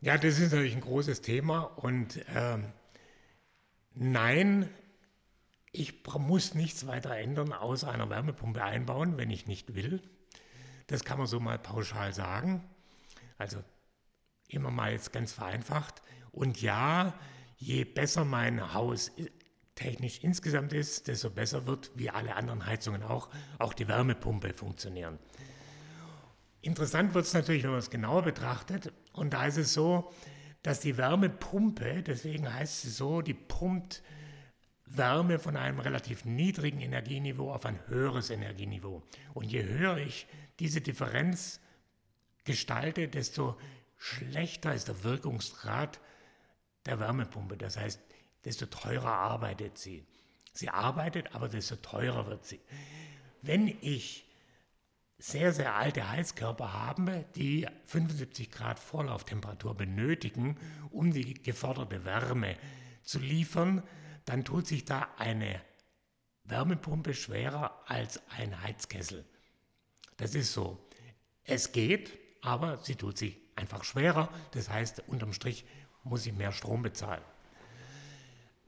Ja, 0.00 0.16
das 0.16 0.38
ist 0.38 0.52
natürlich 0.52 0.74
ein 0.74 0.80
großes 0.80 1.20
Thema 1.20 1.60
und 1.60 2.24
ähm, 2.34 2.72
nein, 3.94 4.68
ich 5.72 6.02
muss 6.18 6.54
nichts 6.54 6.86
weiter 6.86 7.16
ändern, 7.16 7.52
außer 7.52 7.90
einer 7.90 8.08
Wärmepumpe 8.08 8.62
einbauen, 8.62 9.18
wenn 9.18 9.30
ich 9.30 9.46
nicht 9.46 9.74
will. 9.74 10.02
Das 10.86 11.04
kann 11.04 11.18
man 11.18 11.26
so 11.26 11.38
mal 11.38 11.58
pauschal 11.58 12.12
sagen. 12.12 12.64
Also 13.38 13.62
immer 14.48 14.70
mal 14.70 14.92
jetzt 14.92 15.12
ganz 15.12 15.32
vereinfacht. 15.32 16.02
Und 16.32 16.60
ja, 16.60 17.14
je 17.56 17.84
besser 17.84 18.24
mein 18.24 18.74
Haus 18.74 19.12
technisch 19.80 20.20
insgesamt 20.22 20.72
ist, 20.72 21.08
desto 21.08 21.30
besser 21.30 21.66
wird, 21.66 21.90
wie 21.94 22.10
alle 22.10 22.36
anderen 22.36 22.66
Heizungen 22.66 23.02
auch, 23.02 23.28
auch 23.58 23.74
die 23.74 23.88
Wärmepumpe 23.88 24.52
funktionieren. 24.52 25.18
Interessant 26.62 27.14
wird 27.14 27.24
es 27.24 27.34
natürlich, 27.34 27.64
wenn 27.64 27.70
man 27.70 27.78
es 27.78 27.90
genauer 27.90 28.22
betrachtet. 28.22 28.92
Und 29.12 29.32
da 29.32 29.46
ist 29.46 29.56
es 29.56 29.72
so, 29.72 30.12
dass 30.62 30.80
die 30.80 30.98
Wärmepumpe, 30.98 32.02
deswegen 32.02 32.52
heißt 32.52 32.82
sie 32.82 32.90
so, 32.90 33.22
die 33.22 33.34
pumpt 33.34 34.02
Wärme 34.84 35.38
von 35.38 35.56
einem 35.56 35.78
relativ 35.78 36.24
niedrigen 36.24 36.80
Energieniveau 36.80 37.52
auf 37.52 37.64
ein 37.64 37.78
höheres 37.86 38.30
Energieniveau. 38.30 39.02
Und 39.32 39.44
je 39.44 39.64
höher 39.64 39.96
ich 39.98 40.26
diese 40.58 40.80
Differenz 40.80 41.60
gestalte, 42.44 43.08
desto 43.08 43.56
schlechter 43.96 44.74
ist 44.74 44.88
der 44.88 45.02
Wirkungsgrad 45.04 46.00
der 46.86 46.98
Wärmepumpe. 46.98 47.56
Das 47.56 47.76
heißt, 47.76 48.00
desto 48.44 48.66
teurer 48.66 49.12
arbeitet 49.12 49.78
sie. 49.78 50.04
Sie 50.52 50.68
arbeitet, 50.68 51.34
aber 51.34 51.48
desto 51.48 51.76
teurer 51.76 52.26
wird 52.26 52.44
sie. 52.44 52.60
Wenn 53.42 53.68
ich 53.68 54.26
sehr, 55.18 55.52
sehr 55.52 55.74
alte 55.74 56.10
Heizkörper 56.10 56.72
habe, 56.72 57.26
die 57.36 57.66
75 57.86 58.50
Grad 58.50 58.78
Vorlauftemperatur 58.78 59.74
benötigen, 59.76 60.56
um 60.90 61.12
die 61.12 61.34
geforderte 61.34 62.04
Wärme 62.04 62.56
zu 63.02 63.18
liefern, 63.18 63.82
dann 64.24 64.44
tut 64.44 64.66
sich 64.66 64.84
da 64.84 65.08
eine 65.18 65.60
Wärmepumpe 66.44 67.14
schwerer 67.14 67.82
als 67.86 68.20
ein 68.30 68.62
Heizkessel. 68.62 69.24
Das 70.16 70.34
ist 70.34 70.52
so. 70.52 70.78
Es 71.44 71.72
geht, 71.72 72.18
aber 72.42 72.78
sie 72.78 72.94
tut 72.94 73.18
sich 73.18 73.36
einfach 73.56 73.84
schwerer. 73.84 74.28
Das 74.52 74.68
heißt, 74.68 75.04
unterm 75.06 75.32
Strich 75.32 75.64
muss 76.02 76.26
ich 76.26 76.32
mehr 76.32 76.52
Strom 76.52 76.82
bezahlen. 76.82 77.22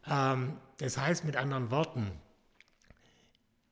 Ähm, 0.07 0.57
das 0.79 0.99
heißt 0.99 1.25
mit 1.25 1.37
anderen 1.37 1.71
Worten, 1.71 2.11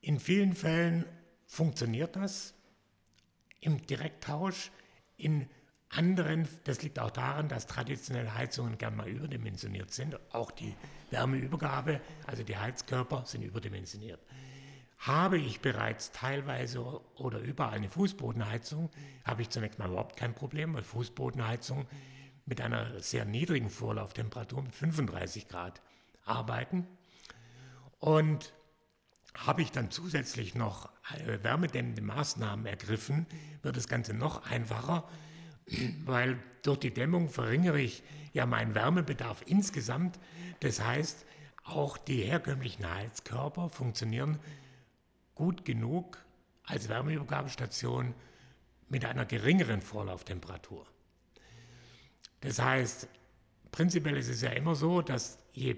in 0.00 0.18
vielen 0.18 0.54
Fällen 0.54 1.04
funktioniert 1.46 2.16
das 2.16 2.54
im 3.60 3.86
Direkttausch. 3.86 4.70
In 5.16 5.48
anderen, 5.90 6.48
das 6.64 6.82
liegt 6.82 6.98
auch 6.98 7.10
daran, 7.10 7.48
dass 7.48 7.66
traditionelle 7.66 8.34
Heizungen 8.34 8.78
gern 8.78 8.96
mal 8.96 9.08
überdimensioniert 9.08 9.92
sind. 9.92 10.18
Auch 10.32 10.50
die 10.50 10.74
Wärmeübergabe, 11.10 12.00
also 12.26 12.42
die 12.42 12.56
Heizkörper, 12.56 13.24
sind 13.26 13.42
überdimensioniert. 13.42 14.20
Habe 14.98 15.38
ich 15.38 15.60
bereits 15.60 16.12
teilweise 16.12 16.82
oder 17.16 17.38
überall 17.40 17.74
eine 17.74 17.88
Fußbodenheizung, 17.88 18.90
habe 19.24 19.42
ich 19.42 19.50
zunächst 19.50 19.78
mal 19.78 19.88
überhaupt 19.88 20.16
kein 20.16 20.34
Problem, 20.34 20.74
weil 20.74 20.82
Fußbodenheizung 20.82 21.86
mit 22.44 22.60
einer 22.60 23.00
sehr 23.00 23.24
niedrigen 23.24 23.70
Vorlauftemperatur, 23.70 24.62
mit 24.62 24.74
35 24.74 25.48
Grad, 25.48 25.80
arbeiten. 26.24 26.86
Und 27.98 28.52
habe 29.34 29.62
ich 29.62 29.70
dann 29.70 29.90
zusätzlich 29.90 30.54
noch 30.54 30.90
wärmedämmende 31.24 32.02
Maßnahmen 32.02 32.66
ergriffen, 32.66 33.26
wird 33.62 33.76
das 33.76 33.88
Ganze 33.88 34.14
noch 34.14 34.50
einfacher, 34.50 35.08
weil 36.04 36.38
durch 36.62 36.78
die 36.78 36.92
Dämmung 36.92 37.28
verringere 37.28 37.80
ich 37.80 38.02
ja 38.32 38.46
meinen 38.46 38.74
Wärmebedarf 38.74 39.42
insgesamt. 39.46 40.18
Das 40.60 40.80
heißt, 40.80 41.24
auch 41.64 41.96
die 41.96 42.22
herkömmlichen 42.22 42.88
Heizkörper 42.88 43.68
funktionieren 43.70 44.38
gut 45.34 45.64
genug 45.64 46.18
als 46.64 46.88
Wärmeübergabestation 46.88 48.14
mit 48.88 49.04
einer 49.04 49.24
geringeren 49.24 49.80
Vorlauftemperatur. 49.80 50.86
Das 52.40 52.58
heißt, 52.58 53.08
prinzipiell 53.70 54.16
ist 54.16 54.28
es 54.28 54.40
ja 54.40 54.50
immer 54.50 54.74
so, 54.74 55.02
dass 55.02 55.38
je 55.52 55.76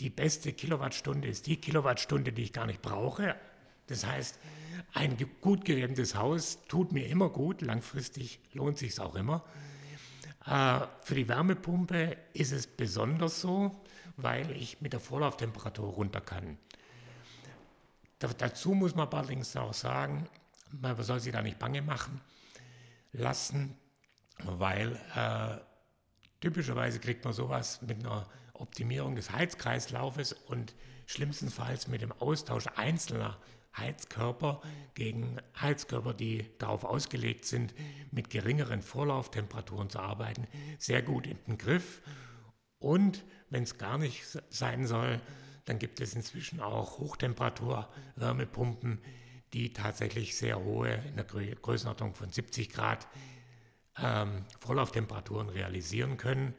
die 0.00 0.10
beste 0.10 0.52
Kilowattstunde 0.52 1.28
ist 1.28 1.46
die 1.46 1.56
Kilowattstunde, 1.56 2.32
die 2.32 2.42
ich 2.42 2.52
gar 2.52 2.66
nicht 2.66 2.82
brauche. 2.82 3.36
Das 3.86 4.04
heißt, 4.04 4.38
ein 4.94 5.16
gut 5.40 5.64
gedämmtes 5.64 6.14
Haus 6.14 6.58
tut 6.68 6.92
mir 6.92 7.06
immer 7.06 7.30
gut, 7.30 7.62
langfristig 7.62 8.40
lohnt 8.52 8.78
sich 8.78 8.98
auch 9.00 9.14
immer. 9.14 9.44
Äh, 10.46 10.80
für 11.02 11.14
die 11.14 11.28
Wärmepumpe 11.28 12.16
ist 12.32 12.52
es 12.52 12.66
besonders 12.66 13.40
so, 13.40 13.84
weil 14.16 14.50
ich 14.52 14.80
mit 14.80 14.92
der 14.92 15.00
Vorlauftemperatur 15.00 15.88
runter 15.88 16.20
kann. 16.20 16.58
dazu 18.18 18.72
muss 18.72 18.94
man 18.94 19.08
allerdings 19.08 19.56
auch 19.56 19.74
sagen, 19.74 20.28
man 20.72 21.00
soll 21.02 21.20
sich 21.20 21.32
da 21.32 21.42
nicht 21.42 21.58
bange 21.58 21.82
machen 21.82 22.20
lassen, 23.12 23.76
weil 24.44 24.98
äh, 25.14 25.58
typischerweise 26.40 27.00
kriegt 27.00 27.24
man 27.24 27.32
sowas 27.32 27.80
mit 27.82 28.00
einer 28.00 28.26
Optimierung 28.60 29.16
des 29.16 29.30
Heizkreislaufes 29.30 30.32
und 30.32 30.74
schlimmstenfalls 31.06 31.88
mit 31.88 32.02
dem 32.02 32.12
Austausch 32.12 32.66
einzelner 32.76 33.38
Heizkörper 33.76 34.62
gegen 34.94 35.38
Heizkörper, 35.60 36.14
die 36.14 36.46
darauf 36.58 36.84
ausgelegt 36.84 37.44
sind, 37.44 37.74
mit 38.10 38.30
geringeren 38.30 38.82
Vorlauftemperaturen 38.82 39.90
zu 39.90 39.98
arbeiten, 39.98 40.46
sehr 40.78 41.02
gut 41.02 41.26
in 41.26 41.38
den 41.46 41.58
Griff. 41.58 42.00
Und 42.78 43.24
wenn 43.50 43.62
es 43.62 43.78
gar 43.78 43.98
nicht 43.98 44.24
sein 44.48 44.86
soll, 44.86 45.20
dann 45.66 45.78
gibt 45.78 46.00
es 46.00 46.14
inzwischen 46.14 46.60
auch 46.60 46.98
Hochtemperatur-Wärmepumpen, 46.98 49.00
die 49.52 49.72
tatsächlich 49.72 50.36
sehr 50.36 50.62
hohe, 50.62 50.94
in 51.08 51.16
der 51.16 51.24
Größenordnung 51.24 52.14
von 52.14 52.30
70 52.30 52.70
Grad, 52.70 53.06
ähm, 53.98 54.44
Vorlauftemperaturen 54.60 55.48
realisieren 55.48 56.16
können. 56.16 56.54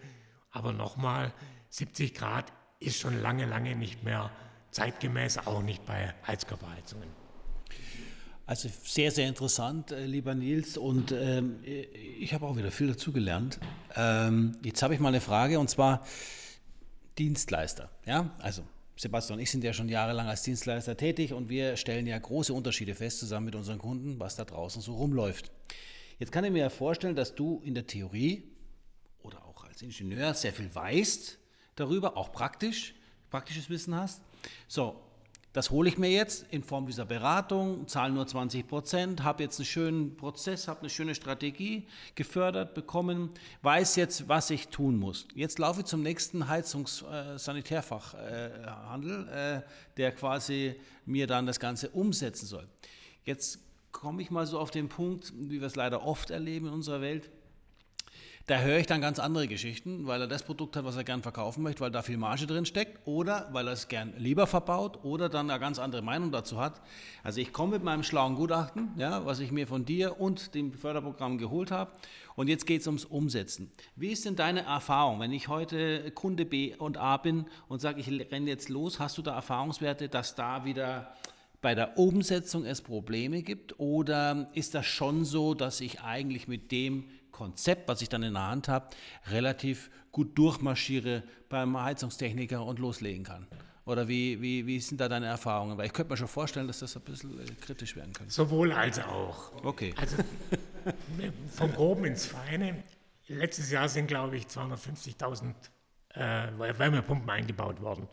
Aber 0.52 0.74
nochmal, 0.74 1.34
70 1.78 2.15
Grad 2.15 2.51
ist 2.80 2.99
schon 2.99 3.21
lange, 3.21 3.45
lange 3.45 3.75
nicht 3.75 4.03
mehr 4.03 4.32
zeitgemäß, 4.71 5.38
auch 5.38 5.61
nicht 5.61 5.86
bei 5.86 6.11
Heizkörperheizungen. 6.25 7.07
Also 8.47 8.69
sehr, 8.84 9.11
sehr 9.11 9.28
interessant, 9.28 9.91
äh, 9.91 10.05
lieber 10.05 10.34
Nils. 10.34 10.78
Und 10.78 11.11
ähm, 11.11 11.59
ich 11.63 12.34
habe 12.34 12.47
auch 12.47 12.57
wieder 12.57 12.71
viel 12.71 12.88
dazugelernt. 12.88 13.59
Ähm, 13.95 14.57
jetzt 14.63 14.82
habe 14.82 14.95
ich 14.95 14.99
mal 14.99 15.09
eine 15.09 15.21
Frage 15.21 15.59
und 15.59 15.69
zwar 15.69 16.03
Dienstleister. 17.19 17.91
Ja, 18.05 18.32
also 18.39 18.63
Sebastian 18.95 19.38
und 19.38 19.43
ich 19.43 19.51
sind 19.51 19.63
ja 19.63 19.73
schon 19.73 19.88
jahrelang 19.88 20.28
als 20.28 20.41
Dienstleister 20.41 20.97
tätig 20.97 21.32
und 21.32 21.49
wir 21.49 21.78
stellen 21.78 22.07
ja 22.07 22.17
große 22.17 22.53
Unterschiede 22.53 22.95
fest 22.95 23.19
zusammen 23.19 23.45
mit 23.45 23.55
unseren 23.55 23.78
Kunden, 23.78 24.19
was 24.19 24.36
da 24.36 24.45
draußen 24.45 24.82
so 24.82 24.95
rumläuft. 24.95 25.51
Jetzt 26.17 26.32
kann 26.32 26.43
ich 26.43 26.51
mir 26.51 26.59
ja 26.59 26.69
vorstellen, 26.71 27.15
dass 27.15 27.36
du 27.36 27.61
in 27.63 27.75
der 27.75 27.86
Theorie 27.86 28.49
oder 29.21 29.45
auch 29.45 29.63
als 29.65 29.84
Ingenieur 29.84 30.34
sehr 30.34 30.53
viel 30.53 30.73
weißt 30.73 31.38
darüber, 31.78 32.17
auch 32.17 32.34
praktisch, 32.34 32.93
praktisches 33.30 33.69
Wissen 33.69 33.95
hast. 33.95 34.21
So, 34.67 35.01
das 35.57 35.71
hole 35.71 35.89
ich 35.89 35.97
mir 35.97 36.11
jetzt 36.11 36.45
in 36.51 36.61
Form 36.61 36.86
dieser 36.86 37.05
Beratung, 37.05 37.88
zahle 37.88 38.13
nur 38.13 38.28
20 38.28 38.67
Prozent, 38.67 39.23
habe 39.23 39.41
jetzt 39.41 39.59
einen 39.59 39.65
schönen 39.65 40.15
Prozess, 40.15 40.67
habe 40.67 40.82
eine 40.82 40.91
schöne 40.91 41.15
Strategie 41.15 41.88
gefördert 42.13 42.75
bekommen, 42.75 43.32
weiß 43.63 43.95
jetzt, 43.95 44.30
was 44.30 44.51
ich 44.51 44.67
tun 44.67 44.99
muss. 44.99 45.28
Jetzt 45.34 45.57
laufe 45.57 45.80
ich 45.80 45.88
zum 45.88 46.03
nächsten 46.03 46.47
Heizungs-Sanitärfachhandel, 46.47 49.28
äh, 49.30 49.57
äh, 49.57 49.61
der 49.97 50.11
quasi 50.11 50.75
mir 51.07 51.25
dann 51.25 51.47
das 51.47 51.59
Ganze 51.59 51.89
umsetzen 51.89 52.45
soll. 52.45 52.67
Jetzt 53.23 53.57
komme 53.91 54.21
ich 54.21 54.30
mal 54.30 54.45
so 54.45 54.59
auf 54.59 54.69
den 54.69 54.89
Punkt, 54.89 55.34
wie 55.36 55.59
wir 55.59 55.65
es 55.65 55.75
leider 55.75 56.05
oft 56.05 56.30
erleben 56.30 56.67
in 56.67 56.73
unserer 56.73 57.01
Welt 57.01 57.32
da 58.48 58.60
höre 58.60 58.78
ich 58.78 58.88
dann 58.88 59.02
ganz 59.02 59.20
andere 59.20 59.45
Geschichten, 59.45 60.08
weil 60.08 60.22
er 60.22 60.28
das 60.28 60.43
Produkt 60.43 60.78
hat, 60.78 60.86
was 60.86 60.95
er 60.95 61.04
gern 61.04 61.22
verkaufen 61.22 61.64
möchte, 61.64 61.82
weil 61.82 61.91
da 61.91 62.02
viel 62.02 62.16
Marge 62.16 62.48
drin 62.48 62.66
steckt 62.66 63.06
oder 63.06 63.50
weil 63.52 63.68
er 63.68 63.74
es 63.74 63.89
gern 63.89 64.14
lieber 64.18 64.48
verbaut 64.48 65.04
oder 65.04 65.28
dann 65.28 65.52
eine 65.52 65.60
ganz 65.60 65.80
andere 65.80 66.02
Meinung 66.02 66.32
dazu 66.32 66.58
hat. 66.58 66.82
Also 67.24 67.41
ich 67.41 67.52
komme 67.52 67.74
mit 67.74 67.84
meinem 67.84 68.04
schlauen 68.04 68.36
Gutachten, 68.36 68.91
ja, 68.95 69.26
was 69.26 69.41
ich 69.41 69.52
mir 69.52 69.68
von 69.68 69.84
dir 69.84 70.22
und 70.22 70.56
dem 70.56 70.72
Förderprogramm 70.72 71.38
geholt 71.38 71.72
habe 71.72 71.91
und 72.38 72.48
jetzt 72.48 72.66
geht 72.66 72.80
es 72.80 72.88
ums 72.88 73.04
Umsetzen. 73.04 73.70
Wie 73.98 74.14
ist 74.14 74.24
denn 74.24 74.38
deine 74.38 74.62
Erfahrung, 74.62 75.20
wenn 75.20 75.34
ich 75.34 75.50
heute 75.50 76.10
Kunde 76.12 76.45
B 76.45 76.74
und 76.74 76.95
A 76.95 77.18
bin 77.18 77.48
und 77.68 77.82
sage, 77.82 78.00
ich 78.00 78.32
renne 78.32 78.48
jetzt 78.48 78.70
los, 78.70 78.98
hast 78.98 79.18
du 79.18 79.22
da 79.22 79.36
Erfahrungswerte, 79.36 80.08
dass 80.08 80.36
da 80.36 80.64
wieder 80.64 81.14
bei 81.60 81.76
der 81.76 81.98
Umsetzung 81.98 82.64
es 82.64 82.82
Probleme 82.82 83.41
gibt 83.41 83.78
oder 83.78 84.48
ist 84.54 84.74
das 84.74 84.86
schon 84.86 85.26
so, 85.26 85.54
dass 85.54 85.82
ich 85.82 86.00
eigentlich 86.00 86.48
mit 86.48 86.72
dem 86.72 87.10
Konzept, 87.38 87.88
was 87.88 88.02
ich 88.02 88.10
dann 88.10 88.24
in 88.24 88.34
der 88.34 88.48
Hand 88.48 88.68
habe, 88.68 88.88
relativ 89.30 89.92
gut 90.12 90.36
durchmarschiere 90.36 91.22
beim 91.50 91.80
Heizungstechniker 91.80 92.66
und 92.66 92.80
loslegen 92.80 93.24
kann. 93.24 93.46
Oder 93.86 94.08
wie, 94.08 94.42
wie, 94.42 94.66
wie 94.66 94.80
sind 94.80 95.00
da 95.00 95.08
deine 95.08 95.28
Erfahrungen? 95.28 95.78
Weil 95.78 95.86
ich 95.86 95.94
könnte 95.94 96.12
mir 96.12 96.18
schon 96.18 96.28
vorstellen, 96.28 96.68
dass 96.68 96.80
das 96.80 96.98
ein 96.98 97.04
bisschen 97.04 97.40
äh, 97.40 97.46
kritisch 97.62 97.96
werden 97.96 98.12
könnte. 98.12 98.34
Sowohl 98.34 98.72
als 98.72 99.00
auch. 99.00 99.64
Okay. 99.64 99.94
Also 99.98 100.18
vom 101.56 101.72
Groben 101.74 102.06
ins 102.06 102.26
Feine. 102.26 102.84
Letztes 103.28 103.70
Jahr 103.70 103.88
sind, 103.88 104.08
glaube 104.08 104.36
ich, 104.36 104.46
250.000 104.46 105.54
äh, 106.16 106.80
Wärmepumpen 106.80 107.30
eingebaut 107.30 107.82
worden. 107.82 108.08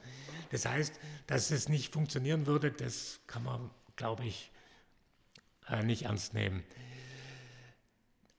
Das 0.51 0.66
heißt, 0.66 1.01
dass 1.27 1.51
es 1.51 1.70
nicht 1.70 1.95
funktionieren 1.95 2.47
würde, 2.47 2.70
das 2.70 3.20
kann 3.27 3.43
man, 3.43 3.70
glaube 3.97 4.27
ich, 4.27 4.53
äh, 5.68 5.83
nicht 5.83 6.03
ernst 6.03 6.35
nehmen. 6.35 6.62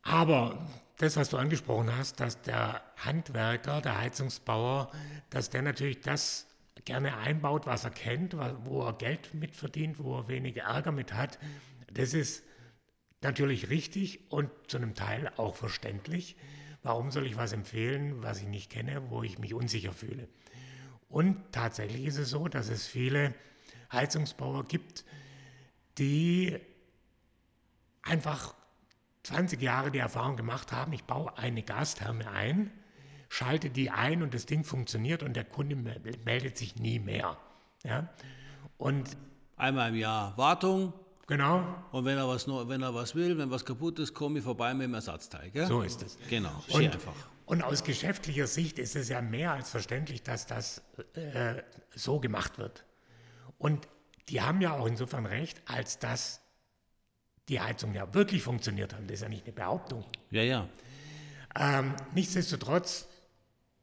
Aber 0.06 0.58
das, 0.98 1.18
was 1.18 1.30
du 1.30 1.38
angesprochen 1.38 1.96
hast, 1.98 2.20
dass 2.20 2.42
der 2.44 2.82
Handwerker, 2.98 3.82
der 3.82 3.98
Heizungsbauer, 3.98 4.92
dass 5.32 5.50
der 5.50 5.64
natürlich 5.64 6.00
das 6.02 6.46
gerne 6.86 7.18
einbaut, 7.18 7.66
was 7.66 7.86
er 7.86 7.90
kennt, 7.90 8.38
wo 8.66 8.84
er 8.84 8.94
Geld 8.94 9.34
mitverdient, 9.34 9.98
wo 9.98 10.20
er 10.20 10.28
weniger 10.28 10.64
Ärger 10.64 10.92
mit 10.92 11.14
hat, 11.14 11.40
das 11.92 12.14
ist 12.14 12.44
natürlich 13.22 13.70
richtig 13.72 14.32
und 14.32 14.52
zu 14.68 14.78
einem 14.78 14.94
Teil 14.94 15.32
auch 15.38 15.56
verständlich. 15.56 16.36
Warum 16.84 17.10
soll 17.10 17.26
ich 17.26 17.36
was 17.36 17.52
empfehlen, 17.52 18.22
was 18.22 18.40
ich 18.40 18.48
nicht 18.48 18.72
kenne, 18.72 19.10
wo 19.10 19.24
ich 19.24 19.40
mich 19.40 19.56
unsicher 19.56 19.92
fühle? 19.92 20.28
Und 21.10 21.52
tatsächlich 21.52 22.06
ist 22.06 22.20
es 22.20 22.30
so, 22.30 22.48
dass 22.48 22.70
es 22.70 22.86
viele 22.86 23.34
Heizungsbauer 23.92 24.66
gibt, 24.66 25.04
die 25.98 26.60
einfach 28.04 28.54
20 29.26 29.62
Jahre 29.62 29.92
die 29.92 30.00
Erfahrung 30.00 30.38
gemacht 30.38 30.72
haben, 30.72 30.94
ich 30.94 31.04
baue 31.04 31.38
eine 31.38 31.64
Gastherme 31.64 32.30
ein, 32.30 32.72
schalte 33.30 33.70
die 33.70 33.90
ein 33.92 34.24
und 34.24 34.34
das 34.34 34.46
Ding 34.46 34.64
funktioniert 34.64 35.24
und 35.24 35.36
der 35.36 35.46
Kunde 35.46 35.76
meldet 35.76 36.58
sich 36.58 36.76
nie 36.76 37.00
mehr. 37.00 37.38
Ja? 37.84 38.10
Und 38.78 39.18
Einmal 39.58 39.90
im 39.90 39.96
Jahr 39.96 40.38
Wartung. 40.38 40.94
Genau. 41.28 41.64
Und 41.92 42.06
wenn 42.06 42.18
er 42.18 42.28
was, 42.28 42.48
wenn 42.48 42.82
er 42.82 42.94
was 42.94 43.16
will, 43.16 43.38
wenn 43.38 43.50
was 43.50 43.66
kaputt 43.66 44.00
ist, 44.00 44.14
komme 44.14 44.40
ich 44.40 44.44
vorbei 44.44 44.74
mit 44.74 44.88
dem 44.88 44.94
Ersatzteil. 44.94 45.50
Gell? 45.50 45.66
So 45.66 45.82
ist 45.82 46.04
es. 46.04 46.18
Genau, 46.30 46.64
und, 46.70 46.84
einfach. 46.84 47.14
Und 47.46 47.64
aus 47.64 47.84
geschäftlicher 47.84 48.48
Sicht 48.48 48.78
ist 48.80 48.96
es 48.96 49.10
ja 49.10 49.22
mehr 49.22 49.54
als 49.54 49.70
verständlich, 49.70 50.24
dass 50.24 50.46
das 50.46 50.84
äh, 51.14 51.64
so 51.96 52.20
gemacht 52.20 52.58
wird. 52.58 52.84
Und 53.58 53.88
die 54.30 54.42
haben 54.42 54.62
ja 54.62 54.74
auch 54.74 54.86
insofern 54.86 55.26
recht, 55.26 55.62
als 55.66 56.00
dass 56.00 56.42
die 57.50 57.60
Heizung 57.60 57.94
ja 57.94 58.14
wirklich 58.14 58.44
funktioniert 58.44 58.94
haben. 58.94 59.08
Das 59.08 59.16
ist 59.16 59.22
ja 59.22 59.30
nicht 59.30 59.46
eine 59.46 59.54
Behauptung. 59.54 60.04
Ja, 60.32 60.42
ja. 60.42 60.68
Ähm, 61.58 61.96
nichtsdestotrotz 62.14 63.08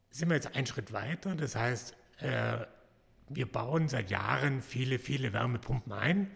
sind 0.09 0.29
wir 0.29 0.35
jetzt 0.35 0.55
einen 0.55 0.67
Schritt 0.67 0.91
weiter. 0.93 1.35
Das 1.35 1.55
heißt, 1.55 1.95
äh, 2.19 2.57
wir 3.29 3.51
bauen 3.51 3.87
seit 3.87 4.11
Jahren 4.11 4.61
viele, 4.61 4.99
viele 4.99 5.33
Wärmepumpen 5.33 5.93
ein. 5.93 6.31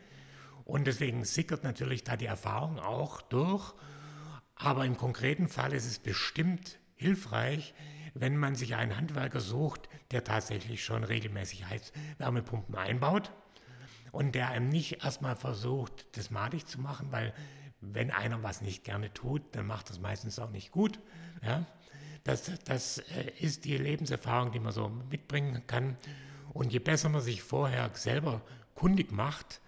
Und 0.63 0.87
deswegen 0.87 1.23
sickert 1.25 1.63
natürlich 1.63 2.03
da 2.03 2.17
die 2.17 2.25
Erfahrung 2.25 2.79
auch 2.79 3.21
durch. 3.21 3.73
Aber 4.55 4.85
im 4.85 4.97
konkreten 4.97 5.47
Fall 5.47 5.73
ist 5.73 5.85
es 5.85 5.99
bestimmt 5.99 6.79
hilfreich, 6.95 7.73
wenn 8.15 8.35
man 8.35 8.55
sich 8.55 8.75
einen 8.75 8.97
Handwerker 8.97 9.39
sucht, 9.39 9.87
der 10.11 10.23
tatsächlich 10.23 10.83
schon 10.83 11.03
regelmäßig 11.03 11.65
Wärmepumpen 12.17 12.75
einbaut 12.75 13.31
und 14.17 14.33
der 14.33 14.49
einem 14.49 14.69
nicht 14.69 15.03
erstmal 15.03 15.35
versucht, 15.35 16.17
das 16.17 16.31
madig 16.31 16.65
zu 16.65 16.81
machen, 16.81 17.11
weil 17.11 17.35
wenn 17.81 18.09
einer 18.09 18.41
was 18.41 18.61
nicht 18.61 18.83
gerne 18.83 19.13
tut, 19.13 19.43
dann 19.51 19.67
macht 19.67 19.91
das 19.91 19.99
meistens 19.99 20.39
auch 20.39 20.49
nicht 20.49 20.71
gut. 20.71 20.99
Ja? 21.43 21.67
Das, 22.23 22.51
das 22.65 22.97
äh, 22.97 23.31
ist 23.39 23.65
die 23.65 23.77
Lebenserfahrung, 23.77 24.51
die 24.51 24.59
man 24.59 24.73
so 24.73 24.89
mitbringen 25.11 25.61
kann. 25.67 25.97
Und 26.51 26.73
je 26.73 26.79
besser 26.79 27.09
man 27.09 27.21
sich 27.21 27.43
vorher 27.43 27.91
selber 27.93 28.41
kundig 28.73 29.11
macht, 29.11 29.61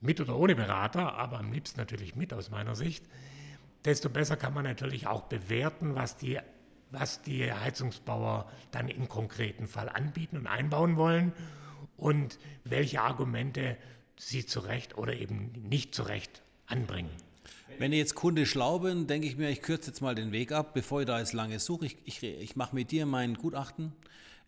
mit 0.00 0.20
oder 0.20 0.36
ohne 0.36 0.54
Berater, 0.54 1.14
aber 1.14 1.40
am 1.40 1.50
liebsten 1.50 1.80
natürlich 1.80 2.14
mit 2.14 2.32
aus 2.32 2.50
meiner 2.50 2.76
Sicht, 2.76 3.04
desto 3.84 4.10
besser 4.10 4.36
kann 4.36 4.54
man 4.54 4.62
natürlich 4.62 5.08
auch 5.08 5.22
bewerten, 5.22 5.96
was 5.96 6.16
die, 6.16 6.38
was 6.92 7.20
die 7.22 7.52
Heizungsbauer 7.52 8.48
dann 8.70 8.86
im 8.86 9.08
konkreten 9.08 9.66
Fall 9.66 9.88
anbieten 9.88 10.36
und 10.36 10.46
einbauen 10.46 10.96
wollen 10.96 11.32
und 12.00 12.38
welche 12.64 13.00
Argumente 13.02 13.76
sie 14.18 14.44
zu 14.44 14.60
Recht 14.60 14.98
oder 14.98 15.14
eben 15.14 15.52
nicht 15.68 15.94
zu 15.94 16.02
Recht 16.02 16.42
anbringen. 16.66 17.10
Wenn 17.78 17.92
ich 17.92 17.98
jetzt 17.98 18.14
Kunde 18.14 18.44
schlau 18.46 18.80
bin, 18.80 19.06
denke 19.06 19.26
ich 19.26 19.36
mir, 19.36 19.48
ich 19.48 19.62
kürze 19.62 19.90
jetzt 19.90 20.02
mal 20.02 20.14
den 20.14 20.32
Weg 20.32 20.52
ab, 20.52 20.74
bevor 20.74 21.00
ich 21.00 21.06
da 21.06 21.18
jetzt 21.18 21.32
lange 21.32 21.58
suche. 21.58 21.86
Ich, 21.86 21.96
ich, 22.04 22.22
ich 22.22 22.56
mache 22.56 22.74
mit 22.74 22.90
dir 22.90 23.06
mein 23.06 23.34
Gutachten. 23.34 23.92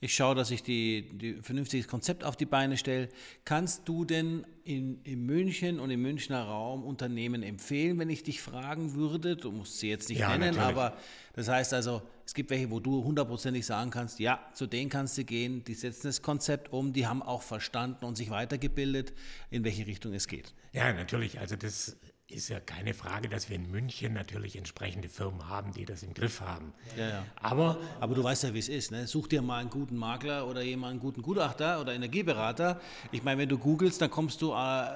Ich 0.02 0.16
schaue, 0.16 0.34
dass 0.34 0.50
ich 0.50 0.64
die, 0.64 1.08
die 1.12 1.34
vernünftiges 1.34 1.86
Konzept 1.86 2.24
auf 2.24 2.34
die 2.34 2.44
Beine 2.44 2.76
stelle. 2.76 3.08
Kannst 3.44 3.88
du 3.88 4.04
denn 4.04 4.44
in, 4.64 5.00
in 5.04 5.24
München 5.24 5.78
und 5.78 5.90
im 5.90 6.02
Münchner 6.02 6.42
Raum 6.42 6.82
Unternehmen 6.82 7.44
empfehlen, 7.44 8.00
wenn 8.00 8.10
ich 8.10 8.24
dich 8.24 8.42
fragen 8.42 8.94
würde? 8.94 9.36
Du 9.36 9.52
musst 9.52 9.78
sie 9.78 9.88
jetzt 9.88 10.08
nicht 10.08 10.18
ja, 10.18 10.30
nennen, 10.30 10.56
natürlich. 10.56 10.76
aber 10.76 10.96
das 11.34 11.46
heißt 11.46 11.72
also, 11.72 12.02
es 12.26 12.34
gibt 12.34 12.50
welche, 12.50 12.72
wo 12.72 12.80
du 12.80 13.04
hundertprozentig 13.04 13.64
sagen 13.64 13.92
kannst, 13.92 14.18
ja, 14.18 14.40
zu 14.54 14.66
denen 14.66 14.90
kannst 14.90 15.16
du 15.18 15.24
gehen, 15.24 15.62
die 15.62 15.74
setzen 15.74 16.08
das 16.08 16.20
Konzept 16.20 16.72
um, 16.72 16.92
die 16.92 17.06
haben 17.06 17.22
auch 17.22 17.42
verstanden 17.42 18.04
und 18.04 18.16
sich 18.16 18.30
weitergebildet, 18.30 19.12
in 19.50 19.62
welche 19.62 19.86
Richtung 19.86 20.14
es 20.14 20.26
geht. 20.26 20.52
Ja, 20.72 20.92
natürlich. 20.92 21.38
Also 21.38 21.54
das 21.54 21.96
ist 22.32 22.48
ja 22.48 22.60
keine 22.60 22.94
Frage, 22.94 23.28
dass 23.28 23.48
wir 23.48 23.56
in 23.56 23.70
München 23.70 24.12
natürlich 24.14 24.56
entsprechende 24.56 25.08
Firmen 25.08 25.48
haben, 25.48 25.72
die 25.72 25.84
das 25.84 26.02
im 26.02 26.14
Griff 26.14 26.40
haben. 26.40 26.72
Ja, 26.96 27.08
ja. 27.08 27.26
Aber, 27.36 27.78
Aber 28.00 28.14
du 28.14 28.24
weißt 28.24 28.44
ja, 28.44 28.54
wie 28.54 28.58
es 28.58 28.68
ist. 28.68 28.90
Ne? 28.90 29.06
Such 29.06 29.28
dir 29.28 29.42
mal 29.42 29.58
einen 29.58 29.70
guten 29.70 29.96
Makler 29.96 30.46
oder 30.46 30.62
jemanden, 30.62 30.92
einen 30.92 31.00
guten 31.00 31.22
Gutachter 31.22 31.80
oder 31.80 31.94
Energieberater. 31.94 32.80
Ich 33.10 33.22
meine, 33.22 33.40
wenn 33.40 33.48
du 33.48 33.58
googelst, 33.58 34.00
dann 34.00 34.10
kommst 34.10 34.42
du 34.42 34.52
äh, 34.52 34.86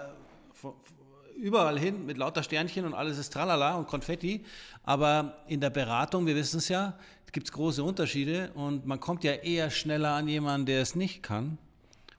überall 1.36 1.78
hin 1.78 2.06
mit 2.06 2.16
lauter 2.16 2.42
Sternchen 2.42 2.84
und 2.84 2.94
alles 2.94 3.18
ist 3.18 3.32
tralala 3.32 3.76
und 3.76 3.86
Konfetti. 3.86 4.44
Aber 4.82 5.38
in 5.48 5.60
der 5.60 5.70
Beratung, 5.70 6.26
wir 6.26 6.34
wissen 6.34 6.58
es 6.58 6.68
ja, 6.68 6.98
gibt 7.36 7.48
es 7.48 7.52
große 7.52 7.84
Unterschiede 7.84 8.50
und 8.54 8.86
man 8.86 8.98
kommt 8.98 9.22
ja 9.22 9.32
eher 9.32 9.68
schneller 9.68 10.12
an 10.12 10.26
jemanden, 10.26 10.64
der 10.64 10.80
es 10.80 10.94
nicht 10.94 11.22
kann 11.22 11.58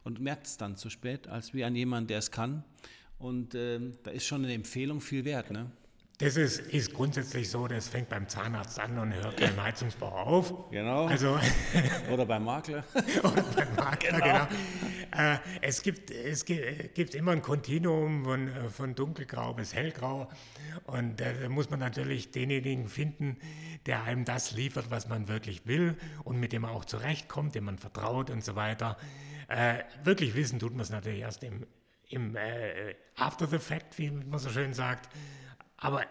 und 0.04 0.20
merkt 0.20 0.46
es 0.46 0.58
dann 0.58 0.78
zu 0.78 0.92
spät, 0.92 1.28
als 1.28 1.56
wie 1.56 1.64
an 1.64 1.76
jemanden, 1.76 2.08
der 2.08 2.20
es 2.20 2.30
kann. 2.30 2.64
Und 3.20 3.56
ähm, 3.56 3.94
da 4.04 4.12
ist 4.12 4.26
schon 4.26 4.44
eine 4.44 4.54
Empfehlung 4.54 5.02
viel 5.02 5.26
wert. 5.26 5.52
Ne? 5.52 5.72
Das 6.20 6.36
ist, 6.36 6.60
ist 6.60 6.96
grundsätzlich 6.96 7.48
so, 7.48 7.68
das 7.68 7.88
fängt 7.90 8.10
beim 8.10 8.28
Zahnarzt 8.28 8.80
an 8.80 8.98
und 8.98 9.14
hört 9.14 9.40
beim 9.40 9.62
Heizungsbau 9.62 10.08
auf. 10.08 10.72
Genau. 10.72 11.06
Also, 11.06 11.40
oder 12.12 12.26
beim 12.26 12.44
Makler. 12.44 12.84
oder 13.24 13.44
beim 13.56 13.76
Makler, 13.76 14.20
genau. 14.20 14.48
genau. 14.48 14.48
Äh, 15.16 15.38
es, 15.62 15.84
gibt, 15.84 16.10
es 16.10 16.44
gibt 16.44 17.14
immer 17.14 17.34
ein 17.34 17.44
Kontinuum 17.44 18.24
von, 18.24 18.50
von 18.72 18.96
dunkelgrau 18.96 19.54
bis 19.54 19.76
hellgrau. 19.76 20.28
Und 20.86 21.22
äh, 21.22 21.42
da 21.42 21.50
muss 21.50 21.70
man 21.70 21.80
natürlich 21.80 22.32
denjenigen 22.32 22.88
finden, 22.88 23.38
der 23.86 24.04
einem 24.04 24.26
das 24.26 24.54
liefert, 24.54 24.90
was 24.90 25.08
man 25.08 25.28
wirklich 25.28 25.68
will 25.68 25.96
und 26.24 26.40
mit 26.40 26.52
dem 26.52 26.64
man 26.64 26.72
auch 26.72 26.86
zurechtkommt, 26.86 27.54
dem 27.54 27.66
man 27.66 27.78
vertraut 27.78 28.32
und 28.32 28.44
so 28.44 28.56
weiter. 28.56 28.98
Äh, 29.50 29.84
wirklich 30.04 30.34
wissen 30.34 30.58
tut 30.58 30.72
man 30.72 30.82
es 30.82 30.90
natürlich 30.90 31.20
erst 31.20 31.44
im, 31.44 31.68
im 32.10 32.36
äh, 32.36 32.96
After 33.16 33.48
the 33.48 33.60
Fact, 33.60 33.98
wie 33.98 34.12
man 34.12 34.40
so 34.40 34.50
schön 34.50 34.74
sagt. 34.74 35.10
Aber 35.78 36.04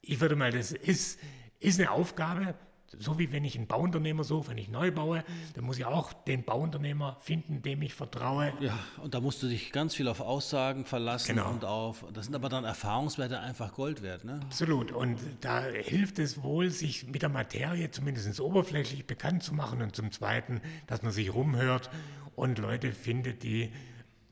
ich 0.00 0.20
würde 0.20 0.36
mal, 0.36 0.50
das 0.52 0.72
ist, 0.72 1.18
ist 1.60 1.78
eine 1.80 1.90
Aufgabe, 1.90 2.54
so 2.98 3.18
wie 3.18 3.32
wenn 3.32 3.42
ich 3.44 3.56
einen 3.56 3.66
Bauunternehmer 3.66 4.22
suche, 4.22 4.48
wenn 4.50 4.58
ich 4.58 4.68
neu 4.68 4.90
baue, 4.90 5.24
dann 5.54 5.64
muss 5.64 5.78
ich 5.78 5.86
auch 5.86 6.12
den 6.12 6.44
Bauunternehmer 6.44 7.16
finden, 7.20 7.62
dem 7.62 7.80
ich 7.80 7.94
vertraue. 7.94 8.52
Ja, 8.60 8.78
und 9.02 9.14
da 9.14 9.20
musst 9.20 9.42
du 9.42 9.48
dich 9.48 9.72
ganz 9.72 9.94
viel 9.94 10.08
auf 10.08 10.20
Aussagen 10.20 10.84
verlassen 10.84 11.36
Genau. 11.36 11.48
und 11.50 11.64
auf, 11.64 12.04
das 12.12 12.26
sind 12.26 12.34
aber 12.34 12.50
dann 12.50 12.64
Erfahrungswerte 12.64 13.40
einfach 13.40 13.72
Gold 13.72 14.02
wert, 14.02 14.24
ne? 14.24 14.40
Absolut. 14.42 14.92
Und 14.92 15.18
da 15.40 15.62
hilft 15.62 16.18
es 16.18 16.42
wohl, 16.42 16.68
sich 16.70 17.06
mit 17.06 17.22
der 17.22 17.30
Materie 17.30 17.90
zumindest 17.90 18.38
oberflächlich 18.40 19.06
bekannt 19.06 19.42
zu 19.42 19.54
machen 19.54 19.80
und 19.80 19.96
zum 19.96 20.12
Zweiten, 20.12 20.60
dass 20.86 21.02
man 21.02 21.12
sich 21.12 21.32
rumhört 21.32 21.88
und 22.36 22.58
Leute 22.58 22.92
findet, 22.92 23.42
die 23.42 23.72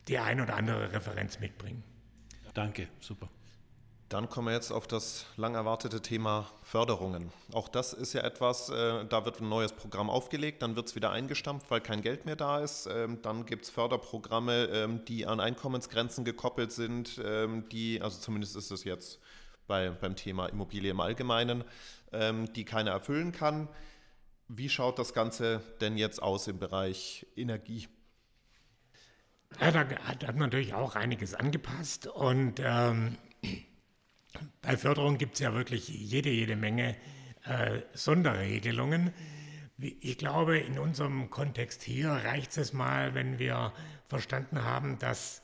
die 0.08 0.18
ein 0.18 0.40
oder 0.40 0.56
andere 0.56 0.92
Referenz 0.92 1.40
mitbringen. 1.40 1.82
Danke, 2.54 2.88
super. 3.00 3.28
Dann 4.10 4.28
kommen 4.28 4.48
wir 4.48 4.54
jetzt 4.54 4.72
auf 4.72 4.88
das 4.88 5.24
lang 5.36 5.54
erwartete 5.54 6.02
Thema 6.02 6.50
Förderungen. 6.62 7.30
Auch 7.52 7.68
das 7.68 7.92
ist 7.92 8.12
ja 8.12 8.22
etwas, 8.22 8.68
äh, 8.68 9.04
da 9.06 9.24
wird 9.24 9.40
ein 9.40 9.48
neues 9.48 9.72
Programm 9.72 10.10
aufgelegt, 10.10 10.62
dann 10.62 10.74
wird 10.74 10.88
es 10.88 10.96
wieder 10.96 11.12
eingestampft, 11.12 11.70
weil 11.70 11.80
kein 11.80 12.02
Geld 12.02 12.26
mehr 12.26 12.34
da 12.34 12.58
ist. 12.58 12.88
Ähm, 12.92 13.22
dann 13.22 13.46
gibt 13.46 13.66
es 13.66 13.70
Förderprogramme, 13.70 14.64
ähm, 14.64 15.04
die 15.04 15.26
an 15.26 15.38
Einkommensgrenzen 15.38 16.24
gekoppelt 16.24 16.72
sind, 16.72 17.20
ähm, 17.24 17.68
die, 17.68 18.02
also 18.02 18.18
zumindest 18.18 18.56
ist 18.56 18.72
es 18.72 18.82
jetzt 18.82 19.20
bei, 19.68 19.90
beim 19.90 20.16
Thema 20.16 20.46
Immobilie 20.46 20.90
im 20.90 20.98
Allgemeinen, 20.98 21.62
ähm, 22.10 22.52
die 22.52 22.64
keiner 22.64 22.90
erfüllen 22.90 23.30
kann. 23.30 23.68
Wie 24.48 24.68
schaut 24.68 24.98
das 24.98 25.14
Ganze 25.14 25.62
denn 25.80 25.96
jetzt 25.96 26.20
aus 26.20 26.48
im 26.48 26.58
Bereich 26.58 27.28
Energie? 27.36 27.86
Ja, 29.58 29.70
da 29.72 29.80
hat, 30.04 30.22
man 30.22 30.38
natürlich 30.38 30.74
auch 30.74 30.94
einiges 30.94 31.34
angepasst 31.34 32.06
und 32.06 32.60
ähm, 32.64 33.16
bei 34.62 34.76
Förderung 34.76 35.18
gibt 35.18 35.34
es 35.34 35.40
ja 35.40 35.54
wirklich 35.54 35.88
jede, 35.88 36.30
jede 36.30 36.56
Menge 36.56 36.96
äh, 37.44 37.80
Sonderregelungen. 37.92 39.12
Ich 39.78 40.18
glaube, 40.18 40.58
in 40.58 40.78
unserem 40.78 41.30
Kontext 41.30 41.82
hier 41.82 42.10
reicht 42.10 42.56
es 42.58 42.72
mal, 42.72 43.14
wenn 43.14 43.38
wir 43.38 43.72
verstanden 44.08 44.62
haben, 44.62 44.98
dass 44.98 45.42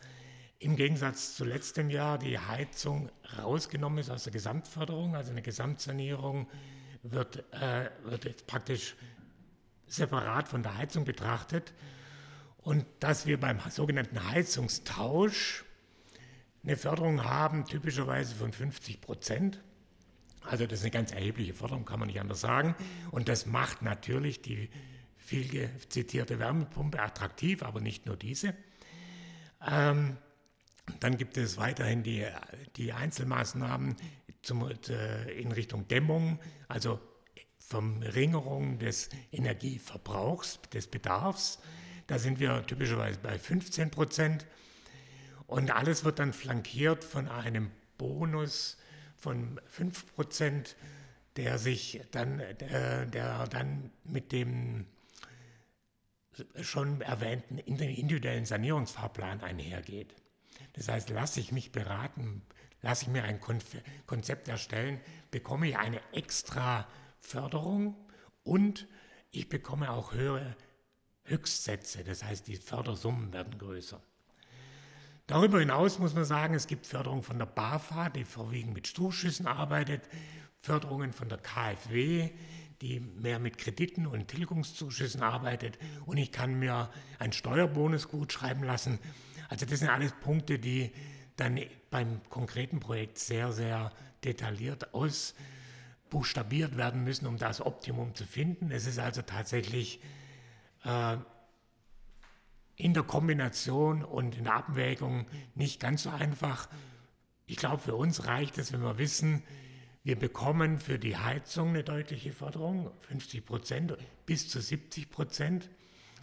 im 0.59 0.77
Gegensatz 0.77 1.35
zu 1.37 1.45
letztem 1.45 1.91
Jahr 1.91 2.19
die 2.19 2.39
Heizung 2.39 3.11
rausgenommen 3.39 3.99
ist 3.99 4.11
aus 4.11 4.25
der 4.25 4.33
Gesamtförderung, 4.33 5.15
also 5.15 5.31
eine 5.31 5.43
Gesamtsanierung 5.43 6.49
wird, 7.03 7.45
äh, 7.53 7.91
wird 8.05 8.25
jetzt 8.25 8.47
praktisch 8.47 8.95
separat 9.87 10.49
von 10.49 10.63
der 10.63 10.77
Heizung 10.77 11.05
betrachtet 11.05 11.73
und 12.67 12.85
dass 12.99 13.27
wir 13.27 13.39
beim 13.39 13.61
sogenannten 13.71 14.29
Heizungstausch 14.29 15.65
eine 16.65 16.77
Förderung 16.77 17.23
haben, 17.23 17.65
typischerweise 17.65 18.35
von 18.35 18.53
50 18.53 19.01
Prozent. 19.01 19.63
Also 20.41 20.67
das 20.67 20.81
ist 20.81 20.85
eine 20.85 20.91
ganz 20.91 21.13
erhebliche 21.13 21.55
Förderung, 21.55 21.85
kann 21.85 22.01
man 22.01 22.09
nicht 22.09 22.21
anders 22.21 22.41
sagen. 22.41 22.75
Und 23.13 23.29
das 23.29 23.47
macht 23.47 23.83
natürlich 23.83 24.43
die 24.43 24.69
viel 25.17 25.71
zitierte 25.91 26.41
Wärmepumpe 26.41 27.01
attraktiv, 27.01 27.63
aber 27.63 27.81
nicht 27.81 28.07
nur 28.07 28.17
diese. 28.17 28.53
Ähm, 29.65 30.17
dann 30.99 31.19
gibt 31.19 31.37
es 31.37 31.59
weiterhin 31.59 32.03
die, 32.03 32.27
die 32.75 32.93
Einzelmaßnahmen 32.93 33.95
zum, 34.43 34.69
äh, 34.89 35.41
in 35.41 35.53
Richtung 35.53 35.87
Dämmung, 35.87 36.41
also 36.67 36.99
Verringerung 37.61 38.81
des 38.81 39.09
Energieverbrauchs, 39.31 40.59
des 40.73 40.89
Bedarfs. 40.89 41.61
Da 42.07 42.19
sind 42.19 42.39
wir 42.39 42.65
typischerweise 42.67 43.19
bei 43.19 43.39
15 43.39 43.91
Prozent. 43.91 44.47
Und 45.47 45.71
alles 45.71 46.05
wird 46.05 46.19
dann 46.19 46.33
flankiert 46.33 47.05
von 47.05 47.29
einem 47.29 47.71
Bonus 47.99 48.77
von 49.17 49.61
5 49.69 50.15
Prozent, 50.15 50.77
der 51.37 51.59
sich 51.59 52.01
dann, 52.11 52.43
der, 52.61 53.07
der 53.07 53.47
dann 53.47 53.91
mit 54.05 54.33
dem 54.33 54.87
schon 56.61 57.01
erwähnten 57.01 57.59
individuellen 57.59 58.45
Sanierungsfahrplan 58.45 59.41
einhergeht. 59.41 60.15
Das 60.75 60.89
heißt, 60.89 61.11
lasse 61.11 61.41
ich 61.41 61.53
mich 61.53 61.73
beraten, 61.73 62.43
lasse 62.83 63.05
ich 63.05 63.09
mir 63.09 63.25
ein 63.25 63.41
Konzept 64.07 64.49
erstellen, 64.49 65.01
bekomme 65.31 65.69
ich 65.69 65.79
eine 65.79 66.01
extra 66.13 66.87
Förderung 67.21 67.97
und 68.45 68.87
ich 69.31 69.49
bekomme 69.49 69.91
auch 69.91 70.13
höhere 70.13 70.55
Höchstsätze. 71.27 72.05
Das 72.05 72.25
heißt, 72.25 72.47
die 72.47 72.57
Fördersummen 72.57 73.33
werden 73.33 73.59
größer. 73.59 74.01
Darüber 75.27 75.59
hinaus 75.59 75.99
muss 75.99 76.15
man 76.15 76.25
sagen, 76.25 76.55
es 76.55 76.69
gibt 76.69 76.87
Förderung 76.87 77.23
von 77.23 77.39
der 77.39 77.47
BAFA, 77.47 78.11
die 78.11 78.25
vorwiegend 78.25 78.75
mit 78.75 78.87
Zuschüssen 78.87 79.47
arbeitet, 79.47 80.03
Förderungen 80.61 81.13
von 81.13 81.29
der 81.29 81.39
KfW, 81.39 82.31
die 82.81 83.01
mehr 83.01 83.39
mit 83.39 83.59
Krediten 83.59 84.07
und 84.07 84.29
Tilgungszuschüssen 84.29 85.23
arbeitet 85.23 85.79
und 86.05 86.17
ich 86.19 86.31
kann 86.31 86.59
mir 86.59 86.91
einen 87.19 87.33
Steuerbonus 87.33 88.09
gut 88.09 88.33
schreiben 88.33 88.63
lassen. 88.63 88.99
Also 89.49 89.67
das 89.67 89.81
sind 89.81 89.89
alles 89.89 90.13
Punkte, 90.21 90.59
die 90.59 90.93
dann 91.37 91.61
beim 91.91 92.21
konkreten 92.31 92.81
Projekt 92.81 93.19
sehr, 93.19 93.53
sehr 93.53 93.93
detailliert 94.25 94.95
ausbuchstabiert 94.95 96.77
werden 96.77 97.05
müssen, 97.05 97.27
um 97.27 97.37
das 97.37 97.61
Optimum 97.61 98.15
zu 98.15 98.25
finden. 98.25 98.71
Es 98.71 98.87
ist 98.87 98.99
also 98.99 99.23
tatsächlich 99.23 100.01
in 102.77 102.95
der 102.95 103.03
Kombination 103.03 104.05
und 104.05 104.37
in 104.37 104.45
der 104.45 104.55
Abwägung 104.55 105.27
nicht 105.55 105.81
ganz 105.81 106.05
so 106.05 106.11
einfach. 106.11 106.69
Ich 107.47 107.57
glaube, 107.57 107.79
für 107.79 107.97
uns 107.97 108.27
reicht 108.27 108.59
es, 108.59 108.73
wenn 108.73 108.83
wir 108.83 108.99
wissen, 108.99 109.43
wir 110.05 110.17
bekommen 110.17 110.79
für 110.79 111.01
die 111.01 111.17
Heizung 111.17 111.71
eine 111.71 111.83
deutliche 111.83 112.33
Förderung, 112.33 112.93
50 113.09 113.45
Prozent 113.45 113.97
bis 114.25 114.49
zu 114.49 114.61
70 114.61 115.11
Prozent 115.11 115.69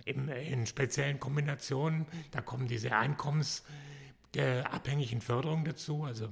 in, 0.05 0.29
in 0.29 0.65
speziellen 0.65 1.19
Kombinationen. 1.19 2.05
Da 2.31 2.39
kommen 2.39 2.69
diese 2.69 2.95
einkommensabhängigen 2.95 5.19
Förderungen 5.19 5.65
dazu. 5.65 6.03
Also 6.03 6.31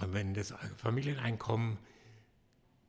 wenn 0.00 0.34
das 0.34 0.52
Familieneinkommen 0.76 1.78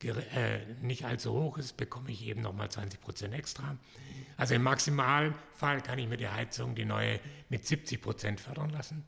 ger- 0.04 0.18
äh, 0.36 0.60
nicht 0.82 1.06
allzu 1.06 1.34
hoch 1.34 1.58
ist, 1.58 1.78
bekomme 1.78 2.12
ich 2.12 2.26
eben 2.28 2.42
nochmal 2.42 2.70
20 2.70 3.02
Prozent 3.02 3.34
extra. 3.34 3.78
Also 4.38 4.56
im 4.56 4.64
Maximalfall 4.64 5.82
kann 5.82 6.00
ich 6.00 6.08
mir 6.08 6.18
die 6.18 6.28
Heizung, 6.28 6.76
die 6.76 6.86
neue, 6.86 7.20
mit 7.50 7.66
70 7.66 8.02
Prozent 8.02 8.40
fördern 8.40 8.70
lassen. 8.70 9.04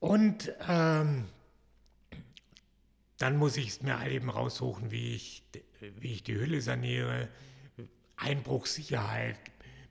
Und 0.00 0.52
ähm, 0.68 1.24
dann 3.18 3.36
muss 3.38 3.56
ich 3.56 3.68
es 3.68 3.82
mir 3.82 3.98
halt 3.98 4.12
eben 4.12 4.28
raussuchen, 4.28 4.90
wie 4.90 5.14
ich, 5.14 5.42
wie 5.98 6.12
ich 6.12 6.22
die 6.22 6.34
Hülle 6.36 6.60
saniere, 6.60 7.28
Einbruchssicherheit, 8.16 9.36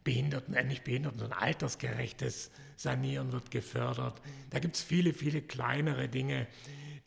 Behinderten, 0.04 0.54
äh, 0.54 0.64
nicht 0.64 0.84
Behinderten, 0.84 1.20
sondern 1.20 1.40
altersgerechtes 1.40 2.52
Sanieren 2.76 3.32
wird 3.32 3.50
gefördert. 3.50 4.22
Da 4.52 4.60
gibt 4.60 4.76
es 4.76 4.84
viele, 4.84 5.14
viele 5.14 5.42
kleinere 5.42 6.08
Dinge, 6.10 6.48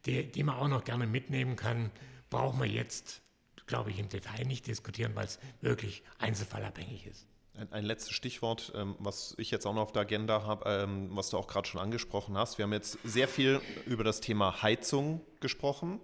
die, 0.07 0.25
die 0.31 0.43
man 0.43 0.57
auch 0.57 0.69
noch 0.69 0.85
gerne 0.85 1.07
mitnehmen 1.07 1.55
kann. 1.55 1.91
Brauchen 2.31 2.61
wir 2.61 2.68
jetzt, 2.68 3.22
glaube 3.66 3.91
ich, 3.91 3.99
im 3.99 4.09
Detail 4.09 4.45
nicht 4.45 4.66
diskutieren, 4.66 5.14
weil 5.14 5.26
es 5.26 5.39
wirklich 5.61 6.03
einzelfallabhängig 6.18 7.07
ist. 7.07 7.26
Ein, 7.59 7.72
ein 7.72 7.85
letztes 7.85 8.12
Stichwort, 8.12 8.72
ähm, 8.76 8.95
was 8.99 9.35
ich 9.39 9.51
jetzt 9.51 9.66
auch 9.66 9.74
noch 9.74 9.83
auf 9.83 9.93
der 9.93 10.03
Agenda 10.03 10.45
habe, 10.45 10.68
ähm, 10.70 11.09
was 11.12 11.31
du 11.31 11.39
auch 11.39 11.49
gerade 11.49 11.66
schon 11.66 11.81
angesprochen 11.81 12.37
hast. 12.37 12.59
Wir 12.59 12.64
haben 12.64 12.72
jetzt 12.72 12.99
sehr 13.05 13.26
viel 13.26 13.61
über 13.87 14.05
das 14.05 14.20
Thema 14.20 14.62
Heizung 14.62 15.22
gesprochen, 15.41 16.01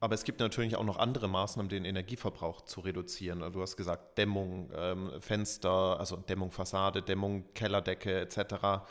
aber 0.00 0.14
es 0.14 0.24
gibt 0.24 0.40
natürlich 0.40 0.76
auch 0.76 0.84
noch 0.84 0.98
andere 0.98 1.28
Maßnahmen, 1.28 1.70
den 1.70 1.84
Energieverbrauch 1.84 2.60
zu 2.62 2.80
reduzieren. 2.80 3.42
Also 3.42 3.54
Du 3.54 3.62
hast 3.62 3.76
gesagt, 3.76 4.18
Dämmung, 4.18 4.70
ähm, 4.74 5.10
Fenster, 5.20 5.98
also 5.98 6.16
Dämmung 6.16 6.50
Fassade, 6.50 7.02
Dämmung 7.02 7.52
Kellerdecke 7.54 8.20
etc. 8.20 8.84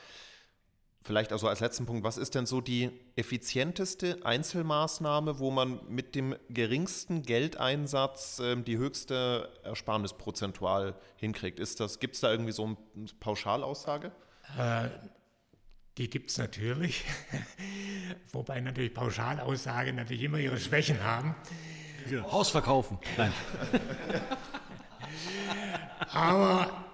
Vielleicht 1.08 1.32
also 1.32 1.48
als 1.48 1.62
letzten 1.62 1.86
Punkt, 1.86 2.04
was 2.04 2.18
ist 2.18 2.36
denn 2.36 2.46
so 2.46 2.60
die 2.60 2.92
effizienteste 3.16 4.26
Einzelmaßnahme, 4.26 5.40
wo 5.40 5.52
man 5.52 5.80
mit 5.88 6.16
dem 6.16 6.36
geringsten 6.50 7.22
Geldeinsatz 7.24 8.42
ähm, 8.44 8.66
die 8.66 8.78
höchste 8.78 9.50
Ersparnis 9.64 10.12
prozentual 10.12 10.96
hinkriegt? 11.16 11.60
Ist 11.60 11.80
das, 11.80 12.00
gibt 12.00 12.16
es 12.16 12.20
da 12.20 12.30
irgendwie 12.30 12.52
so 12.52 12.66
eine 12.66 12.76
Pauschalaussage? 13.22 14.12
Die 15.98 16.10
gibt 16.10 16.30
es 16.30 16.38
natürlich, 16.38 17.06
wobei 18.34 18.60
natürlich 18.60 18.94
Pauschalaussagen 18.94 19.96
natürlich 19.96 20.24
immer 20.24 20.40
ihre 20.40 20.60
Schwächen 20.60 21.02
haben. 21.02 21.36
Haus 22.32 22.50
verkaufen. 22.50 23.00
Nein. 23.18 23.32
Aber 26.12 26.86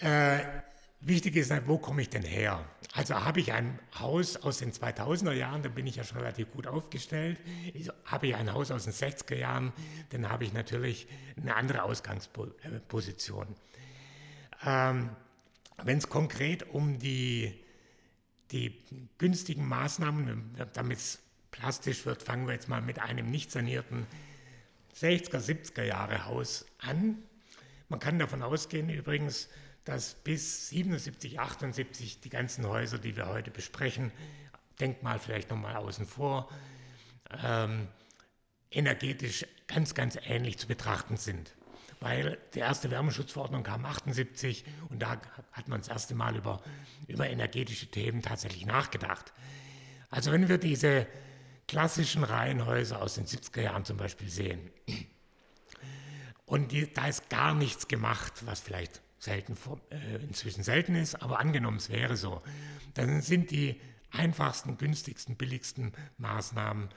äh, 0.00 0.40
wichtig 1.00 1.36
ist, 1.36 1.50
halt, 1.50 1.66
wo 1.66 1.78
komme 1.78 2.02
ich 2.02 2.10
denn 2.10 2.22
her? 2.22 2.64
Also 2.94 3.14
habe 3.14 3.40
ich 3.40 3.52
ein 3.52 3.78
Haus 3.98 4.36
aus 4.36 4.58
den 4.58 4.72
2000er 4.72 5.32
Jahren, 5.32 5.62
dann 5.62 5.74
bin 5.74 5.86
ich 5.86 5.96
ja 5.96 6.04
schon 6.04 6.18
relativ 6.18 6.50
gut 6.50 6.66
aufgestellt. 6.66 7.40
Habe 8.04 8.28
ich 8.28 8.34
ein 8.34 8.52
Haus 8.52 8.70
aus 8.70 8.84
den 8.84 8.92
60er 8.92 9.36
Jahren, 9.36 9.72
dann 10.10 10.28
habe 10.28 10.44
ich 10.44 10.52
natürlich 10.52 11.06
eine 11.36 11.56
andere 11.56 11.82
Ausgangsposition. 11.84 13.46
Ähm, 14.64 15.10
Wenn 15.82 15.98
es 15.98 16.08
konkret 16.08 16.68
um 16.70 16.98
die, 16.98 17.54
die 18.50 18.78
günstigen 19.18 19.66
Maßnahmen, 19.66 20.56
damit 20.74 20.98
es 20.98 21.20
plastisch 21.50 22.04
wird, 22.06 22.22
fangen 22.22 22.46
wir 22.46 22.54
jetzt 22.54 22.68
mal 22.68 22.82
mit 22.82 22.98
einem 22.98 23.30
nicht 23.30 23.50
sanierten 23.50 24.06
60er, 24.94 25.38
70er 25.38 25.84
Jahre 25.84 26.26
Haus 26.26 26.66
an. 26.78 27.22
Man 27.88 28.00
kann 28.00 28.18
davon 28.18 28.42
ausgehen 28.42 28.90
übrigens, 28.90 29.48
dass 29.84 30.14
bis 30.14 30.68
77, 30.68 31.40
78 31.40 32.20
die 32.20 32.30
ganzen 32.30 32.66
Häuser, 32.66 32.98
die 32.98 33.16
wir 33.16 33.26
heute 33.26 33.50
besprechen, 33.50 34.12
Denkmal 34.80 35.18
vielleicht 35.18 35.50
nochmal 35.50 35.76
außen 35.76 36.06
vor, 36.06 36.48
ähm, 37.42 37.88
energetisch 38.70 39.46
ganz, 39.66 39.94
ganz 39.94 40.18
ähnlich 40.24 40.58
zu 40.58 40.66
betrachten 40.66 41.16
sind. 41.16 41.54
Weil 42.00 42.38
die 42.54 42.60
erste 42.60 42.90
Wärmeschutzverordnung 42.90 43.62
kam 43.62 43.84
78 43.84 44.64
und 44.88 45.00
da 45.00 45.20
hat 45.52 45.68
man 45.68 45.80
das 45.80 45.88
erste 45.88 46.14
Mal 46.14 46.36
über, 46.36 46.62
über 47.08 47.28
energetische 47.28 47.90
Themen 47.90 48.22
tatsächlich 48.22 48.64
nachgedacht. 48.64 49.34
Also 50.08 50.32
wenn 50.32 50.48
wir 50.48 50.56
diese 50.56 51.06
klassischen 51.68 52.24
Reihenhäuser 52.24 53.02
aus 53.02 53.14
den 53.14 53.26
70er 53.26 53.60
Jahren 53.60 53.84
zum 53.84 53.98
Beispiel 53.98 54.28
sehen 54.28 54.70
und 56.46 56.72
die, 56.72 56.92
da 56.92 57.06
ist 57.06 57.28
gar 57.28 57.54
nichts 57.54 57.86
gemacht, 57.86 58.46
was 58.46 58.60
vielleicht 58.60 59.02
selten, 59.20 59.56
äh, 59.90 60.16
inzwischen 60.16 60.64
selten 60.64 60.96
ist, 60.96 61.22
aber 61.22 61.38
angenommen 61.38 61.76
es 61.76 61.90
wäre 61.90 62.16
so, 62.16 62.42
dann 62.94 63.20
sind 63.20 63.50
die 63.50 63.80
einfachsten, 64.10 64.76
günstigsten, 64.76 65.36
billigsten 65.36 65.92
Maßnahmen 66.18 66.88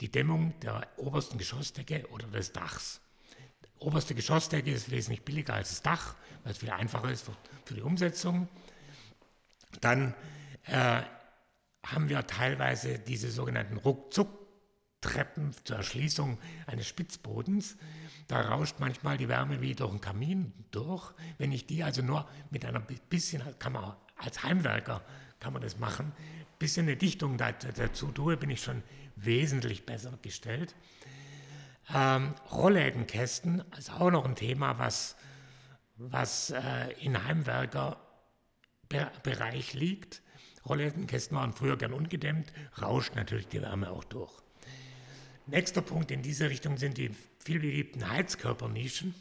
die 0.00 0.10
Dämmung 0.10 0.58
der 0.60 0.88
obersten 0.96 1.38
Geschossdecke 1.38 2.08
oder 2.10 2.26
des 2.28 2.52
Dachs. 2.52 3.00
Die 3.64 3.80
oberste 3.80 4.14
Geschossdecke 4.14 4.70
ist 4.70 4.90
wesentlich 4.90 5.24
billiger 5.24 5.54
als 5.54 5.68
das 5.68 5.82
Dach, 5.82 6.14
weil 6.44 6.52
es 6.52 6.58
viel 6.58 6.70
einfacher 6.70 7.10
ist 7.10 7.22
für, 7.22 7.36
für 7.64 7.74
die 7.74 7.82
Umsetzung. 7.82 8.48
Dann 9.80 10.14
äh, 10.64 11.02
haben 11.84 12.08
wir 12.08 12.26
teilweise 12.26 12.98
diese 13.00 13.30
sogenannten 13.30 13.76
Ruckzucktreppen 15.02 15.54
zur 15.64 15.76
Erschließung 15.76 16.38
eines 16.66 16.86
Spitzbodens. 16.86 17.76
Da 18.28 18.40
rauscht 18.40 18.76
manchmal 18.78 19.18
die 19.18 19.28
Wärme 19.28 19.60
wie 19.60 19.74
durch 19.74 19.90
einen 19.90 20.00
Kamin 20.00 20.52
durch. 20.70 21.12
Wenn 21.38 21.50
ich 21.52 21.66
die 21.66 21.82
also 21.82 22.02
nur 22.02 22.28
mit 22.50 22.64
einer 22.64 22.80
bisschen, 22.80 23.42
kann 23.58 23.72
man 23.72 23.96
als 24.16 24.42
Heimwerker 24.42 25.02
kann 25.40 25.52
man 25.52 25.62
das 25.62 25.78
machen, 25.78 26.12
bisschen 26.58 26.86
eine 26.86 26.96
Dichtung 26.96 27.36
dazu 27.36 28.12
tue, 28.12 28.36
bin 28.36 28.50
ich 28.50 28.62
schon 28.62 28.84
wesentlich 29.16 29.84
besser 29.84 30.16
gestellt. 30.22 30.76
Ähm, 31.92 32.36
Rolllädenkästen 32.52 33.64
ist 33.76 33.90
auch 33.90 34.12
noch 34.12 34.24
ein 34.24 34.36
Thema, 34.36 34.78
was, 34.78 35.16
was 35.96 36.50
äh, 36.50 36.92
in 37.00 37.24
Heimwerkerbereich 37.24 39.74
liegt. 39.74 40.22
Rolllädenkästen 40.64 41.36
waren 41.36 41.52
früher 41.52 41.76
gern 41.76 41.92
ungedämmt, 41.92 42.52
rauscht 42.80 43.16
natürlich 43.16 43.48
die 43.48 43.60
Wärme 43.60 43.90
auch 43.90 44.04
durch. 44.04 44.41
Nächster 45.46 45.82
Punkt 45.82 46.10
in 46.10 46.22
diese 46.22 46.48
Richtung 46.48 46.76
sind 46.76 46.98
die 46.98 47.10
vielbeliebten 47.40 48.08
Heizkörpernischen. 48.08 49.14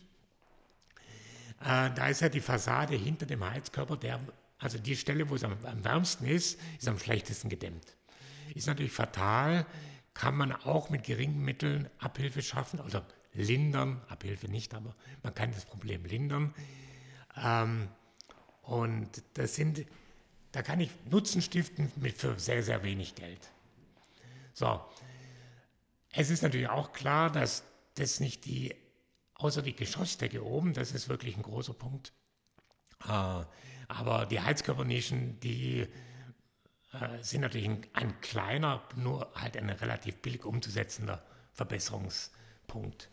Äh, 1.62 1.92
da 1.92 2.08
ist 2.08 2.22
ja 2.22 2.30
die 2.30 2.42
Fassade 2.42 2.96
hinter 2.96 3.26
dem 3.26 3.44
Heizkörper, 3.44 3.98
der, 3.98 4.20
also 4.60 4.78
die 4.78 4.96
Stelle, 4.96 5.30
wo 5.30 5.36
es 5.36 5.44
am, 5.44 5.58
am 5.66 5.84
wärmsten 5.84 6.26
ist, 6.26 6.60
ist 6.78 6.88
am 6.88 7.00
schlechtesten 7.00 7.50
gedämmt. 7.50 7.96
Ist 8.54 8.68
natürlich 8.68 8.92
fatal, 8.92 9.66
kann 10.14 10.36
man 10.36 10.52
auch 10.52 10.90
mit 10.90 11.04
geringen 11.04 11.44
Mitteln 11.44 11.90
Abhilfe 11.98 12.42
schaffen 12.42 12.80
oder 12.80 13.06
lindern, 13.34 14.02
Abhilfe 14.08 14.48
nicht, 14.48 14.74
aber 14.74 14.96
man 15.24 15.34
kann 15.34 15.52
das 15.52 15.66
Problem 15.66 16.06
lindern. 16.06 16.54
Ähm, 17.36 17.88
und 18.62 19.24
das 19.34 19.56
sind, 19.56 19.86
da 20.52 20.62
kann 20.62 20.80
ich 20.80 20.92
Nutzen 21.10 21.42
stiften 21.42 21.92
mit 21.96 22.18
für 22.18 22.38
sehr, 22.40 22.62
sehr 22.62 22.84
wenig 22.84 23.16
Geld. 23.16 23.40
So, 24.54 24.82
es 26.12 26.30
ist 26.30 26.44
natürlich 26.44 26.70
auch 26.70 26.94
klar, 26.94 27.32
dass 27.32 27.64
das 27.96 28.20
nicht 28.20 28.46
die, 28.46 28.76
außer 29.36 29.62
die 29.62 29.76
Geschossdecke 29.76 30.46
oben, 30.46 30.74
das 30.74 30.92
ist 30.92 31.10
wirklich 31.10 31.38
ein 31.38 31.44
großer 31.44 31.74
Punkt. 31.74 32.14
Äh, 33.08 33.44
aber 33.88 34.26
die 34.26 34.40
Heizkörpernischen, 34.40 35.40
die 35.40 35.88
äh, 36.94 37.22
sind 37.22 37.42
natürlich 37.42 37.70
ein, 37.94 38.22
kleiner, 38.22 38.84
nur 38.96 39.32
halt 39.36 39.58
ein 39.58 39.70
relativ 39.70 40.22
billig 40.22 40.46
umzusetzender 40.46 41.24
Verbesserungspunkt. 41.54 43.10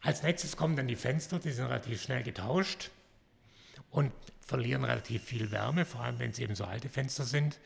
Als 0.00 0.22
nächstes 0.22 0.56
kommen 0.56 0.76
dann 0.76 0.88
die 0.88 0.96
Fenster, 0.96 1.38
die 1.38 1.50
sind 1.50 1.66
relativ 1.66 2.02
schnell 2.02 2.22
getauscht 2.22 2.90
und 3.90 4.12
verlieren 4.40 4.84
relativ 4.84 5.24
viel 5.24 5.50
Wärme, 5.50 5.84
vor 5.84 6.02
allem 6.02 6.18
wenn 6.18 6.30
es 6.30 6.38
eben 6.38 6.54
so 6.54 6.64
alte 6.64 6.88
Fenster 6.88 7.24
sind. 7.24 7.58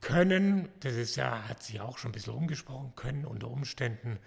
Können, 0.00 0.68
das 0.80 0.94
ist 0.94 1.16
ja, 1.16 1.48
hat 1.48 1.62
sich 1.62 1.80
auch 1.80 1.98
schon 1.98 2.10
ein 2.10 2.12
bisschen 2.12 2.34
umgesprochen, 2.34 2.94
können 2.96 3.24
unter 3.24 3.48
Umständen 3.48 4.18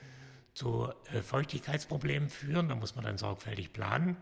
zu 0.53 0.91
äh, 1.11 1.21
Feuchtigkeitsproblemen 1.21 2.29
führen. 2.29 2.69
Da 2.69 2.75
muss 2.75 2.95
man 2.95 3.05
dann 3.05 3.17
sorgfältig 3.17 3.73
planen. 3.73 4.17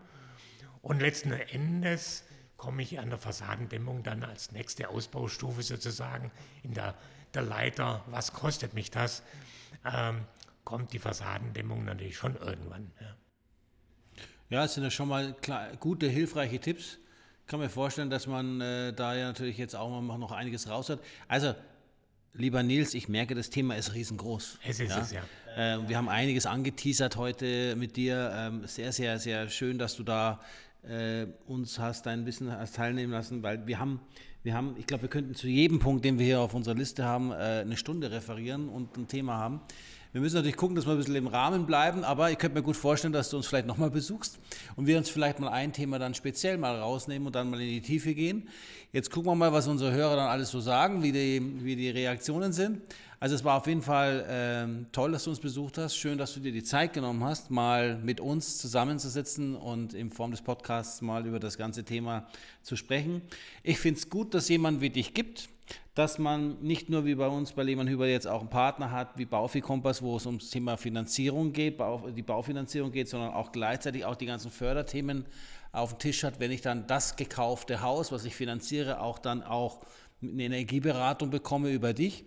Und 0.80 1.00
letzten 1.00 1.32
Endes 1.32 2.24
komme 2.56 2.82
ich 2.82 2.98
an 2.98 3.10
der 3.10 3.18
Fassadendämmung 3.18 4.02
dann 4.02 4.22
als 4.24 4.52
nächste 4.52 4.88
Ausbaustufe 4.88 5.62
sozusagen 5.62 6.30
in 6.62 6.74
der, 6.74 6.94
der 7.34 7.42
Leiter, 7.42 8.04
was 8.06 8.32
kostet 8.32 8.72
mich 8.74 8.90
das, 8.90 9.22
ähm, 9.84 10.24
kommt 10.64 10.92
die 10.92 10.98
Fassadendämmung 10.98 11.84
natürlich 11.84 12.16
schon 12.16 12.36
irgendwann. 12.36 12.92
Ja, 13.00 13.16
ja 14.48 14.62
das 14.62 14.74
sind 14.74 14.84
ja 14.84 14.90
schon 14.90 15.08
mal 15.08 15.34
klar, 15.34 15.76
gute, 15.76 16.08
hilfreiche 16.08 16.60
Tipps. 16.60 16.98
Ich 17.52 17.54
kann 17.54 17.60
mir 17.60 17.68
vorstellen, 17.68 18.08
dass 18.08 18.26
man 18.26 18.62
äh, 18.62 18.94
da 18.94 19.14
ja 19.14 19.26
natürlich 19.26 19.58
jetzt 19.58 19.76
auch 19.76 20.00
noch 20.00 20.32
einiges 20.32 20.70
raus 20.70 20.88
hat. 20.88 21.00
Also, 21.28 21.54
lieber 22.32 22.62
Nils, 22.62 22.94
ich 22.94 23.10
merke, 23.10 23.34
das 23.34 23.50
Thema 23.50 23.76
ist 23.76 23.92
riesengroß. 23.92 24.58
Es 24.66 24.80
ist 24.80 24.88
ja? 24.88 24.98
es, 24.98 25.12
ja. 25.12 25.22
Äh, 25.54 25.86
wir 25.86 25.98
haben 25.98 26.08
einiges 26.08 26.46
angeteasert 26.46 27.16
heute 27.16 27.76
mit 27.76 27.96
dir. 27.98 28.32
Ähm, 28.34 28.66
sehr, 28.66 28.90
sehr, 28.90 29.18
sehr 29.18 29.50
schön, 29.50 29.76
dass 29.76 29.96
du 29.96 30.02
da 30.02 30.40
äh, 30.82 31.26
uns 31.44 31.78
hast 31.78 32.06
ein 32.06 32.24
bisschen 32.24 32.50
hast 32.50 32.76
teilnehmen 32.76 33.12
lassen, 33.12 33.42
weil 33.42 33.66
wir 33.66 33.78
haben, 33.78 34.00
wir 34.42 34.54
haben, 34.54 34.74
ich 34.78 34.86
glaube, 34.86 35.02
wir 35.02 35.10
könnten 35.10 35.34
zu 35.34 35.46
jedem 35.46 35.78
Punkt, 35.78 36.06
den 36.06 36.18
wir 36.18 36.24
hier 36.24 36.40
auf 36.40 36.54
unserer 36.54 36.76
Liste 36.76 37.04
haben, 37.04 37.32
äh, 37.32 37.34
eine 37.34 37.76
Stunde 37.76 38.10
referieren 38.10 38.70
und 38.70 38.96
ein 38.96 39.08
Thema 39.08 39.36
haben. 39.36 39.60
Wir 40.12 40.20
müssen 40.20 40.36
natürlich 40.36 40.58
gucken, 40.58 40.76
dass 40.76 40.84
wir 40.84 40.92
ein 40.92 40.98
bisschen 40.98 41.14
im 41.14 41.26
Rahmen 41.26 41.64
bleiben, 41.64 42.04
aber 42.04 42.30
ich 42.30 42.36
könnte 42.36 42.58
mir 42.58 42.62
gut 42.62 42.76
vorstellen, 42.76 43.14
dass 43.14 43.30
du 43.30 43.38
uns 43.38 43.46
vielleicht 43.46 43.66
nochmal 43.66 43.90
besuchst 43.90 44.38
und 44.76 44.86
wir 44.86 44.98
uns 44.98 45.08
vielleicht 45.08 45.40
mal 45.40 45.48
ein 45.48 45.72
Thema 45.72 45.98
dann 45.98 46.12
speziell 46.12 46.58
mal 46.58 46.78
rausnehmen 46.78 47.26
und 47.26 47.34
dann 47.34 47.48
mal 47.48 47.58
in 47.58 47.68
die 47.68 47.80
Tiefe 47.80 48.14
gehen. 48.14 48.46
Jetzt 48.92 49.10
gucken 49.10 49.30
wir 49.30 49.34
mal, 49.34 49.54
was 49.54 49.68
unsere 49.68 49.90
Hörer 49.90 50.16
dann 50.16 50.28
alles 50.28 50.50
so 50.50 50.60
sagen, 50.60 51.02
wie 51.02 51.12
die, 51.12 51.64
wie 51.64 51.76
die 51.76 51.88
Reaktionen 51.88 52.52
sind. 52.52 52.82
Also 53.20 53.36
es 53.36 53.42
war 53.42 53.56
auf 53.56 53.66
jeden 53.66 53.80
Fall 53.80 54.26
ähm, 54.28 54.86
toll, 54.92 55.12
dass 55.12 55.24
du 55.24 55.30
uns 55.30 55.40
besucht 55.40 55.78
hast. 55.78 55.96
Schön, 55.96 56.18
dass 56.18 56.34
du 56.34 56.40
dir 56.40 56.52
die 56.52 56.62
Zeit 56.62 56.92
genommen 56.92 57.24
hast, 57.24 57.50
mal 57.50 57.96
mit 57.96 58.20
uns 58.20 58.58
zusammenzusitzen 58.58 59.56
und 59.56 59.94
in 59.94 60.10
Form 60.10 60.30
des 60.30 60.42
Podcasts 60.42 61.00
mal 61.00 61.24
über 61.24 61.40
das 61.40 61.56
ganze 61.56 61.84
Thema 61.84 62.26
zu 62.60 62.76
sprechen. 62.76 63.22
Ich 63.62 63.78
finde 63.78 63.98
es 63.98 64.10
gut, 64.10 64.34
dass 64.34 64.50
jemand 64.50 64.82
wie 64.82 64.90
dich 64.90 65.14
gibt, 65.14 65.48
dass 65.94 66.18
man 66.18 66.58
nicht 66.62 66.88
nur 66.88 67.04
wie 67.04 67.14
bei 67.14 67.28
uns 67.28 67.52
bei 67.52 67.62
Lehmann 67.62 67.86
Hüber 67.86 68.06
jetzt 68.06 68.26
auch 68.26 68.40
einen 68.40 68.48
Partner 68.48 68.90
hat 68.90 69.18
wie 69.18 69.26
Baufi 69.26 69.60
Kompass, 69.60 70.00
wo 70.00 70.16
es 70.16 70.24
ums 70.24 70.50
Thema 70.50 70.78
Finanzierung 70.78 71.52
geht, 71.52 71.78
die 72.16 72.22
Baufinanzierung 72.22 72.92
geht, 72.92 73.08
sondern 73.08 73.34
auch 73.34 73.52
gleichzeitig 73.52 74.04
auch 74.06 74.16
die 74.16 74.26
ganzen 74.26 74.50
Förderthemen 74.50 75.26
auf 75.70 75.90
dem 75.94 75.98
Tisch 75.98 76.24
hat, 76.24 76.40
wenn 76.40 76.50
ich 76.50 76.62
dann 76.62 76.86
das 76.86 77.16
gekaufte 77.16 77.82
Haus, 77.82 78.10
was 78.10 78.24
ich 78.24 78.34
finanziere, 78.34 79.00
auch 79.00 79.18
dann 79.18 79.42
auch 79.42 79.80
eine 80.22 80.44
Energieberatung 80.44 81.30
bekomme 81.30 81.70
über 81.70 81.92
dich. 81.92 82.24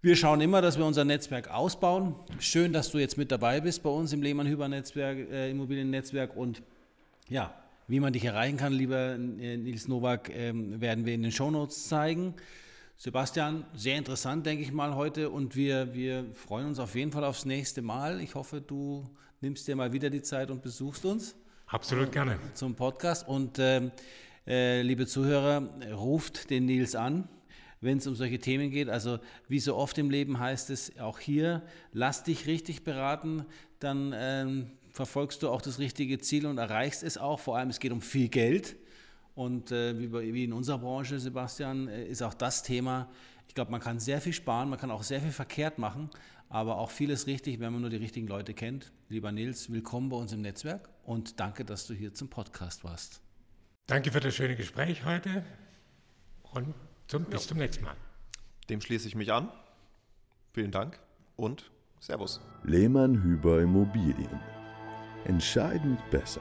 Wir 0.00 0.16
schauen 0.16 0.40
immer, 0.40 0.60
dass 0.60 0.78
wir 0.78 0.84
unser 0.84 1.04
Netzwerk 1.04 1.48
ausbauen. 1.48 2.16
Schön, 2.40 2.72
dass 2.72 2.90
du 2.90 2.98
jetzt 2.98 3.16
mit 3.16 3.30
dabei 3.30 3.60
bist 3.60 3.82
bei 3.82 3.90
uns 3.90 4.12
im 4.12 4.22
Lehmann-Hüber-Netzwerk, 4.22 5.30
äh, 5.30 5.50
Immobiliennetzwerk 5.50 6.36
und 6.36 6.62
ja, 7.28 7.54
wie 7.88 8.00
man 8.00 8.12
dich 8.12 8.24
erreichen 8.24 8.56
kann, 8.56 8.72
lieber 8.72 9.14
äh, 9.14 9.56
Nils 9.56 9.88
Nowak, 9.88 10.30
ähm, 10.30 10.80
werden 10.80 11.04
wir 11.06 11.14
in 11.14 11.22
den 11.22 11.32
Shownotes 11.32 11.88
zeigen. 11.88 12.34
Sebastian, 12.96 13.64
sehr 13.74 13.96
interessant, 13.98 14.46
denke 14.46 14.62
ich 14.62 14.72
mal, 14.72 14.94
heute 14.94 15.30
und 15.30 15.56
wir, 15.56 15.92
wir 15.92 16.26
freuen 16.34 16.66
uns 16.66 16.78
auf 16.78 16.94
jeden 16.94 17.10
Fall 17.10 17.24
aufs 17.24 17.44
nächste 17.44 17.82
Mal. 17.82 18.20
Ich 18.20 18.34
hoffe, 18.34 18.60
du 18.60 19.04
nimmst 19.40 19.66
dir 19.66 19.74
mal 19.74 19.92
wieder 19.92 20.10
die 20.10 20.22
Zeit 20.22 20.50
und 20.50 20.62
besuchst 20.62 21.04
uns. 21.04 21.34
Absolut 21.66 22.12
gerne. 22.12 22.38
Zum 22.54 22.74
Podcast 22.74 23.26
und 23.26 23.58
äh, 23.58 23.90
äh, 24.46 24.82
liebe 24.82 25.06
Zuhörer, 25.06 25.68
ruft 25.92 26.50
den 26.50 26.66
Nils 26.66 26.94
an 26.94 27.28
wenn 27.82 27.98
es 27.98 28.06
um 28.06 28.14
solche 28.14 28.38
Themen 28.38 28.70
geht. 28.70 28.88
Also 28.88 29.18
wie 29.48 29.58
so 29.60 29.76
oft 29.76 29.98
im 29.98 30.08
Leben 30.08 30.38
heißt 30.38 30.70
es 30.70 30.98
auch 30.98 31.18
hier, 31.18 31.62
lass 31.92 32.22
dich 32.22 32.46
richtig 32.46 32.84
beraten, 32.84 33.44
dann 33.80 34.14
ähm, 34.16 34.70
verfolgst 34.92 35.42
du 35.42 35.48
auch 35.48 35.62
das 35.62 35.78
richtige 35.78 36.18
Ziel 36.18 36.46
und 36.46 36.58
erreichst 36.58 37.02
es 37.02 37.18
auch. 37.18 37.40
Vor 37.40 37.56
allem, 37.56 37.70
es 37.70 37.80
geht 37.80 37.92
um 37.92 38.00
viel 38.00 38.28
Geld. 38.28 38.76
Und 39.34 39.72
äh, 39.72 39.98
wie, 39.98 40.34
wie, 40.34 40.44
in 40.44 40.52
unserer 40.52 40.78
Branche, 40.78 41.18
Sebastian, 41.18 41.88
äh, 41.88 42.04
ist 42.04 42.22
auch 42.22 42.34
das 42.34 42.62
Thema, 42.62 43.10
ich 43.48 43.54
glaube, 43.54 43.70
man 43.70 43.80
kann 43.80 43.98
sehr 43.98 44.20
viel 44.20 44.32
sparen, 44.34 44.68
man 44.68 44.78
kann 44.78 44.90
auch 44.90 45.02
sehr 45.02 45.20
viel 45.20 45.30
verkehrt 45.30 45.78
machen, 45.78 46.10
aber 46.48 46.78
auch 46.78 46.90
vieles 46.90 47.26
richtig, 47.26 47.60
wenn 47.60 47.72
man 47.72 47.80
nur 47.80 47.90
die 47.90 47.96
richtigen 47.96 48.26
Leute 48.26 48.52
kennt. 48.52 48.92
Lieber 49.08 49.32
Nils, 49.32 49.72
willkommen 49.72 50.10
bei 50.10 50.16
uns 50.16 50.32
im 50.32 50.42
Netzwerk 50.42 50.88
und 51.04 51.40
danke, 51.40 51.64
dass 51.64 51.86
du 51.86 51.94
hier 51.94 52.12
zum 52.12 52.28
Podcast 52.28 52.84
warst. 52.84 53.22
Danke 53.86 54.12
für 54.12 54.20
das 54.20 54.34
schöne 54.34 54.54
Gespräch 54.54 55.04
heute 55.04 55.44
und 56.52 56.74
zum, 57.08 57.24
bis 57.24 57.42
ja. 57.42 57.48
zum 57.48 57.58
nächsten 57.58 57.84
Mal. 57.84 57.96
Dem 58.68 58.80
schließe 58.80 59.08
ich 59.08 59.14
mich 59.14 59.32
an. 59.32 59.50
Vielen 60.52 60.70
Dank 60.70 60.98
und 61.36 61.70
Servus. 62.00 62.40
Lehmann 62.64 63.22
Hüber 63.22 63.60
Immobilien. 63.60 64.61
Entscheidend 65.24 65.98
besser. 66.10 66.40